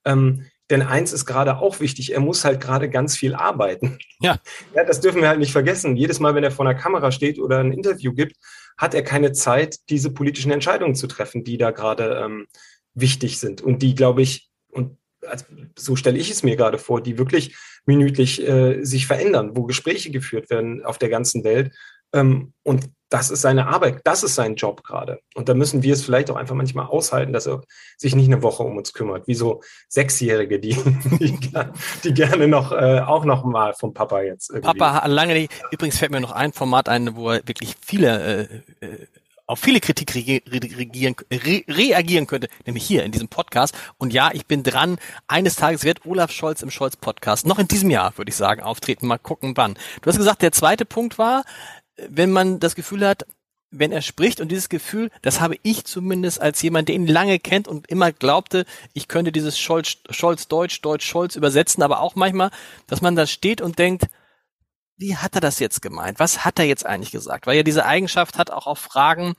Ähm, 0.06 0.46
denn 0.70 0.82
eins 0.82 1.14
ist 1.14 1.26
gerade 1.26 1.60
auch 1.60 1.80
wichtig, 1.80 2.14
er 2.14 2.20
muss 2.20 2.44
halt 2.44 2.60
gerade 2.62 2.90
ganz 2.90 3.16
viel 3.16 3.36
arbeiten. 3.36 4.00
Ja. 4.20 4.38
ja. 4.76 4.84
Das 4.84 5.00
dürfen 5.00 5.22
wir 5.22 5.30
halt 5.30 5.40
nicht 5.40 5.52
vergessen. 5.52 5.96
Jedes 5.96 6.20
Mal, 6.20 6.36
wenn 6.36 6.44
er 6.44 6.52
vor 6.52 6.66
einer 6.66 6.78
Kamera 6.78 7.12
steht 7.12 7.40
oder 7.40 7.60
ein 7.60 7.72
Interview 7.72 8.14
gibt, 8.14 8.36
hat 8.78 8.94
er 8.94 9.04
keine 9.04 9.32
Zeit, 9.32 9.78
diese 9.90 10.12
politischen 10.12 10.52
Entscheidungen 10.52 10.96
zu 10.96 11.08
treffen, 11.08 11.44
die 11.44 11.58
da 11.58 11.72
gerade 11.72 12.22
ähm, 12.24 12.48
wichtig 12.94 13.40
sind 13.40 13.62
und 13.62 13.82
die, 13.82 13.96
glaube 13.96 14.22
ich, 14.22 14.50
und 14.70 14.98
also 15.28 15.46
so 15.78 15.96
stelle 15.96 16.18
ich 16.18 16.32
es 16.32 16.44
mir 16.44 16.56
gerade 16.56 16.78
vor, 16.78 17.02
die 17.02 17.18
wirklich 17.18 17.56
minütlich 17.86 18.46
äh, 18.48 18.84
sich 18.84 19.08
verändern, 19.08 19.52
wo 19.56 19.64
Gespräche 19.64 20.12
geführt 20.12 20.50
werden 20.50 20.84
auf 20.84 20.98
der 20.98 21.10
ganzen 21.10 21.44
Welt. 21.44 21.74
Ähm, 22.14 22.54
und 22.64 22.90
das 23.10 23.30
ist 23.30 23.42
seine 23.42 23.68
Arbeit, 23.68 24.02
das 24.04 24.24
ist 24.24 24.36
sein 24.36 24.56
Job 24.56 24.84
gerade. 24.84 25.20
Und 25.36 25.48
da 25.48 25.54
müssen 25.54 25.82
wir 25.82 25.94
es 25.94 26.04
vielleicht 26.04 26.30
auch 26.30 26.36
einfach 26.36 26.56
manchmal 26.56 26.88
aushalten, 26.88 27.32
dass 27.32 27.48
er 27.48 27.62
sich 27.98 28.16
nicht 28.16 28.28
eine 28.28 28.44
Woche 28.44 28.64
um 28.64 28.78
uns 28.78 28.92
kümmert, 28.92 29.28
wie 29.28 29.36
so 29.36 29.62
Sechsjährige, 29.88 30.60
die, 30.60 30.76
die, 31.20 31.40
die 32.04 32.14
gerne 32.14 32.48
noch 32.48 32.72
äh, 32.74 33.00
auch 33.00 33.24
noch 33.24 33.46
mal 33.46 33.74
vom 33.74 33.94
Papa 33.94 34.22
jetzt. 34.22 34.50
Irgendwie. 34.50 34.78
Papa 34.78 35.06
lange 35.08 35.34
nicht. 35.34 35.54
Übrigens 35.72 35.98
fällt 35.98 36.12
mir 36.12 36.20
noch 36.20 36.34
ein 36.34 36.52
Format 36.52 36.90
ein, 36.90 37.16
wo 37.16 37.30
er 37.32 37.48
wirklich 37.48 37.76
viele 37.86 38.62
äh, 38.82 38.86
äh 38.86 39.08
auf 39.48 39.60
viele 39.60 39.80
Kritik 39.80 40.14
reagieren, 40.14 41.16
re 41.32 41.64
reagieren 41.68 42.28
könnte, 42.28 42.50
nämlich 42.66 42.86
hier 42.86 43.04
in 43.04 43.12
diesem 43.12 43.30
Podcast. 43.30 43.74
Und 43.98 44.14
ja, 44.14 44.30
ich 44.34 44.46
bin 44.46 44.62
dran. 44.62 44.98
Eines 45.28 45.56
Tages 45.56 45.84
wird 45.84 46.06
Olaf 46.06 46.32
Scholz 46.32 46.62
im 46.62 46.70
Scholz-Podcast 46.70 47.48
noch 47.48 47.58
in 47.58 47.68
diesem 47.68 47.90
Jahr, 47.90 48.18
würde 48.18 48.30
ich 48.30 48.36
sagen, 48.36 48.62
auftreten. 48.62 49.08
Mal 49.08 49.18
gucken, 49.18 49.56
wann. 49.56 49.76
Du 50.02 50.10
hast 50.10 50.18
gesagt, 50.18 50.42
der 50.42 50.52
zweite 50.52 50.86
Punkt 50.86 51.18
war, 51.18 51.44
wenn 52.10 52.32
man 52.32 52.60
das 52.60 52.76
Gefühl 52.76 53.08
hat, 53.08 53.26
wenn 53.72 53.92
er 53.92 54.02
spricht 54.02 54.40
und 54.40 54.50
dieses 54.50 54.70
Gefühl, 54.70 55.10
das 55.22 55.42
habe 55.42 55.56
ich 55.64 55.86
zumindest 55.86 56.42
als 56.42 56.62
jemand, 56.62 56.90
der 56.90 56.96
ihn 56.96 57.08
lange 57.08 57.40
kennt 57.40 57.68
und 57.68 57.88
immer 57.90 58.12
glaubte, 58.12 58.66
ich 58.94 59.08
könnte 59.08 59.32
dieses 59.32 59.60
Scholz, 59.60 59.98
Scholz 60.10 60.48
Deutsch, 60.48 60.82
Deutsch 60.82 61.06
Scholz 61.06 61.36
übersetzen, 61.36 61.84
aber 61.84 62.02
auch 62.02 62.16
manchmal, 62.16 62.52
dass 62.88 63.02
man 63.02 63.16
da 63.16 63.28
steht 63.28 63.62
und 63.62 63.80
denkt, 63.80 64.08
wie 64.98 65.16
hat 65.16 65.36
er 65.36 65.42
das 65.42 65.60
jetzt 65.60 65.82
gemeint? 65.82 66.20
Was 66.20 66.44
hat 66.44 66.60
er 66.60 66.66
jetzt 66.66 66.86
eigentlich 66.86 67.12
gesagt? 67.12 67.48
Weil 67.48 67.58
er 67.58 67.64
diese 67.64 67.86
Eigenschaft 67.86 68.38
hat, 68.38 68.52
auch 68.52 68.68
auf 68.68 68.80
Fragen 68.80 69.36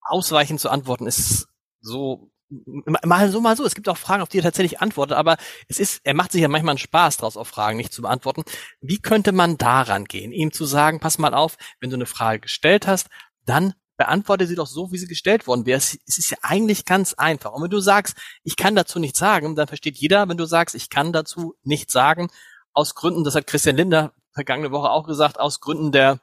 ausweichend 0.00 0.60
zu 0.60 0.70
antworten, 0.70 1.06
ist 1.06 1.48
so 1.80 2.30
mal 2.50 3.30
so, 3.30 3.40
mal 3.40 3.56
so. 3.56 3.64
Es 3.64 3.74
gibt 3.74 3.88
auch 3.88 3.98
Fragen, 3.98 4.22
auf 4.22 4.28
die 4.28 4.38
er 4.38 4.42
tatsächlich 4.42 4.80
antwortet, 4.80 5.16
aber 5.16 5.36
es 5.68 5.78
ist, 5.78 6.00
er 6.04 6.14
macht 6.14 6.32
sich 6.32 6.40
ja 6.40 6.48
manchmal 6.48 6.72
einen 6.72 6.78
Spaß 6.78 7.18
draus, 7.18 7.36
auf 7.36 7.48
Fragen 7.48 7.76
nicht 7.76 7.92
zu 7.92 8.02
beantworten. 8.02 8.44
Wie 8.80 8.98
könnte 8.98 9.32
man 9.32 9.58
daran 9.58 10.06
gehen, 10.06 10.32
ihm 10.32 10.52
zu 10.52 10.64
sagen, 10.64 11.00
pass 11.00 11.18
mal 11.18 11.34
auf, 11.34 11.56
wenn 11.80 11.90
du 11.90 11.96
eine 11.96 12.06
Frage 12.06 12.40
gestellt 12.40 12.86
hast, 12.86 13.08
dann 13.44 13.74
beantworte 13.98 14.46
sie 14.46 14.54
doch 14.54 14.66
so, 14.66 14.92
wie 14.92 14.98
sie 14.98 15.08
gestellt 15.08 15.46
worden 15.46 15.66
wäre. 15.66 15.78
Es 15.78 15.94
ist 16.06 16.30
ja 16.30 16.38
eigentlich 16.42 16.84
ganz 16.84 17.14
einfach. 17.14 17.52
Und 17.52 17.64
wenn 17.64 17.70
du 17.70 17.80
sagst, 17.80 18.16
ich 18.44 18.56
kann 18.56 18.76
dazu 18.76 18.98
nichts 18.98 19.18
sagen, 19.18 19.56
dann 19.56 19.66
versteht 19.66 19.98
jeder, 19.98 20.28
wenn 20.28 20.36
du 20.36 20.46
sagst, 20.46 20.74
ich 20.74 20.88
kann 20.88 21.12
dazu 21.12 21.54
nichts 21.64 21.92
sagen, 21.92 22.28
aus 22.72 22.94
Gründen, 22.94 23.24
das 23.24 23.34
hat 23.34 23.48
Christian 23.48 23.76
Linder 23.76 24.14
vergangene 24.38 24.70
Woche 24.70 24.90
auch 24.90 25.04
gesagt, 25.04 25.40
aus 25.40 25.60
Gründen 25.60 25.90
der 25.90 26.20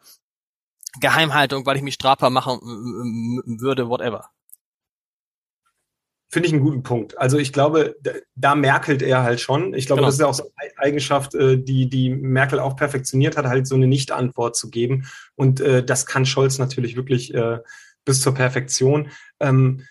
Geheimhaltung, 1.01 1.65
weil 1.65 1.75
ich 1.75 1.84
mich 1.84 1.95
strafbar 1.95 2.30
machen 2.30 2.60
würde, 3.60 3.89
whatever. 3.89 4.30
Finde 6.30 6.47
ich 6.47 6.54
einen 6.54 6.63
guten 6.63 6.82
Punkt. 6.82 7.17
Also 7.17 7.38
ich 7.38 7.51
glaube, 7.51 7.95
da 8.36 8.56
merkelt 8.56 9.01
er 9.01 9.23
halt 9.23 9.41
schon. 9.41 9.73
Ich 9.73 9.86
glaube, 9.86 9.99
genau. 9.99 10.08
das 10.08 10.15
ist 10.15 10.21
ja 10.21 10.28
auch 10.28 10.34
so 10.34 10.49
eine 10.56 10.71
Eigenschaft, 10.78 11.36
äh, 11.36 11.58
die, 11.58 11.89
die 11.89 12.10
Merkel 12.10 12.60
auch 12.60 12.75
perfektioniert 12.75 13.36
hat, 13.36 13.45
halt 13.45 13.67
so 13.67 13.75
eine 13.75 13.88
Nicht-Antwort 13.88 14.56
zu 14.56 14.69
geben. 14.69 15.06
Und 15.36 15.60
äh, 15.60 15.84
das 15.84 16.06
kann 16.06 16.25
Scholz 16.25 16.58
natürlich 16.58 16.95
wirklich 16.95 17.34
äh, 17.34 17.60
bis 18.06 18.21
zur 18.21 18.34
Perfektion. 18.34 19.10
Ähm, 19.39 19.84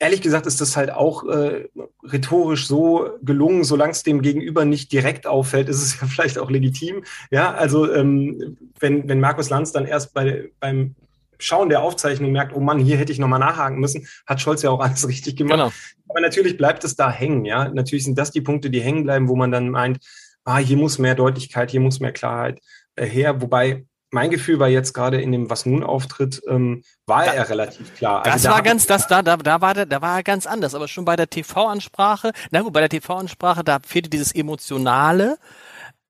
ehrlich 0.00 0.22
gesagt 0.22 0.46
ist 0.46 0.60
das 0.60 0.76
halt 0.76 0.90
auch 0.90 1.24
äh, 1.28 1.68
rhetorisch 2.02 2.66
so 2.66 3.10
gelungen, 3.22 3.62
solange 3.64 3.92
es 3.92 4.02
dem 4.02 4.22
Gegenüber 4.22 4.64
nicht 4.64 4.90
direkt 4.92 5.26
auffällt, 5.26 5.68
ist 5.68 5.82
es 5.82 6.00
ja 6.00 6.06
vielleicht 6.08 6.38
auch 6.38 6.50
legitim. 6.50 7.04
Ja, 7.30 7.54
also 7.54 7.92
ähm, 7.92 8.56
wenn, 8.80 9.08
wenn 9.08 9.20
Markus 9.20 9.50
Lanz 9.50 9.70
dann 9.70 9.86
erst 9.86 10.12
bei, 10.12 10.50
beim 10.58 10.96
Schauen 11.38 11.68
der 11.68 11.82
Aufzeichnung 11.82 12.32
merkt, 12.32 12.54
oh 12.54 12.60
Mann, 12.60 12.78
hier 12.78 12.96
hätte 12.96 13.12
ich 13.12 13.18
nochmal 13.18 13.38
nachhaken 13.38 13.78
müssen, 13.78 14.06
hat 14.26 14.40
Scholz 14.40 14.62
ja 14.62 14.70
auch 14.70 14.80
alles 14.84 15.06
richtig 15.06 15.36
gemacht. 15.36 15.58
Genau. 15.58 15.72
Aber 16.08 16.20
natürlich 16.20 16.56
bleibt 16.56 16.82
es 16.82 16.96
da 16.96 17.10
hängen, 17.10 17.44
ja. 17.44 17.68
Natürlich 17.68 18.04
sind 18.04 18.18
das 18.18 18.30
die 18.30 18.40
Punkte, 18.40 18.70
die 18.70 18.80
hängen 18.80 19.04
bleiben, 19.04 19.28
wo 19.28 19.36
man 19.36 19.52
dann 19.52 19.68
meint, 19.68 20.00
ah, 20.44 20.58
hier 20.58 20.76
muss 20.76 20.98
mehr 20.98 21.14
Deutlichkeit, 21.14 21.70
hier 21.70 21.80
muss 21.80 22.00
mehr 22.00 22.12
Klarheit 22.12 22.60
äh, 22.96 23.06
her. 23.06 23.40
Wobei 23.42 23.84
mein 24.10 24.30
Gefühl 24.30 24.58
war 24.58 24.68
jetzt 24.68 24.92
gerade 24.92 25.20
in 25.20 25.32
dem 25.32 25.50
Was 25.50 25.66
nun 25.66 25.84
Auftritt, 25.84 26.42
ähm, 26.48 26.82
war 27.06 27.24
da, 27.24 27.32
er 27.32 27.48
relativ 27.48 27.94
klar. 27.94 28.24
Also 28.24 28.30
das 28.32 28.42
da 28.42 28.50
war 28.50 28.62
ganz, 28.62 28.86
das 28.86 29.06
da, 29.06 29.22
da, 29.22 29.36
da 29.36 29.60
war 29.60 29.74
der, 29.74 29.86
da 29.86 30.02
war 30.02 30.16
er 30.16 30.22
ganz 30.22 30.46
anders. 30.46 30.74
Aber 30.74 30.88
schon 30.88 31.04
bei 31.04 31.16
der 31.16 31.30
TV-Ansprache, 31.30 32.32
na 32.50 32.62
gut, 32.62 32.72
bei 32.72 32.80
der 32.80 32.88
TV-Ansprache, 32.88 33.62
da 33.62 33.78
fehlte 33.84 34.10
dieses 34.10 34.32
emotionale. 34.32 35.38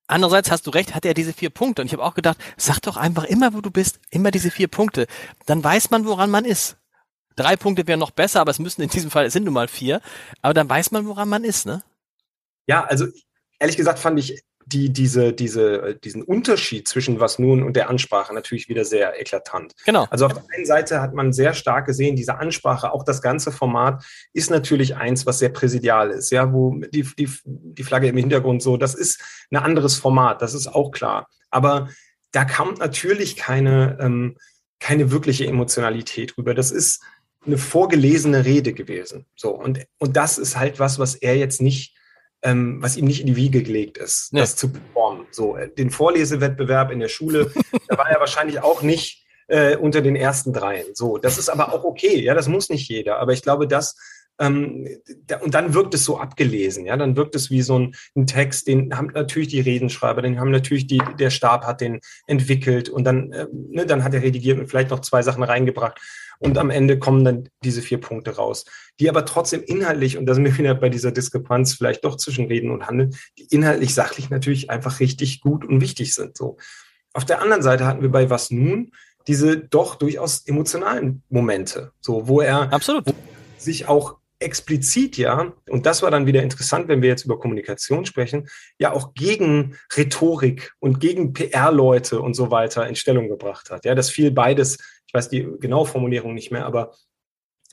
Andererseits 0.07 0.51
hast 0.51 0.67
du 0.67 0.71
recht, 0.71 0.95
hat 0.95 1.05
er 1.05 1.15
diese 1.15 1.33
vier 1.33 1.51
Punkte. 1.51 1.83
Und 1.83 1.87
ich 1.87 1.93
habe 1.93 2.03
auch 2.03 2.15
gedacht, 2.15 2.39
sag 2.57 2.81
doch 2.81 2.97
einfach 2.97 3.25
immer, 3.25 3.55
wo 3.55 3.61
du 3.61 3.71
bist, 3.71 4.01
immer 4.11 4.31
diese 4.31 4.51
vier 4.51 4.69
Punkte. 4.69 5.07
Dann 5.47 5.63
weiß 5.63 5.91
man, 5.91 6.07
woran 6.07 6.31
man 6.31 6.45
ist. 6.45 6.77
Drei 7.37 7.57
Punkte 7.57 7.87
wären 7.87 8.01
noch 8.01 8.11
besser, 8.11 8.41
aber 8.41 8.51
es 8.51 8.59
müssen 8.59 8.83
in 8.83 8.89
diesem 8.89 9.11
Fall, 9.11 9.27
es 9.27 9.35
sind 9.35 9.45
nun 9.45 9.55
mal 9.55 9.69
vier. 9.69 10.01
Aber 10.43 10.53
dann 10.53 10.69
weiß 10.69 10.91
man, 10.91 11.07
woran 11.07 11.29
man 11.29 11.45
ist, 11.45 11.65
ne? 11.65 11.83
Ja, 12.67 12.85
also 12.85 13.07
ehrlich 13.59 13.77
gesagt 13.77 13.99
fand 13.99 14.19
ich 14.19 14.43
die, 14.73 14.93
diese, 14.93 15.33
diese, 15.33 15.97
diesen 15.97 16.23
Unterschied 16.23 16.87
zwischen 16.89 17.21
was 17.21 17.39
nun 17.39 17.63
und 17.63 17.75
der 17.75 17.91
Ansprache 17.91 18.35
natürlich 18.35 18.69
wieder 18.69 18.85
sehr 18.85 19.21
eklatant. 19.21 19.75
Genau. 19.85 20.07
Also 20.11 20.27
auf 20.27 20.35
der 20.35 20.45
einen 20.55 20.67
Seite 20.67 21.01
hat 21.01 21.15
man 21.15 21.33
sehr 21.33 21.55
stark 21.55 21.87
gesehen, 21.87 22.17
diese 22.17 22.39
Ansprache, 22.39 22.93
auch 22.93 23.05
das 23.05 23.23
ganze 23.23 23.53
Format 23.53 24.05
ist 24.33 24.51
natürlich 24.51 24.97
eins, 24.97 25.27
was 25.27 25.39
sehr 25.39 25.49
präsidial 25.49 26.11
ist, 26.11 26.31
ja, 26.31 26.53
wo 26.53 26.81
die, 26.93 27.07
die, 27.19 27.29
die 27.45 27.85
Flagge 27.85 28.09
im 28.09 28.17
Hintergrund 28.17 28.63
so, 28.63 28.77
das 28.77 28.95
ist 28.95 29.21
ein 29.51 29.57
anderes 29.57 29.97
Format, 29.97 30.43
das 30.43 30.55
ist 30.55 30.69
auch 30.69 30.91
klar. 30.91 31.29
Aber 31.51 31.89
da 32.33 32.45
kam 32.45 32.75
natürlich 32.75 33.37
keine, 33.37 33.99
ähm, 34.01 34.37
keine 34.79 35.11
wirkliche 35.11 35.47
Emotionalität 35.47 36.39
rüber. 36.39 36.55
Das 36.55 36.71
ist 36.71 37.03
eine 37.45 37.59
vorgelesene 37.59 38.45
Rede 38.45 38.73
gewesen. 38.73 39.27
So, 39.35 39.51
und, 39.51 39.87
und 39.99 40.17
das 40.17 40.39
ist 40.39 40.57
halt 40.57 40.79
was, 40.79 40.99
was 40.99 41.15
er 41.15 41.37
jetzt 41.37 41.61
nicht 41.61 41.97
ähm, 42.43 42.79
was 42.81 42.97
ihm 42.97 43.07
nicht 43.07 43.21
in 43.21 43.27
die 43.27 43.37
Wiege 43.37 43.63
gelegt 43.63 43.99
ist, 43.99 44.33
nee. 44.33 44.41
das 44.41 44.57
zu 44.57 44.73
performen. 44.73 45.27
So, 45.31 45.57
äh, 45.57 45.69
den 45.73 45.91
Vorlesewettbewerb 45.91 46.91
in 46.91 47.01
der 47.01 47.09
Schule, 47.09 47.53
da 47.89 47.99
war 47.99 48.11
er 48.11 48.21
wahrscheinlich 48.21 48.63
auch 48.63 48.83
nicht 48.83 49.25
äh, 49.49 49.77
unter 49.77 50.01
den 50.01 50.17
ersten 50.17 50.53
dreien. 50.53 50.95
So, 50.95 51.19
das 51.19 51.39
ist 51.39 51.49
aber 51.49 51.73
auch 51.73 51.85
okay, 51.85 52.21
ja, 52.21 52.35
das 52.35 52.49
muss 52.49 52.71
nicht 52.71 52.89
jeder. 52.89 53.19
Aber 53.19 53.33
ich 53.33 53.43
glaube, 53.43 53.67
dass 53.69 53.97
ähm, 54.41 54.89
da, 55.27 55.39
und 55.39 55.53
dann 55.53 55.75
wirkt 55.75 55.93
es 55.93 56.05
so 56.05 56.19
abgelesen, 56.19 56.87
ja, 56.87 56.97
dann 56.97 57.15
wirkt 57.15 57.35
es 57.35 57.51
wie 57.51 57.61
so 57.61 57.79
ein, 57.79 57.95
ein, 58.17 58.27
Text, 58.27 58.69
den 58.69 58.97
haben 58.97 59.09
natürlich 59.09 59.49
die 59.49 59.61
Redenschreiber, 59.61 60.23
den 60.23 60.41
haben 60.41 60.51
natürlich 60.51 60.87
die, 60.87 61.03
der 61.19 61.29
Stab 61.29 61.67
hat 61.67 61.83
den 61.83 62.01
entwickelt 62.27 62.89
und 62.89 63.05
dann, 63.05 63.33
äh, 63.33 63.47
ne, 63.53 63.85
dann 63.85 64.03
hat 64.03 64.15
er 64.15 64.23
redigiert 64.23 64.59
und 64.59 64.69
vielleicht 64.69 64.91
noch 64.91 65.01
zwei 65.01 65.21
Sachen 65.21 65.43
reingebracht. 65.43 66.01
Und 66.43 66.57
am 66.57 66.71
Ende 66.71 66.99
kommen 66.99 67.25
dann 67.25 67.49
diese 67.63 67.83
vier 67.83 67.99
Punkte 67.99 68.37
raus, 68.37 68.65
die 68.99 69.11
aber 69.11 69.27
trotzdem 69.27 69.63
inhaltlich, 69.63 70.17
und 70.17 70.25
da 70.27 70.35
sind 70.35 70.45
wir 70.45 70.57
wieder 70.57 70.75
bei 70.75 70.89
dieser 70.89 71.13
Diskrepanz 71.13 71.75
vielleicht 71.75 72.03
doch 72.05 72.17
zwischen 72.17 72.47
Reden 72.47 72.71
und 72.71 72.87
Handeln, 72.87 73.15
die 73.39 73.45
inhaltlich, 73.51 73.95
sachlich 73.95 74.31
natürlich 74.31 74.71
einfach 74.71 75.01
richtig 75.01 75.43
gut 75.43 75.65
und 75.65 75.81
wichtig 75.81 76.15
sind. 76.15 76.37
So. 76.37 76.57
Auf 77.13 77.27
der 77.27 77.43
anderen 77.43 77.63
Seite 77.63 77.85
hatten 77.85 78.03
wir 78.03 78.11
bei 78.11 78.31
Was 78.31 78.51
nun 78.51 78.93
diese 79.27 79.59
doch 79.59 79.97
durchaus 79.97 80.47
emotionalen 80.47 81.23
Momente, 81.29 81.93
so 82.01 82.27
wo 82.27 82.41
er 82.41 82.73
Absolut. 82.73 83.07
Wo 83.07 83.15
sich 83.59 83.87
auch 83.87 84.17
explizit 84.41 85.19
ja, 85.19 85.53
und 85.69 85.85
das 85.85 86.03
war 86.03 86.11
dann 86.11 86.27
wieder 86.27 86.43
interessant, 86.43 86.89
wenn 86.89 87.03
wir 87.03 87.11
jetzt 87.11 87.27
über 87.27 87.39
Kommunikation 87.39 88.07
sprechen, 88.07 88.49
ja 88.79 88.93
auch 88.93 89.13
gegen 89.13 89.77
Rhetorik 89.95 90.73
und 90.81 90.99
gegen 90.99 91.35
PR-Leute 91.35 92.21
und 92.21 92.33
so 92.33 92.51
weiter 92.51 92.89
in 92.89 92.97
Stellung 92.97 93.29
gebracht 93.29 93.71
hat. 93.71 93.85
Ja, 93.85 93.95
das 93.95 94.09
fiel 94.09 94.31
beides, 94.31 94.79
ich 95.11 95.15
weiß 95.15 95.29
die 95.29 95.57
genaue 95.59 95.87
Formulierung 95.87 96.35
nicht 96.35 96.53
mehr, 96.53 96.67
aber 96.67 96.93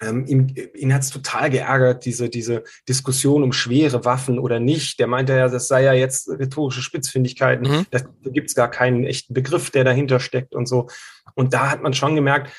ähm, 0.02 0.26
ihn, 0.26 0.56
ihn 0.74 0.92
hat 0.92 1.04
es 1.04 1.12
total 1.12 1.52
geärgert, 1.52 2.04
diese, 2.04 2.30
diese 2.30 2.64
Diskussion 2.90 3.44
um 3.44 3.54
schwere 3.54 4.06
Waffen 4.06 4.40
oder 4.40 4.60
nicht. 4.60 5.00
Der 5.00 5.06
meinte 5.06 5.34
ja, 5.34 5.48
das 5.48 5.68
sei 5.68 5.84
ja 5.84 5.94
jetzt 5.94 6.30
rhetorische 6.30 6.82
Spitzfindigkeiten. 6.82 7.68
Mhm. 7.70 7.86
Da 7.92 8.00
gibt 8.24 8.50
es 8.50 8.56
gar 8.56 8.72
keinen 8.72 9.04
echten 9.04 9.36
Begriff, 9.36 9.70
der 9.70 9.84
dahinter 9.84 10.20
steckt 10.20 10.56
und 10.56 10.68
so. 10.68 10.88
Und 11.36 11.54
da 11.54 11.70
hat 11.70 11.84
man 11.84 11.94
schon 11.94 12.16
gemerkt, 12.16 12.52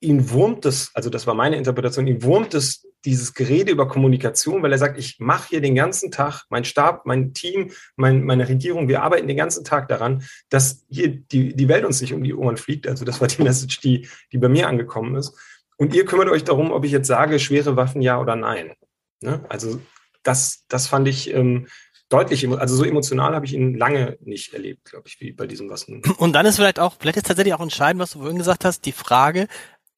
ihn 0.00 0.30
wurmt 0.30 0.64
es, 0.64 0.90
also 0.94 1.10
das 1.10 1.26
war 1.26 1.34
meine 1.34 1.56
Interpretation, 1.56 2.06
ihn 2.06 2.22
wurmt 2.22 2.54
es 2.54 2.87
dieses 3.04 3.34
Gerede 3.34 3.70
über 3.70 3.88
Kommunikation, 3.88 4.62
weil 4.62 4.72
er 4.72 4.78
sagt, 4.78 4.98
ich 4.98 5.18
mache 5.20 5.50
hier 5.50 5.60
den 5.60 5.74
ganzen 5.74 6.10
Tag, 6.10 6.44
mein 6.50 6.64
Stab, 6.64 7.06
mein 7.06 7.32
Team, 7.32 7.70
mein, 7.96 8.24
meine 8.24 8.48
Regierung, 8.48 8.88
wir 8.88 9.02
arbeiten 9.02 9.28
den 9.28 9.36
ganzen 9.36 9.64
Tag 9.64 9.88
daran, 9.88 10.24
dass 10.48 10.84
hier 10.88 11.08
die, 11.08 11.54
die 11.54 11.68
Welt 11.68 11.84
uns 11.84 12.00
nicht 12.00 12.12
um 12.12 12.24
die 12.24 12.34
Ohren 12.34 12.56
fliegt. 12.56 12.86
Also 12.86 13.04
das 13.04 13.20
war 13.20 13.28
die 13.28 13.42
Message, 13.44 13.80
die, 13.80 14.08
die 14.32 14.38
bei 14.38 14.48
mir 14.48 14.68
angekommen 14.68 15.14
ist. 15.14 15.36
Und 15.76 15.94
ihr 15.94 16.04
kümmert 16.04 16.28
euch 16.28 16.44
darum, 16.44 16.72
ob 16.72 16.84
ich 16.84 16.90
jetzt 16.90 17.06
sage, 17.06 17.38
schwere 17.38 17.76
Waffen 17.76 18.02
ja 18.02 18.20
oder 18.20 18.34
nein. 18.34 18.72
Ne? 19.20 19.44
Also 19.48 19.80
das, 20.24 20.64
das 20.68 20.88
fand 20.88 21.06
ich 21.06 21.32
ähm, 21.32 21.68
deutlich, 22.08 22.48
also 22.48 22.74
so 22.74 22.84
emotional 22.84 23.34
habe 23.34 23.46
ich 23.46 23.54
ihn 23.54 23.76
lange 23.76 24.18
nicht 24.22 24.52
erlebt, 24.54 24.86
glaube 24.86 25.08
ich, 25.08 25.20
wie 25.20 25.32
bei 25.32 25.46
diesem 25.46 25.70
was. 25.70 25.84
Und 25.84 26.32
dann 26.32 26.46
ist 26.46 26.56
vielleicht 26.56 26.80
auch, 26.80 26.96
vielleicht 26.98 27.18
ist 27.18 27.26
tatsächlich 27.26 27.54
auch 27.54 27.60
entscheidend, 27.60 28.02
was 28.02 28.12
du 28.12 28.20
vorhin 28.20 28.38
gesagt 28.38 28.64
hast, 28.64 28.86
die 28.86 28.92
Frage, 28.92 29.46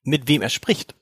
mit 0.02 0.28
wem 0.28 0.42
er 0.42 0.50
spricht. 0.50 0.94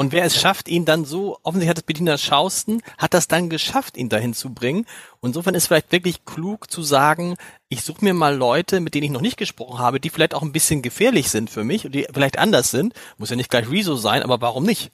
Und 0.00 0.12
wer 0.12 0.24
es 0.24 0.40
schafft, 0.40 0.68
ihn 0.68 0.86
dann 0.86 1.04
so, 1.04 1.38
offensichtlich 1.42 1.68
hat 1.68 1.76
es 1.76 1.82
Bettina 1.82 2.16
Schausten, 2.16 2.80
hat 2.96 3.12
das 3.12 3.28
dann 3.28 3.50
geschafft, 3.50 3.98
ihn 3.98 4.08
dahin 4.08 4.32
zu 4.32 4.48
bringen. 4.48 4.86
Und 5.20 5.28
insofern 5.28 5.54
ist 5.54 5.66
vielleicht 5.66 5.92
wirklich 5.92 6.24
klug 6.24 6.70
zu 6.70 6.82
sagen, 6.82 7.36
ich 7.68 7.82
suche 7.82 8.02
mir 8.02 8.14
mal 8.14 8.34
Leute, 8.34 8.80
mit 8.80 8.94
denen 8.94 9.04
ich 9.04 9.10
noch 9.10 9.20
nicht 9.20 9.36
gesprochen 9.36 9.78
habe, 9.78 10.00
die 10.00 10.08
vielleicht 10.08 10.32
auch 10.32 10.40
ein 10.40 10.52
bisschen 10.52 10.80
gefährlich 10.80 11.28
sind 11.28 11.50
für 11.50 11.64
mich 11.64 11.84
und 11.84 11.94
die 11.94 12.06
vielleicht 12.10 12.38
anders 12.38 12.70
sind. 12.70 12.94
Muss 13.18 13.28
ja 13.28 13.36
nicht 13.36 13.50
gleich 13.50 13.70
Rezo 13.70 13.94
sein, 13.94 14.22
aber 14.22 14.40
warum 14.40 14.64
nicht? 14.64 14.90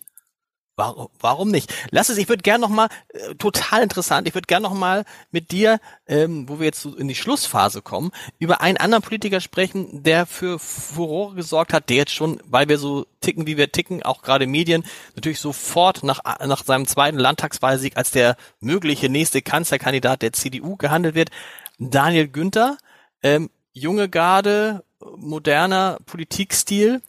Warum, 0.79 1.09
warum 1.21 1.51
nicht? 1.51 1.73
Lass 1.91 2.11
es, 2.11 2.19
ich 2.19 2.29
würde 2.29 2.43
gern 2.43 2.61
noch 2.61 2.69
mal, 2.69 2.89
äh, 3.09 3.35
total 3.37 3.83
interessant, 3.83 4.29
ich 4.29 4.35
würde 4.35 4.47
gern 4.47 4.63
noch 4.63 4.75
mal 4.75 5.07
mit 5.31 5.51
dir, 5.51 5.81
ähm, 6.07 6.47
wo 6.51 6.59
wir 6.59 6.67
jetzt 6.67 6.85
in 6.85 7.09
die 7.09 7.15
Schlussphase 7.15 7.81
kommen, 7.81 8.11
über 8.39 8.61
einen 8.61 8.77
anderen 8.77 9.03
Politiker 9.03 9.41
sprechen, 9.41 10.03
der 10.03 10.27
für 10.27 10.59
Furore 10.59 11.35
gesorgt 11.35 11.73
hat, 11.73 11.89
der 11.89 11.97
jetzt 11.97 12.13
schon, 12.13 12.41
weil 12.45 12.69
wir 12.69 12.77
so 12.77 13.07
ticken, 13.23 13.47
wie 13.47 13.57
wir 13.57 13.73
ticken, 13.73 14.03
auch 14.03 14.21
gerade 14.21 14.47
Medien, 14.47 14.85
natürlich 15.15 15.41
sofort 15.41 16.03
nach, 16.03 16.21
nach 16.45 16.63
seinem 16.63 16.87
zweiten 16.87 17.19
Landtagswahlsieg 17.19 17.97
als 17.97 18.11
der 18.11 18.37
mögliche 18.61 19.09
nächste 19.09 19.41
Kanzlerkandidat 19.41 20.21
der 20.21 20.35
CDU 20.35 20.77
gehandelt 20.77 21.15
wird. 21.15 21.31
Daniel 21.79 22.29
Günther, 22.29 22.77
ähm, 23.23 23.49
junge 23.73 24.11
Garde, 24.11 24.85
moderner 25.17 25.99
Politikstil, 26.05 27.01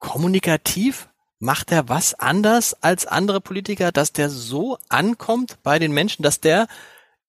kommunikativ, 0.00 1.09
macht 1.40 1.72
er 1.72 1.88
was 1.88 2.14
anders 2.14 2.74
als 2.82 3.06
andere 3.06 3.40
Politiker, 3.40 3.90
dass 3.90 4.12
der 4.12 4.30
so 4.30 4.78
ankommt 4.88 5.56
bei 5.62 5.78
den 5.78 5.90
Menschen, 5.90 6.22
dass 6.22 6.40
der 6.40 6.68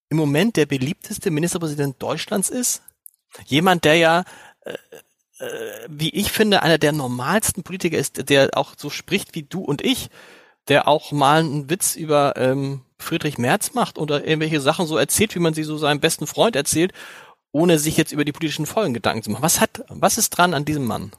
im 0.09 0.17
Moment 0.17 0.57
der 0.57 0.65
beliebteste 0.65 1.31
Ministerpräsident 1.31 2.01
Deutschlands 2.03 2.49
ist? 2.49 2.83
Jemand, 3.45 3.85
der 3.85 3.95
ja, 3.95 4.25
äh, 4.65 4.73
äh, 5.39 5.87
wie 5.87 6.09
ich 6.09 6.31
finde, 6.31 6.61
einer 6.61 6.77
der 6.77 6.91
normalsten 6.91 7.63
Politiker 7.63 7.97
ist, 7.97 8.29
der 8.29 8.49
auch 8.53 8.73
so 8.77 8.89
spricht 8.89 9.33
wie 9.33 9.43
du 9.43 9.61
und 9.61 9.81
ich, 9.81 10.09
der 10.67 10.89
auch 10.89 11.13
mal 11.13 11.39
einen 11.39 11.69
Witz 11.69 11.95
über 11.95 12.33
ähm, 12.35 12.81
Friedrich 12.99 13.37
Merz 13.37 13.73
macht 13.73 13.97
oder 13.97 14.27
irgendwelche 14.27 14.59
Sachen 14.59 14.87
so 14.87 14.97
erzählt, 14.97 15.33
wie 15.35 15.39
man 15.39 15.53
sie 15.53 15.63
so 15.63 15.77
seinem 15.77 16.01
besten 16.01 16.27
Freund 16.27 16.57
erzählt, 16.57 16.91
ohne 17.53 17.79
sich 17.79 17.95
jetzt 17.95 18.11
über 18.11 18.25
die 18.25 18.33
politischen 18.33 18.65
Folgen 18.65 18.93
Gedanken 18.93 19.23
zu 19.23 19.31
machen. 19.31 19.41
Was 19.41 19.61
hat, 19.61 19.83
was 19.87 20.17
ist 20.17 20.31
dran 20.31 20.53
an 20.53 20.65
diesem 20.65 20.85
Mann? 20.85 21.11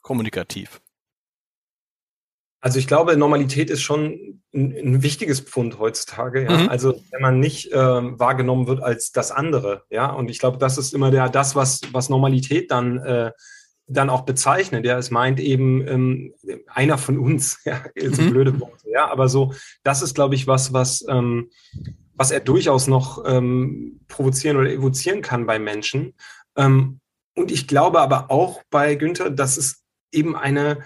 Kommunikativ. 0.00 0.80
Also 2.64 2.78
ich 2.78 2.86
glaube, 2.86 3.14
Normalität 3.18 3.68
ist 3.68 3.82
schon 3.82 4.40
ein, 4.54 4.72
ein 4.72 5.02
wichtiges 5.02 5.40
Pfund 5.40 5.78
heutzutage. 5.78 6.44
Ja? 6.44 6.56
Mhm. 6.56 6.68
Also 6.70 6.94
wenn 7.10 7.20
man 7.20 7.38
nicht 7.38 7.68
ähm, 7.74 8.18
wahrgenommen 8.18 8.66
wird 8.66 8.82
als 8.82 9.12
das 9.12 9.32
andere, 9.32 9.82
ja. 9.90 10.10
Und 10.10 10.30
ich 10.30 10.38
glaube, 10.38 10.56
das 10.56 10.78
ist 10.78 10.94
immer 10.94 11.10
der 11.10 11.28
das, 11.28 11.54
was 11.54 11.82
was 11.92 12.08
Normalität 12.08 12.70
dann 12.70 12.96
äh, 13.00 13.32
dann 13.86 14.08
auch 14.08 14.22
bezeichnet. 14.22 14.86
Ja, 14.86 14.96
es 14.96 15.10
meint 15.10 15.40
eben 15.40 15.86
ähm, 15.86 16.34
einer 16.66 16.96
von 16.96 17.18
uns. 17.18 17.58
Ja, 17.66 17.82
so 18.10 18.22
mhm. 18.22 18.30
blöde 18.30 18.58
Worte. 18.58 18.88
Ja, 18.90 19.10
aber 19.10 19.28
so 19.28 19.52
das 19.82 20.00
ist, 20.00 20.14
glaube 20.14 20.34
ich, 20.34 20.46
was 20.46 20.72
was 20.72 21.04
ähm, 21.06 21.50
was 22.14 22.30
er 22.30 22.40
durchaus 22.40 22.86
noch 22.86 23.22
ähm, 23.26 24.00
provozieren 24.08 24.56
oder 24.56 24.70
evozieren 24.70 25.20
kann 25.20 25.44
bei 25.44 25.58
Menschen. 25.58 26.14
Ähm, 26.56 27.00
und 27.36 27.50
ich 27.50 27.68
glaube 27.68 28.00
aber 28.00 28.30
auch 28.30 28.62
bei 28.70 28.94
Günther, 28.94 29.28
dass 29.28 29.58
es 29.58 29.84
eben 30.12 30.34
eine 30.34 30.78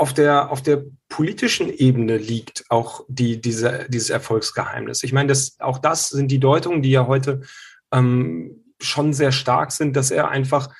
auf 0.00 0.14
der, 0.14 0.50
auf 0.50 0.62
der 0.62 0.82
politischen 1.10 1.68
Ebene 1.68 2.16
liegt 2.16 2.64
auch 2.70 3.04
die, 3.08 3.38
diese, 3.38 3.86
dieses 3.90 4.08
Erfolgsgeheimnis. 4.08 5.02
Ich 5.02 5.12
meine, 5.12 5.28
das, 5.28 5.60
auch 5.60 5.78
das 5.78 6.08
sind 6.08 6.30
die 6.30 6.40
Deutungen, 6.40 6.80
die 6.80 6.90
ja 6.90 7.06
heute 7.06 7.42
ähm, 7.92 8.64
schon 8.80 9.12
sehr 9.12 9.30
stark 9.30 9.72
sind, 9.72 9.96
dass 9.96 10.10
er 10.10 10.30
einfach 10.30 10.70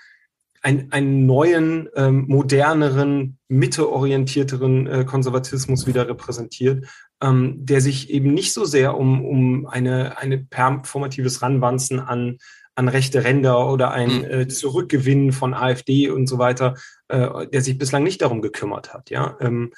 ein, 0.63 0.91
einen 0.91 1.27
neuen, 1.27 1.91
ähm, 1.97 2.25
moderneren, 2.29 3.39
mitteorientierteren 3.49 4.87
äh, 4.87 5.05
Konservatismus 5.05 5.87
wieder 5.87 6.09
repräsentiert, 6.09 6.87
ähm, 7.21 7.57
der 7.59 7.83
sich 7.83 8.09
eben 8.09 8.33
nicht 8.33 8.55
so 8.55 8.65
sehr 8.65 8.97
um, 8.97 9.23
um 9.23 9.67
eine, 9.67 10.17
eine 10.17 10.39
performatives 10.39 11.43
Ranwanzen 11.43 12.01
an 12.01 12.39
an 12.75 12.89
rechte 12.89 13.25
Ränder 13.25 13.71
oder 13.71 13.91
ein 13.91 14.11
hm. 14.11 14.31
äh, 14.31 14.49
Zurückgewinnen 14.49 15.33
von 15.33 15.55
AfD 15.55 16.09
und 16.09 16.27
so 16.27 16.39
weiter, 16.39 16.77
äh, 17.09 17.47
der 17.47 17.63
sich 17.63 17.79
bislang 17.79 18.03
nicht 18.03 18.23
darum 18.23 18.43
gekümmert 18.43 18.95
hat. 18.95 19.11
Ja, 19.11 19.37
ähm, 19.41 19.73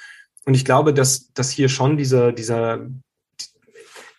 und 0.45 0.55
ich 0.55 0.64
glaube, 0.64 0.93
dass, 0.93 1.32
dass 1.32 1.51
hier 1.51 1.68
schon 1.68 1.97
dieser, 1.97 2.32
dieser, 2.32 2.86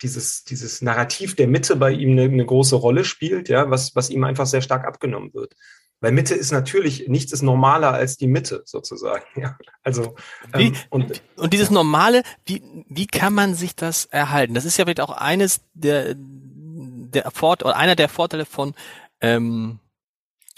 dieses, 0.02 0.44
dieses 0.44 0.82
Narrativ 0.82 1.36
der 1.36 1.48
Mitte 1.48 1.76
bei 1.76 1.92
ihm 1.92 2.12
eine, 2.12 2.24
eine 2.24 2.46
große 2.46 2.76
Rolle 2.76 3.06
spielt, 3.06 3.50
ja, 3.50 3.70
was, 3.70 3.96
was 3.96 4.10
ihm 4.10 4.24
einfach 4.24 4.46
sehr 4.46 4.62
stark 4.62 4.86
abgenommen 4.86 5.34
wird. 5.34 5.56
Weil 6.04 6.12
Mitte 6.12 6.36
ist 6.36 6.52
natürlich, 6.52 7.08
nichts 7.08 7.32
ist 7.32 7.44
normaler 7.44 7.94
als 7.94 8.18
die 8.18 8.28
Mitte 8.28 8.64
sozusagen. 8.66 9.24
Ja, 9.42 9.58
also 9.84 10.16
ähm, 10.54 10.76
und, 10.90 11.24
und 11.38 11.54
dieses 11.54 11.72
Normale, 11.72 12.24
wie, 12.46 12.62
wie 12.90 13.08
kann 13.08 13.34
man 13.34 13.56
sich 13.56 13.76
das 13.76 14.06
erhalten? 14.06 14.54
Das 14.54 14.66
ist 14.66 14.78
ja 14.78 14.84
vielleicht 14.84 15.00
auch 15.00 15.16
eines 15.16 15.62
der, 15.74 16.16
der 17.14 17.32
Fort 17.32 17.64
oder 17.64 17.76
einer 17.76 17.96
der 17.96 18.10
Vorteile 18.10 18.46
von 18.46 18.74
ähm, 19.22 19.80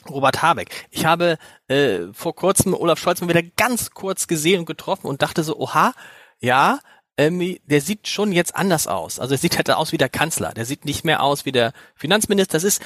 Robert 0.10 0.42
Habeck. 0.42 0.88
Ich 0.92 1.06
habe 1.06 1.38
äh, 1.68 2.00
vor 2.14 2.36
kurzem 2.36 2.74
Olaf 2.74 3.00
Scholz 3.00 3.22
mal 3.22 3.30
wieder 3.30 3.44
ganz 3.44 3.92
kurz 3.92 4.28
gesehen 4.28 4.60
und 4.60 4.66
getroffen 4.66 5.08
und 5.08 5.22
dachte 5.22 5.44
so, 5.44 5.58
oha, 5.58 5.94
ja, 6.40 6.80
ähm, 7.18 7.58
der 7.66 7.82
sieht 7.82 8.08
schon 8.08 8.32
jetzt 8.32 8.56
anders 8.56 8.88
aus. 8.88 9.20
Also 9.20 9.36
er 9.36 9.38
sieht 9.38 9.58
halt 9.58 9.72
aus 9.72 9.92
wie 9.92 9.98
der 9.98 10.10
Kanzler. 10.10 10.54
Der 10.54 10.66
sieht 10.66 10.86
nicht 10.86 11.06
mehr 11.06 11.24
aus 11.24 11.46
wie 11.46 11.52
der 11.52 11.74
Finanzminister. 11.96 12.54
Das 12.54 12.64
ist 12.64 12.82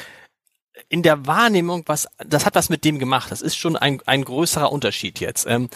in 0.87 1.03
der 1.03 1.25
Wahrnehmung, 1.25 1.83
was, 1.87 2.07
das 2.19 2.45
hat 2.45 2.55
was 2.55 2.69
mit 2.69 2.85
dem 2.85 2.99
gemacht. 2.99 3.31
Das 3.31 3.41
ist 3.41 3.57
schon 3.57 3.75
ein, 3.75 4.01
ein 4.05 4.23
größerer 4.23 4.71
Unterschied 4.71 5.19
jetzt. 5.19 5.45
Ähm, 5.47 5.69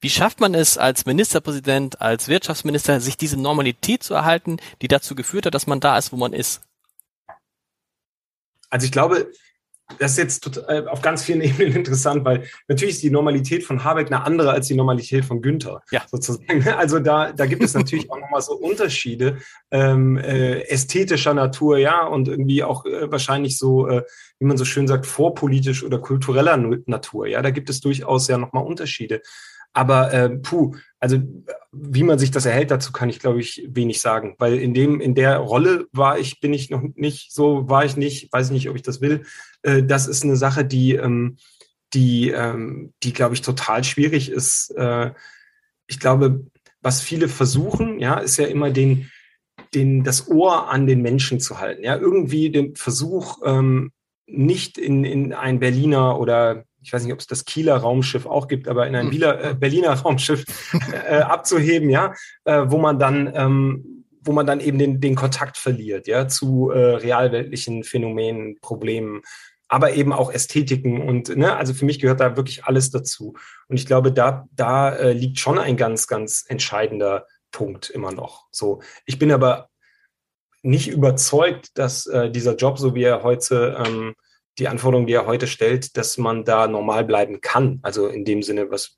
wie 0.00 0.10
schafft 0.10 0.40
man 0.40 0.54
es 0.54 0.78
als 0.78 1.06
Ministerpräsident, 1.06 2.00
als 2.00 2.28
Wirtschaftsminister, 2.28 3.00
sich 3.00 3.16
diese 3.16 3.36
Normalität 3.36 4.02
zu 4.02 4.14
erhalten, 4.14 4.58
die 4.80 4.88
dazu 4.88 5.14
geführt 5.14 5.46
hat, 5.46 5.54
dass 5.54 5.66
man 5.66 5.80
da 5.80 5.98
ist, 5.98 6.12
wo 6.12 6.16
man 6.16 6.32
ist? 6.32 6.60
Also 8.70 8.84
ich 8.84 8.92
glaube, 8.92 9.30
das 9.98 10.12
ist 10.12 10.18
jetzt 10.18 10.40
total, 10.44 10.84
äh, 10.84 10.88
auf 10.88 11.00
ganz 11.00 11.24
vielen 11.24 11.40
Ebenen 11.42 11.74
interessant, 11.74 12.24
weil 12.24 12.44
natürlich 12.68 12.96
ist 12.96 13.02
die 13.02 13.10
Normalität 13.10 13.64
von 13.64 13.84
Habeck 13.84 14.08
eine 14.08 14.24
andere 14.24 14.50
als 14.50 14.68
die 14.68 14.74
Normalität 14.74 15.24
von 15.24 15.40
Günther. 15.40 15.82
Ja. 15.90 16.02
Sozusagen. 16.10 16.64
Also 16.78 17.00
da, 17.00 17.32
da 17.32 17.46
gibt 17.46 17.62
es 17.62 17.74
natürlich 17.74 18.10
auch 18.10 18.20
nochmal 18.20 18.42
so 18.42 18.52
Unterschiede 18.52 19.38
ähm, 19.70 20.16
äh, 20.16 20.60
ästhetischer 20.68 21.34
Natur, 21.34 21.78
ja, 21.78 22.06
und 22.06 22.28
irgendwie 22.28 22.62
auch 22.62 22.84
äh, 22.84 23.10
wahrscheinlich 23.10 23.58
so, 23.58 23.88
äh, 23.88 24.04
wie 24.38 24.46
man 24.46 24.56
so 24.56 24.64
schön 24.64 24.86
sagt, 24.86 25.06
vorpolitisch 25.06 25.82
oder 25.82 25.98
kultureller 25.98 26.56
Natur. 26.86 27.26
Ja, 27.26 27.42
da 27.42 27.50
gibt 27.50 27.70
es 27.70 27.80
durchaus 27.80 28.28
ja 28.28 28.38
nochmal 28.38 28.64
Unterschiede. 28.64 29.22
Aber 29.72 30.12
äh, 30.12 30.30
puh, 30.30 30.74
also 31.00 31.18
wie 31.72 32.02
man 32.02 32.18
sich 32.18 32.30
das 32.30 32.46
erhält, 32.46 32.70
dazu 32.70 32.92
kann 32.92 33.08
ich, 33.08 33.20
glaube 33.20 33.40
ich, 33.40 33.66
wenig 33.68 34.00
sagen. 34.00 34.34
Weil 34.38 34.58
in 34.58 34.74
dem, 34.74 35.00
in 35.00 35.14
der 35.14 35.38
Rolle 35.38 35.86
war 35.92 36.18
ich, 36.18 36.40
bin 36.40 36.52
ich 36.52 36.70
noch 36.70 36.82
nicht, 36.94 37.32
so 37.32 37.68
war 37.68 37.84
ich 37.84 37.96
nicht, 37.96 38.32
weiß 38.32 38.46
ich 38.46 38.52
nicht, 38.52 38.68
ob 38.68 38.76
ich 38.76 38.82
das 38.82 39.00
will. 39.00 39.24
Äh, 39.62 39.84
das 39.84 40.06
ist 40.08 40.24
eine 40.24 40.36
Sache, 40.36 40.64
die, 40.64 40.94
ähm, 40.94 41.36
die, 41.94 42.30
ähm, 42.30 42.92
die, 43.02 43.12
glaube 43.12 43.34
ich, 43.34 43.42
total 43.42 43.84
schwierig 43.84 44.30
ist. 44.30 44.70
Äh, 44.76 45.12
ich 45.86 46.00
glaube, 46.00 46.46
was 46.80 47.00
viele 47.00 47.28
versuchen, 47.28 48.00
ja, 48.00 48.18
ist 48.18 48.36
ja 48.36 48.46
immer 48.46 48.70
den, 48.70 49.10
den, 49.74 50.04
das 50.04 50.28
Ohr 50.28 50.68
an 50.68 50.86
den 50.86 51.02
Menschen 51.02 51.40
zu 51.40 51.60
halten. 51.60 51.84
Ja, 51.84 51.96
irgendwie 51.96 52.50
den 52.50 52.74
Versuch, 52.74 53.38
ähm, 53.44 53.92
nicht 54.26 54.78
in, 54.78 55.04
in 55.04 55.32
ein 55.32 55.58
Berliner 55.58 56.20
oder 56.20 56.64
ich 56.88 56.92
weiß 56.94 57.04
nicht, 57.04 57.12
ob 57.12 57.20
es 57.20 57.26
das 57.26 57.44
Kieler 57.44 57.76
Raumschiff 57.76 58.24
auch 58.24 58.48
gibt, 58.48 58.66
aber 58.66 58.86
in 58.86 58.96
ein 58.96 59.10
hm. 59.10 59.10
Berliner, 59.10 59.44
äh, 59.44 59.54
Berliner 59.54 59.92
Raumschiff 59.92 60.44
äh, 61.06 61.18
abzuheben, 61.18 61.90
ja, 61.90 62.14
äh, 62.44 62.62
wo 62.64 62.78
man 62.78 62.98
dann, 62.98 63.30
ähm, 63.34 64.06
wo 64.22 64.32
man 64.32 64.46
dann 64.46 64.60
eben 64.60 64.78
den, 64.78 64.98
den 64.98 65.14
Kontakt 65.14 65.58
verliert, 65.58 66.06
ja, 66.06 66.28
zu 66.28 66.70
äh, 66.70 66.94
realweltlichen 66.94 67.84
Phänomenen, 67.84 68.58
Problemen, 68.62 69.20
aber 69.68 69.92
eben 69.92 70.14
auch 70.14 70.32
Ästhetiken 70.32 71.02
und, 71.02 71.36
ne, 71.36 71.54
also 71.56 71.74
für 71.74 71.84
mich 71.84 71.98
gehört 71.98 72.20
da 72.20 72.38
wirklich 72.38 72.64
alles 72.64 72.90
dazu. 72.90 73.34
Und 73.68 73.76
ich 73.76 73.84
glaube, 73.84 74.10
da, 74.10 74.48
da 74.52 74.88
äh, 74.96 75.12
liegt 75.12 75.38
schon 75.38 75.58
ein 75.58 75.76
ganz, 75.76 76.06
ganz 76.06 76.46
entscheidender 76.48 77.26
Punkt 77.52 77.90
immer 77.90 78.12
noch. 78.12 78.46
So, 78.50 78.80
ich 79.04 79.18
bin 79.18 79.30
aber 79.30 79.68
nicht 80.62 80.88
überzeugt, 80.88 81.76
dass 81.76 82.06
äh, 82.06 82.30
dieser 82.30 82.56
Job, 82.56 82.78
so 82.78 82.94
wie 82.94 83.02
er 83.02 83.22
heute 83.22 83.76
ähm, 83.86 84.14
die 84.58 84.68
Anforderung, 84.68 85.06
die 85.06 85.12
er 85.12 85.26
heute 85.26 85.46
stellt, 85.46 85.96
dass 85.96 86.18
man 86.18 86.44
da 86.44 86.66
normal 86.66 87.04
bleiben 87.04 87.40
kann. 87.40 87.78
Also 87.82 88.08
in 88.08 88.24
dem 88.24 88.42
Sinne, 88.42 88.70
was, 88.70 88.96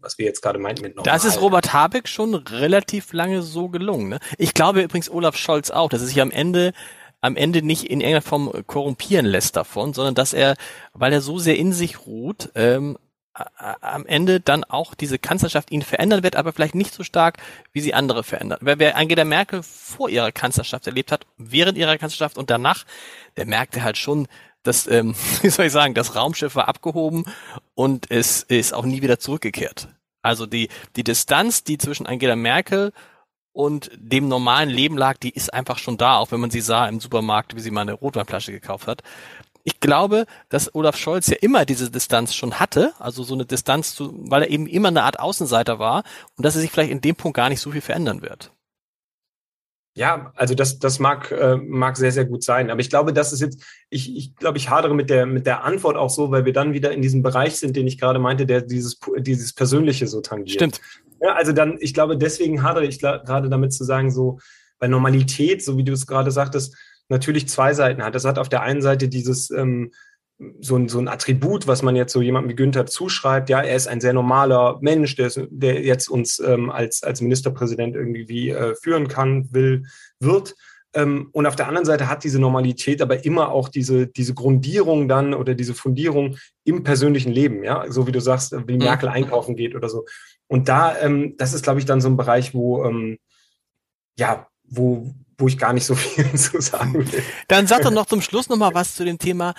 was 0.00 0.18
wir 0.18 0.26
jetzt 0.26 0.40
gerade 0.40 0.58
meinten 0.58 0.82
mit 0.82 0.96
normal. 0.96 1.12
Das 1.12 1.24
ist 1.24 1.40
Robert 1.40 1.72
Habeck 1.72 2.08
schon 2.08 2.34
relativ 2.34 3.12
lange 3.12 3.42
so 3.42 3.68
gelungen. 3.68 4.08
Ne? 4.08 4.18
Ich 4.38 4.54
glaube 4.54 4.82
übrigens 4.82 5.10
Olaf 5.10 5.36
Scholz 5.36 5.70
auch, 5.70 5.88
dass 5.88 6.00
er 6.00 6.06
sich 6.06 6.20
am 6.20 6.30
Ende 6.30 6.72
am 7.22 7.36
Ende 7.36 7.60
nicht 7.60 7.84
in 7.84 8.00
irgendeiner 8.00 8.22
Form 8.22 8.50
korrumpieren 8.66 9.26
lässt 9.26 9.54
davon, 9.54 9.92
sondern 9.92 10.14
dass 10.14 10.32
er, 10.32 10.56
weil 10.94 11.12
er 11.12 11.20
so 11.20 11.38
sehr 11.38 11.56
in 11.56 11.74
sich 11.74 12.06
ruht, 12.06 12.50
ähm, 12.54 12.96
am 13.58 14.06
Ende 14.06 14.40
dann 14.40 14.64
auch 14.64 14.94
diese 14.94 15.18
Kanzlerschaft 15.18 15.70
ihn 15.70 15.82
verändern 15.82 16.22
wird, 16.22 16.36
aber 16.36 16.52
vielleicht 16.52 16.74
nicht 16.74 16.92
so 16.92 17.04
stark, 17.04 17.38
wie 17.72 17.80
sie 17.80 17.94
andere 17.94 18.24
verändern. 18.24 18.58
Wer, 18.60 18.78
wer 18.78 18.96
Angela 18.96 19.24
Merkel 19.24 19.62
vor 19.62 20.08
ihrer 20.08 20.32
Kanzlerschaft 20.32 20.86
erlebt 20.86 21.12
hat, 21.12 21.26
während 21.36 21.78
ihrer 21.78 21.96
Kanzlerschaft 21.96 22.36
und 22.36 22.50
danach, 22.50 22.84
der 23.36 23.46
merkte 23.46 23.82
halt 23.82 23.96
schon, 23.96 24.26
das, 24.62 24.86
ähm, 24.86 25.14
wie 25.42 25.50
soll 25.50 25.66
ich 25.66 25.72
sagen, 25.72 25.94
das 25.94 26.14
Raumschiff 26.14 26.54
war 26.54 26.68
abgehoben 26.68 27.24
und 27.74 28.10
es 28.10 28.42
ist 28.42 28.74
auch 28.74 28.84
nie 28.84 29.02
wieder 29.02 29.18
zurückgekehrt. 29.18 29.88
Also 30.22 30.46
die, 30.46 30.68
die 30.96 31.04
Distanz, 31.04 31.64
die 31.64 31.78
zwischen 31.78 32.06
Angela 32.06 32.36
Merkel 32.36 32.92
und 33.52 33.90
dem 33.96 34.28
normalen 34.28 34.68
Leben 34.68 34.96
lag, 34.98 35.16
die 35.16 35.30
ist 35.30 35.52
einfach 35.52 35.78
schon 35.78 35.96
da, 35.96 36.18
auch 36.18 36.30
wenn 36.30 36.40
man 36.40 36.50
sie 36.50 36.60
sah 36.60 36.86
im 36.88 37.00
Supermarkt, 37.00 37.56
wie 37.56 37.60
sie 37.60 37.70
mal 37.70 37.82
eine 37.82 37.94
Rotweinflasche 37.94 38.52
gekauft 38.52 38.86
hat. 38.86 39.02
ich 39.64 39.80
glaube, 39.80 40.26
dass 40.48 40.74
Olaf 40.74 40.96
Scholz 40.96 41.26
ja 41.26 41.36
immer 41.40 41.64
diese 41.66 41.90
Distanz 41.90 42.34
schon 42.34 42.60
hatte, 42.60 42.94
also 42.98 43.22
so 43.22 43.34
eine 43.34 43.44
Distanz 43.46 43.94
zu, 43.94 44.12
weil 44.30 44.42
er 44.42 44.50
eben 44.50 44.66
immer 44.66 44.88
eine 44.88 45.02
Art 45.02 45.20
Außenseiter 45.20 45.78
war 45.78 46.04
und 46.36 46.44
dass 46.44 46.54
er 46.54 46.62
sich 46.62 46.70
vielleicht 46.70 46.90
in 46.90 47.00
dem 47.00 47.16
Punkt 47.16 47.36
gar 47.36 47.48
nicht 47.48 47.60
so 47.60 47.70
viel 47.70 47.82
verändern 47.82 48.22
wird. 48.22 48.52
Ja, 49.94 50.32
also 50.36 50.54
das, 50.54 50.78
das 50.78 50.98
mag, 51.00 51.32
äh, 51.32 51.56
mag 51.56 51.96
sehr, 51.96 52.12
sehr 52.12 52.24
gut 52.24 52.44
sein. 52.44 52.70
Aber 52.70 52.80
ich 52.80 52.90
glaube, 52.90 53.12
das 53.12 53.32
ist 53.32 53.40
jetzt, 53.40 53.62
ich, 53.90 54.16
ich 54.16 54.36
glaube, 54.36 54.56
ich 54.56 54.70
hadere 54.70 54.94
mit 54.94 55.10
der, 55.10 55.26
mit 55.26 55.46
der 55.46 55.64
Antwort 55.64 55.96
auch 55.96 56.10
so, 56.10 56.30
weil 56.30 56.44
wir 56.44 56.52
dann 56.52 56.72
wieder 56.72 56.92
in 56.92 57.02
diesem 57.02 57.22
Bereich 57.22 57.56
sind, 57.56 57.74
den 57.76 57.86
ich 57.86 57.98
gerade 57.98 58.20
meinte, 58.20 58.46
der 58.46 58.62
dieses, 58.62 59.00
dieses 59.18 59.52
Persönliche 59.52 60.06
so 60.06 60.20
tangiert. 60.20 60.54
Stimmt. 60.54 60.80
Ja, 61.20 61.34
also 61.34 61.52
dann, 61.52 61.76
ich 61.80 61.92
glaube, 61.92 62.16
deswegen 62.16 62.62
hadere 62.62 62.86
ich 62.86 63.00
gerade 63.00 63.48
damit 63.48 63.72
zu 63.72 63.84
sagen, 63.84 64.10
so, 64.10 64.38
bei 64.78 64.88
Normalität, 64.88 65.62
so 65.62 65.76
wie 65.76 65.84
du 65.84 65.92
es 65.92 66.06
gerade 66.06 66.30
sagtest, 66.32 66.76
natürlich 67.08 67.48
zwei 67.48 67.74
Seiten 67.74 68.02
hat. 68.02 68.14
Das 68.14 68.24
hat 68.24 68.38
auf 68.38 68.48
der 68.48 68.62
einen 68.62 68.82
Seite 68.82 69.08
dieses, 69.08 69.50
ähm, 69.50 69.92
so 70.60 70.76
ein, 70.76 70.88
so 70.88 70.98
ein 70.98 71.08
Attribut, 71.08 71.66
was 71.66 71.82
man 71.82 71.96
jetzt 71.96 72.12
so 72.12 72.22
jemandem 72.22 72.50
wie 72.50 72.56
Günther 72.56 72.86
zuschreibt. 72.86 73.50
Ja, 73.50 73.60
er 73.60 73.76
ist 73.76 73.88
ein 73.88 74.00
sehr 74.00 74.12
normaler 74.12 74.78
Mensch, 74.80 75.14
der, 75.16 75.26
ist, 75.26 75.40
der 75.50 75.82
jetzt 75.82 76.08
uns 76.08 76.38
ähm, 76.40 76.70
als, 76.70 77.02
als 77.02 77.20
Ministerpräsident 77.20 77.94
irgendwie 77.94 78.50
äh, 78.50 78.74
führen 78.74 79.08
kann, 79.08 79.52
will, 79.52 79.84
wird. 80.18 80.54
Ähm, 80.94 81.28
und 81.32 81.46
auf 81.46 81.56
der 81.56 81.68
anderen 81.68 81.84
Seite 81.84 82.08
hat 82.08 82.24
diese 82.24 82.40
Normalität 82.40 83.02
aber 83.02 83.24
immer 83.24 83.50
auch 83.50 83.68
diese, 83.68 84.06
diese 84.06 84.34
Grundierung 84.34 85.08
dann 85.08 85.34
oder 85.34 85.54
diese 85.54 85.74
Fundierung 85.74 86.36
im 86.64 86.82
persönlichen 86.82 87.30
Leben, 87.30 87.62
ja, 87.62 87.84
so 87.90 88.06
wie 88.06 88.12
du 88.12 88.20
sagst, 88.20 88.52
wie 88.66 88.72
mhm. 88.72 88.78
Merkel 88.78 89.08
einkaufen 89.08 89.56
geht 89.56 89.74
oder 89.74 89.88
so. 89.88 90.06
Und 90.48 90.68
da, 90.68 90.98
ähm, 91.00 91.34
das 91.36 91.52
ist, 91.52 91.62
glaube 91.62 91.78
ich, 91.78 91.86
dann 91.86 92.00
so 92.00 92.08
ein 92.08 92.16
Bereich, 92.16 92.54
wo, 92.54 92.84
ähm, 92.84 93.18
ja, 94.18 94.48
wo, 94.64 95.14
wo 95.38 95.48
ich 95.48 95.58
gar 95.58 95.72
nicht 95.74 95.84
so 95.84 95.94
viel 95.96 96.32
zu 96.34 96.60
sagen 96.60 96.94
will. 96.94 97.22
Dann 97.46 97.66
sag 97.66 97.82
doch 97.82 97.92
noch 97.92 98.06
zum 98.06 98.22
Schluss 98.22 98.48
noch 98.48 98.56
mal 98.56 98.74
was 98.74 98.94
zu 98.94 99.04
dem 99.04 99.18
Thema 99.18 99.54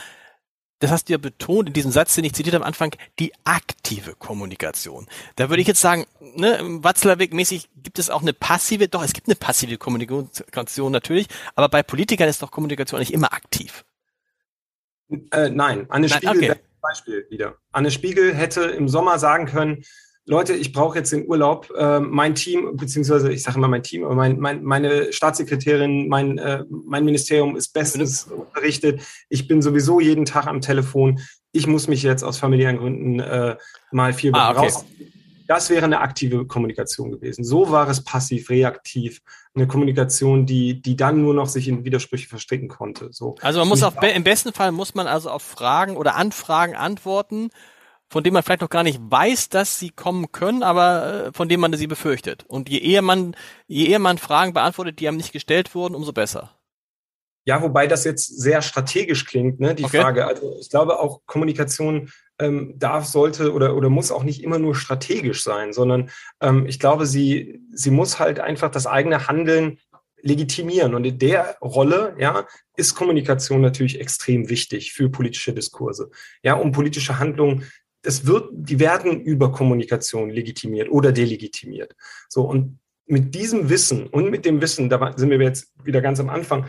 das 0.81 0.91
hast 0.91 1.07
du 1.07 1.13
ja 1.13 1.17
betont 1.17 1.69
in 1.69 1.73
diesem 1.73 1.91
Satz, 1.91 2.15
den 2.15 2.25
ich 2.25 2.33
zitiert 2.33 2.55
am 2.55 2.63
Anfang, 2.63 2.93
die 3.19 3.31
aktive 3.43 4.15
Kommunikation. 4.15 5.07
Da 5.35 5.49
würde 5.49 5.61
ich 5.61 5.67
jetzt 5.67 5.79
sagen, 5.79 6.07
ne, 6.35 6.59
Watzlawick-mäßig 6.59 7.69
gibt 7.83 7.99
es 7.99 8.09
auch 8.09 8.21
eine 8.21 8.33
passive, 8.33 8.87
doch, 8.87 9.03
es 9.03 9.13
gibt 9.13 9.27
eine 9.27 9.35
passive 9.35 9.77
Kommunikation 9.77 10.91
natürlich, 10.91 11.27
aber 11.55 11.69
bei 11.69 11.83
Politikern 11.83 12.27
ist 12.27 12.41
doch 12.41 12.51
Kommunikation 12.51 12.99
nicht 12.99 13.13
immer 13.13 13.31
aktiv. 13.31 13.85
Äh, 15.31 15.49
nein, 15.49 15.85
Anne 15.89 16.07
nein, 16.07 16.17
Spiegel, 16.17 16.51
okay. 16.51 16.59
Beispiel 16.81 17.27
wieder. 17.29 17.55
Anne 17.71 17.91
Spiegel 17.91 18.33
hätte 18.33 18.61
im 18.61 18.89
Sommer 18.89 19.19
sagen 19.19 19.45
können, 19.45 19.83
Leute, 20.31 20.53
ich 20.53 20.71
brauche 20.71 20.97
jetzt 20.97 21.11
den 21.11 21.27
Urlaub. 21.27 21.69
Äh, 21.77 21.99
mein 21.99 22.35
Team, 22.35 22.77
beziehungsweise 22.77 23.33
ich 23.33 23.43
sage 23.43 23.57
immer 23.57 23.67
mein 23.67 23.83
Team, 23.83 24.05
aber 24.05 24.15
mein, 24.15 24.39
mein, 24.39 24.63
meine 24.63 25.11
Staatssekretärin, 25.11 26.07
mein, 26.07 26.37
äh, 26.37 26.63
mein 26.69 27.03
Ministerium 27.03 27.57
ist 27.57 27.73
bestens 27.73 28.23
unterrichtet. 28.23 29.01
Ich 29.27 29.49
bin 29.49 29.61
sowieso 29.61 29.99
jeden 29.99 30.23
Tag 30.23 30.47
am 30.47 30.61
Telefon. 30.61 31.19
Ich 31.51 31.67
muss 31.67 31.89
mich 31.89 32.01
jetzt 32.01 32.23
aus 32.23 32.37
familiären 32.37 32.77
Gründen 32.77 33.19
äh, 33.19 33.57
mal 33.91 34.13
vier 34.13 34.31
Wochen 34.31 34.39
ah, 34.39 34.51
okay. 34.51 34.59
raus. 34.67 34.85
Das 35.47 35.69
wäre 35.69 35.83
eine 35.83 35.99
aktive 35.99 36.45
Kommunikation 36.47 37.11
gewesen. 37.11 37.43
So 37.43 37.69
war 37.69 37.89
es 37.89 38.01
passiv, 38.01 38.49
reaktiv. 38.49 39.19
Eine 39.53 39.67
Kommunikation, 39.67 40.45
die, 40.45 40.81
die 40.81 40.95
dann 40.95 41.21
nur 41.21 41.33
noch 41.33 41.47
sich 41.47 41.67
in 41.67 41.83
Widersprüche 41.83 42.29
verstricken 42.29 42.69
konnte. 42.69 43.09
So. 43.11 43.35
Also 43.41 43.59
man 43.59 43.67
muss 43.67 43.83
auf, 43.83 43.95
im 44.01 44.23
besten 44.23 44.53
Fall 44.53 44.71
muss 44.71 44.95
man 44.95 45.07
also 45.07 45.29
auf 45.29 45.43
Fragen 45.43 45.97
oder 45.97 46.15
Anfragen 46.15 46.73
antworten, 46.73 47.49
von 48.11 48.25
dem 48.25 48.33
man 48.33 48.43
vielleicht 48.43 48.59
noch 48.59 48.69
gar 48.69 48.83
nicht 48.83 48.99
weiß, 49.01 49.47
dass 49.47 49.79
sie 49.79 49.89
kommen 49.89 50.33
können, 50.33 50.63
aber 50.63 51.27
äh, 51.27 51.31
von 51.31 51.47
dem 51.47 51.61
man 51.61 51.73
sie 51.73 51.87
befürchtet. 51.87 52.43
Und 52.45 52.67
je 52.67 52.79
eher 52.79 53.01
man, 53.01 53.37
je 53.67 53.87
eher 53.87 53.99
man 53.99 54.17
Fragen 54.17 54.53
beantwortet, 54.53 54.99
die 54.99 55.07
einem 55.07 55.15
nicht 55.15 55.31
gestellt 55.31 55.73
wurden, 55.73 55.95
umso 55.95 56.11
besser. 56.11 56.51
Ja, 57.45 57.61
wobei 57.61 57.87
das 57.87 58.03
jetzt 58.03 58.41
sehr 58.41 58.61
strategisch 58.61 59.25
klingt, 59.25 59.61
ne, 59.61 59.75
die 59.75 59.85
okay. 59.85 60.01
Frage. 60.01 60.27
Also 60.27 60.57
ich 60.59 60.69
glaube 60.69 60.99
auch 60.99 61.21
Kommunikation 61.25 62.11
ähm, 62.37 62.73
darf, 62.77 63.05
sollte 63.05 63.53
oder, 63.53 63.77
oder 63.77 63.89
muss 63.89 64.11
auch 64.11 64.23
nicht 64.23 64.43
immer 64.43 64.59
nur 64.59 64.75
strategisch 64.75 65.41
sein, 65.41 65.71
sondern 65.71 66.09
ähm, 66.41 66.65
ich 66.65 66.81
glaube, 66.81 67.05
sie, 67.05 67.61
sie 67.71 67.91
muss 67.91 68.19
halt 68.19 68.41
einfach 68.41 68.71
das 68.71 68.87
eigene 68.87 69.29
Handeln 69.29 69.79
legitimieren. 70.21 70.95
Und 70.95 71.05
in 71.05 71.17
der 71.17 71.57
Rolle, 71.61 72.15
ja, 72.19 72.45
ist 72.75 72.95
Kommunikation 72.95 73.61
natürlich 73.61 73.99
extrem 73.99 74.49
wichtig 74.49 74.93
für 74.93 75.09
politische 75.09 75.53
Diskurse. 75.53 76.11
Ja, 76.43 76.55
um 76.55 76.71
politische 76.71 77.19
Handlungen 77.19 77.71
das 78.01 78.25
wird, 78.25 78.49
die 78.51 78.79
werden 78.79 79.21
über 79.21 79.51
Kommunikation 79.51 80.29
legitimiert 80.29 80.89
oder 80.89 81.11
delegitimiert. 81.11 81.95
So, 82.29 82.43
und 82.43 82.79
mit 83.05 83.35
diesem 83.35 83.69
Wissen 83.69 84.07
und 84.07 84.29
mit 84.29 84.45
dem 84.45 84.61
Wissen, 84.61 84.89
da 84.89 85.13
sind 85.17 85.29
wir 85.29 85.39
jetzt 85.41 85.71
wieder 85.83 86.01
ganz 86.01 86.19
am 86.19 86.29
Anfang, 86.29 86.67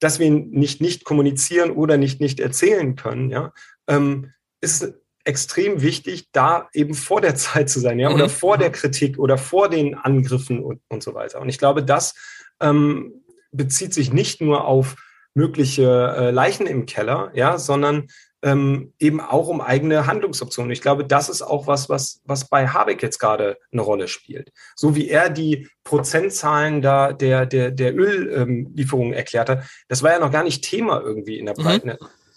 dass 0.00 0.18
wir 0.18 0.30
nicht 0.30 0.80
nicht 0.80 1.04
kommunizieren 1.04 1.70
oder 1.70 1.96
nicht 1.96 2.20
nicht 2.20 2.40
erzählen 2.40 2.96
können, 2.96 3.30
ja, 3.30 3.52
ähm, 3.86 4.32
ist 4.60 4.94
extrem 5.24 5.82
wichtig, 5.82 6.30
da 6.32 6.68
eben 6.72 6.94
vor 6.94 7.20
der 7.20 7.36
Zeit 7.36 7.70
zu 7.70 7.78
sein, 7.78 7.98
ja, 7.98 8.10
oder 8.10 8.26
mhm. 8.26 8.30
vor 8.30 8.58
der 8.58 8.72
Kritik 8.72 9.18
oder 9.18 9.38
vor 9.38 9.68
den 9.68 9.94
Angriffen 9.94 10.62
und, 10.62 10.80
und 10.88 11.02
so 11.02 11.14
weiter. 11.14 11.40
Und 11.40 11.48
ich 11.48 11.58
glaube, 11.58 11.84
das 11.84 12.14
ähm, 12.60 13.22
bezieht 13.52 13.94
sich 13.94 14.12
nicht 14.12 14.40
nur 14.40 14.64
auf 14.64 14.96
mögliche 15.34 16.14
äh, 16.16 16.30
Leichen 16.30 16.66
im 16.66 16.86
Keller, 16.86 17.30
ja, 17.34 17.58
sondern 17.58 18.08
ähm, 18.42 18.92
eben 18.98 19.20
auch 19.20 19.48
um 19.48 19.60
eigene 19.60 20.06
Handlungsoptionen. 20.06 20.72
Ich 20.72 20.82
glaube, 20.82 21.04
das 21.04 21.28
ist 21.28 21.42
auch 21.42 21.66
was, 21.66 21.88
was, 21.88 22.20
was 22.24 22.48
bei 22.48 22.68
Habeck 22.68 23.02
jetzt 23.02 23.18
gerade 23.18 23.58
eine 23.72 23.82
Rolle 23.82 24.08
spielt. 24.08 24.52
So 24.74 24.96
wie 24.96 25.08
er 25.08 25.30
die 25.30 25.68
Prozentzahlen 25.84 26.82
da 26.82 27.12
der, 27.12 27.46
der, 27.46 27.70
der 27.70 27.94
Öllieferungen 27.94 29.12
ähm, 29.12 29.18
erklärt 29.18 29.48
hat, 29.48 29.64
das 29.88 30.02
war 30.02 30.12
ja 30.12 30.18
noch 30.18 30.32
gar 30.32 30.44
nicht 30.44 30.64
Thema 30.64 31.00
irgendwie 31.00 31.38
in 31.38 31.46
der 31.46 31.58
mhm. 31.58 31.62
breiten 31.62 31.92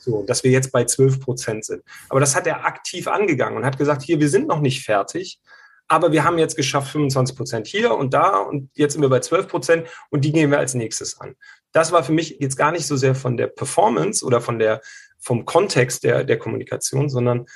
so, 0.05 0.23
dass 0.23 0.43
wir 0.43 0.51
jetzt 0.51 0.71
bei 0.71 0.85
12 0.85 1.19
Prozent 1.19 1.65
sind. 1.65 1.83
Aber 2.09 2.19
das 2.19 2.35
hat 2.35 2.47
er 2.47 2.63
aktiv 2.63 3.07
angegangen 3.07 3.57
und 3.57 3.65
hat 3.65 3.77
gesagt, 3.77 4.03
hier, 4.03 4.19
wir 4.19 4.29
sind 4.29 4.47
noch 4.47 4.61
nicht 4.61 4.85
fertig, 4.85 5.39
aber 5.87 6.11
wir 6.11 6.23
haben 6.23 6.37
jetzt 6.37 6.55
geschafft 6.55 6.91
25 6.91 7.35
Prozent 7.35 7.67
hier 7.67 7.93
und 7.93 8.13
da 8.13 8.37
und 8.37 8.69
jetzt 8.75 8.93
sind 8.93 9.01
wir 9.01 9.09
bei 9.09 9.19
12 9.19 9.47
Prozent 9.47 9.87
und 10.09 10.23
die 10.23 10.31
gehen 10.31 10.51
wir 10.51 10.59
als 10.59 10.73
nächstes 10.73 11.19
an. 11.19 11.35
Das 11.73 11.91
war 11.91 12.03
für 12.03 12.13
mich 12.13 12.37
jetzt 12.39 12.55
gar 12.55 12.71
nicht 12.71 12.87
so 12.87 12.95
sehr 12.95 13.15
von 13.15 13.35
der 13.35 13.47
Performance 13.47 14.25
oder 14.25 14.39
von 14.41 14.59
der 14.59 14.81
vom 15.26 15.45
Kontext 15.45 16.03
der, 16.03 16.23
der 16.23 16.38
Kommunikation, 16.38 17.09
sondern 17.09 17.47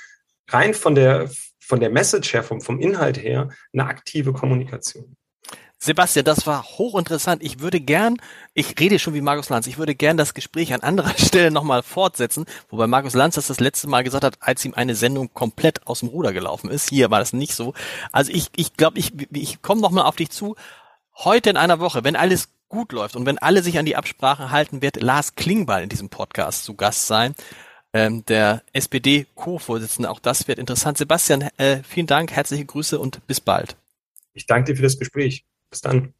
rein 0.48 0.74
von 0.74 0.94
der, 0.94 1.30
von 1.60 1.80
der 1.80 1.90
Message 1.90 2.32
her, 2.34 2.42
vom, 2.42 2.60
vom 2.60 2.80
Inhalt 2.80 3.22
her, 3.22 3.48
eine 3.72 3.86
aktive 3.86 4.32
Kommunikation. 4.32 5.16
Sebastian, 5.82 6.26
das 6.26 6.46
war 6.46 6.62
hochinteressant. 6.62 7.42
Ich 7.42 7.60
würde 7.60 7.80
gern, 7.80 8.18
ich 8.52 8.78
rede 8.78 8.98
schon 8.98 9.14
wie 9.14 9.22
Markus 9.22 9.48
Lanz, 9.48 9.66
ich 9.66 9.78
würde 9.78 9.94
gern 9.94 10.18
das 10.18 10.34
Gespräch 10.34 10.74
an 10.74 10.82
anderer 10.82 11.14
Stelle 11.16 11.50
nochmal 11.50 11.82
fortsetzen, 11.82 12.44
wobei 12.68 12.86
Markus 12.86 13.14
Lanz 13.14 13.36
das 13.36 13.46
das 13.46 13.60
letzte 13.60 13.88
Mal 13.88 14.04
gesagt 14.04 14.24
hat, 14.24 14.36
als 14.40 14.64
ihm 14.64 14.74
eine 14.74 14.94
Sendung 14.94 15.32
komplett 15.32 15.86
aus 15.86 16.00
dem 16.00 16.10
Ruder 16.10 16.34
gelaufen 16.34 16.70
ist. 16.70 16.90
Hier 16.90 17.10
war 17.10 17.20
das 17.20 17.32
nicht 17.32 17.54
so. 17.54 17.72
Also 18.12 18.30
ich, 18.32 18.48
ich 18.56 18.76
glaube, 18.76 18.98
ich, 18.98 19.12
ich 19.32 19.62
komme 19.62 19.80
nochmal 19.80 20.04
auf 20.04 20.16
dich 20.16 20.30
zu. 20.30 20.56
Heute 21.14 21.48
in 21.48 21.56
einer 21.56 21.80
Woche, 21.80 22.04
wenn 22.04 22.16
alles 22.16 22.48
gut 22.70 22.92
läuft 22.92 23.16
und 23.16 23.26
wenn 23.26 23.36
alle 23.36 23.62
sich 23.62 23.78
an 23.78 23.84
die 23.84 23.96
Absprachen 23.96 24.50
halten, 24.50 24.80
wird 24.80 25.02
Lars 25.02 25.34
Klingbeil 25.34 25.82
in 25.82 25.90
diesem 25.90 26.08
Podcast 26.08 26.64
zu 26.64 26.74
Gast 26.74 27.06
sein. 27.06 27.34
Ähm, 27.92 28.24
der 28.26 28.62
SPD-Co-Vorsitzende. 28.72 30.08
Auch 30.08 30.20
das 30.20 30.46
wird 30.46 30.60
interessant. 30.60 30.96
Sebastian, 30.96 31.48
äh, 31.56 31.82
vielen 31.82 32.06
Dank, 32.06 32.30
herzliche 32.30 32.64
Grüße 32.64 32.98
und 32.98 33.26
bis 33.26 33.40
bald. 33.40 33.76
Ich 34.32 34.46
danke 34.46 34.72
dir 34.72 34.76
für 34.76 34.84
das 34.84 34.98
Gespräch. 34.98 35.44
Bis 35.70 35.80
dann. 35.80 36.14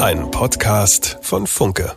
Ein 0.00 0.30
Podcast 0.30 1.18
von 1.22 1.46
Funke. 1.46 1.96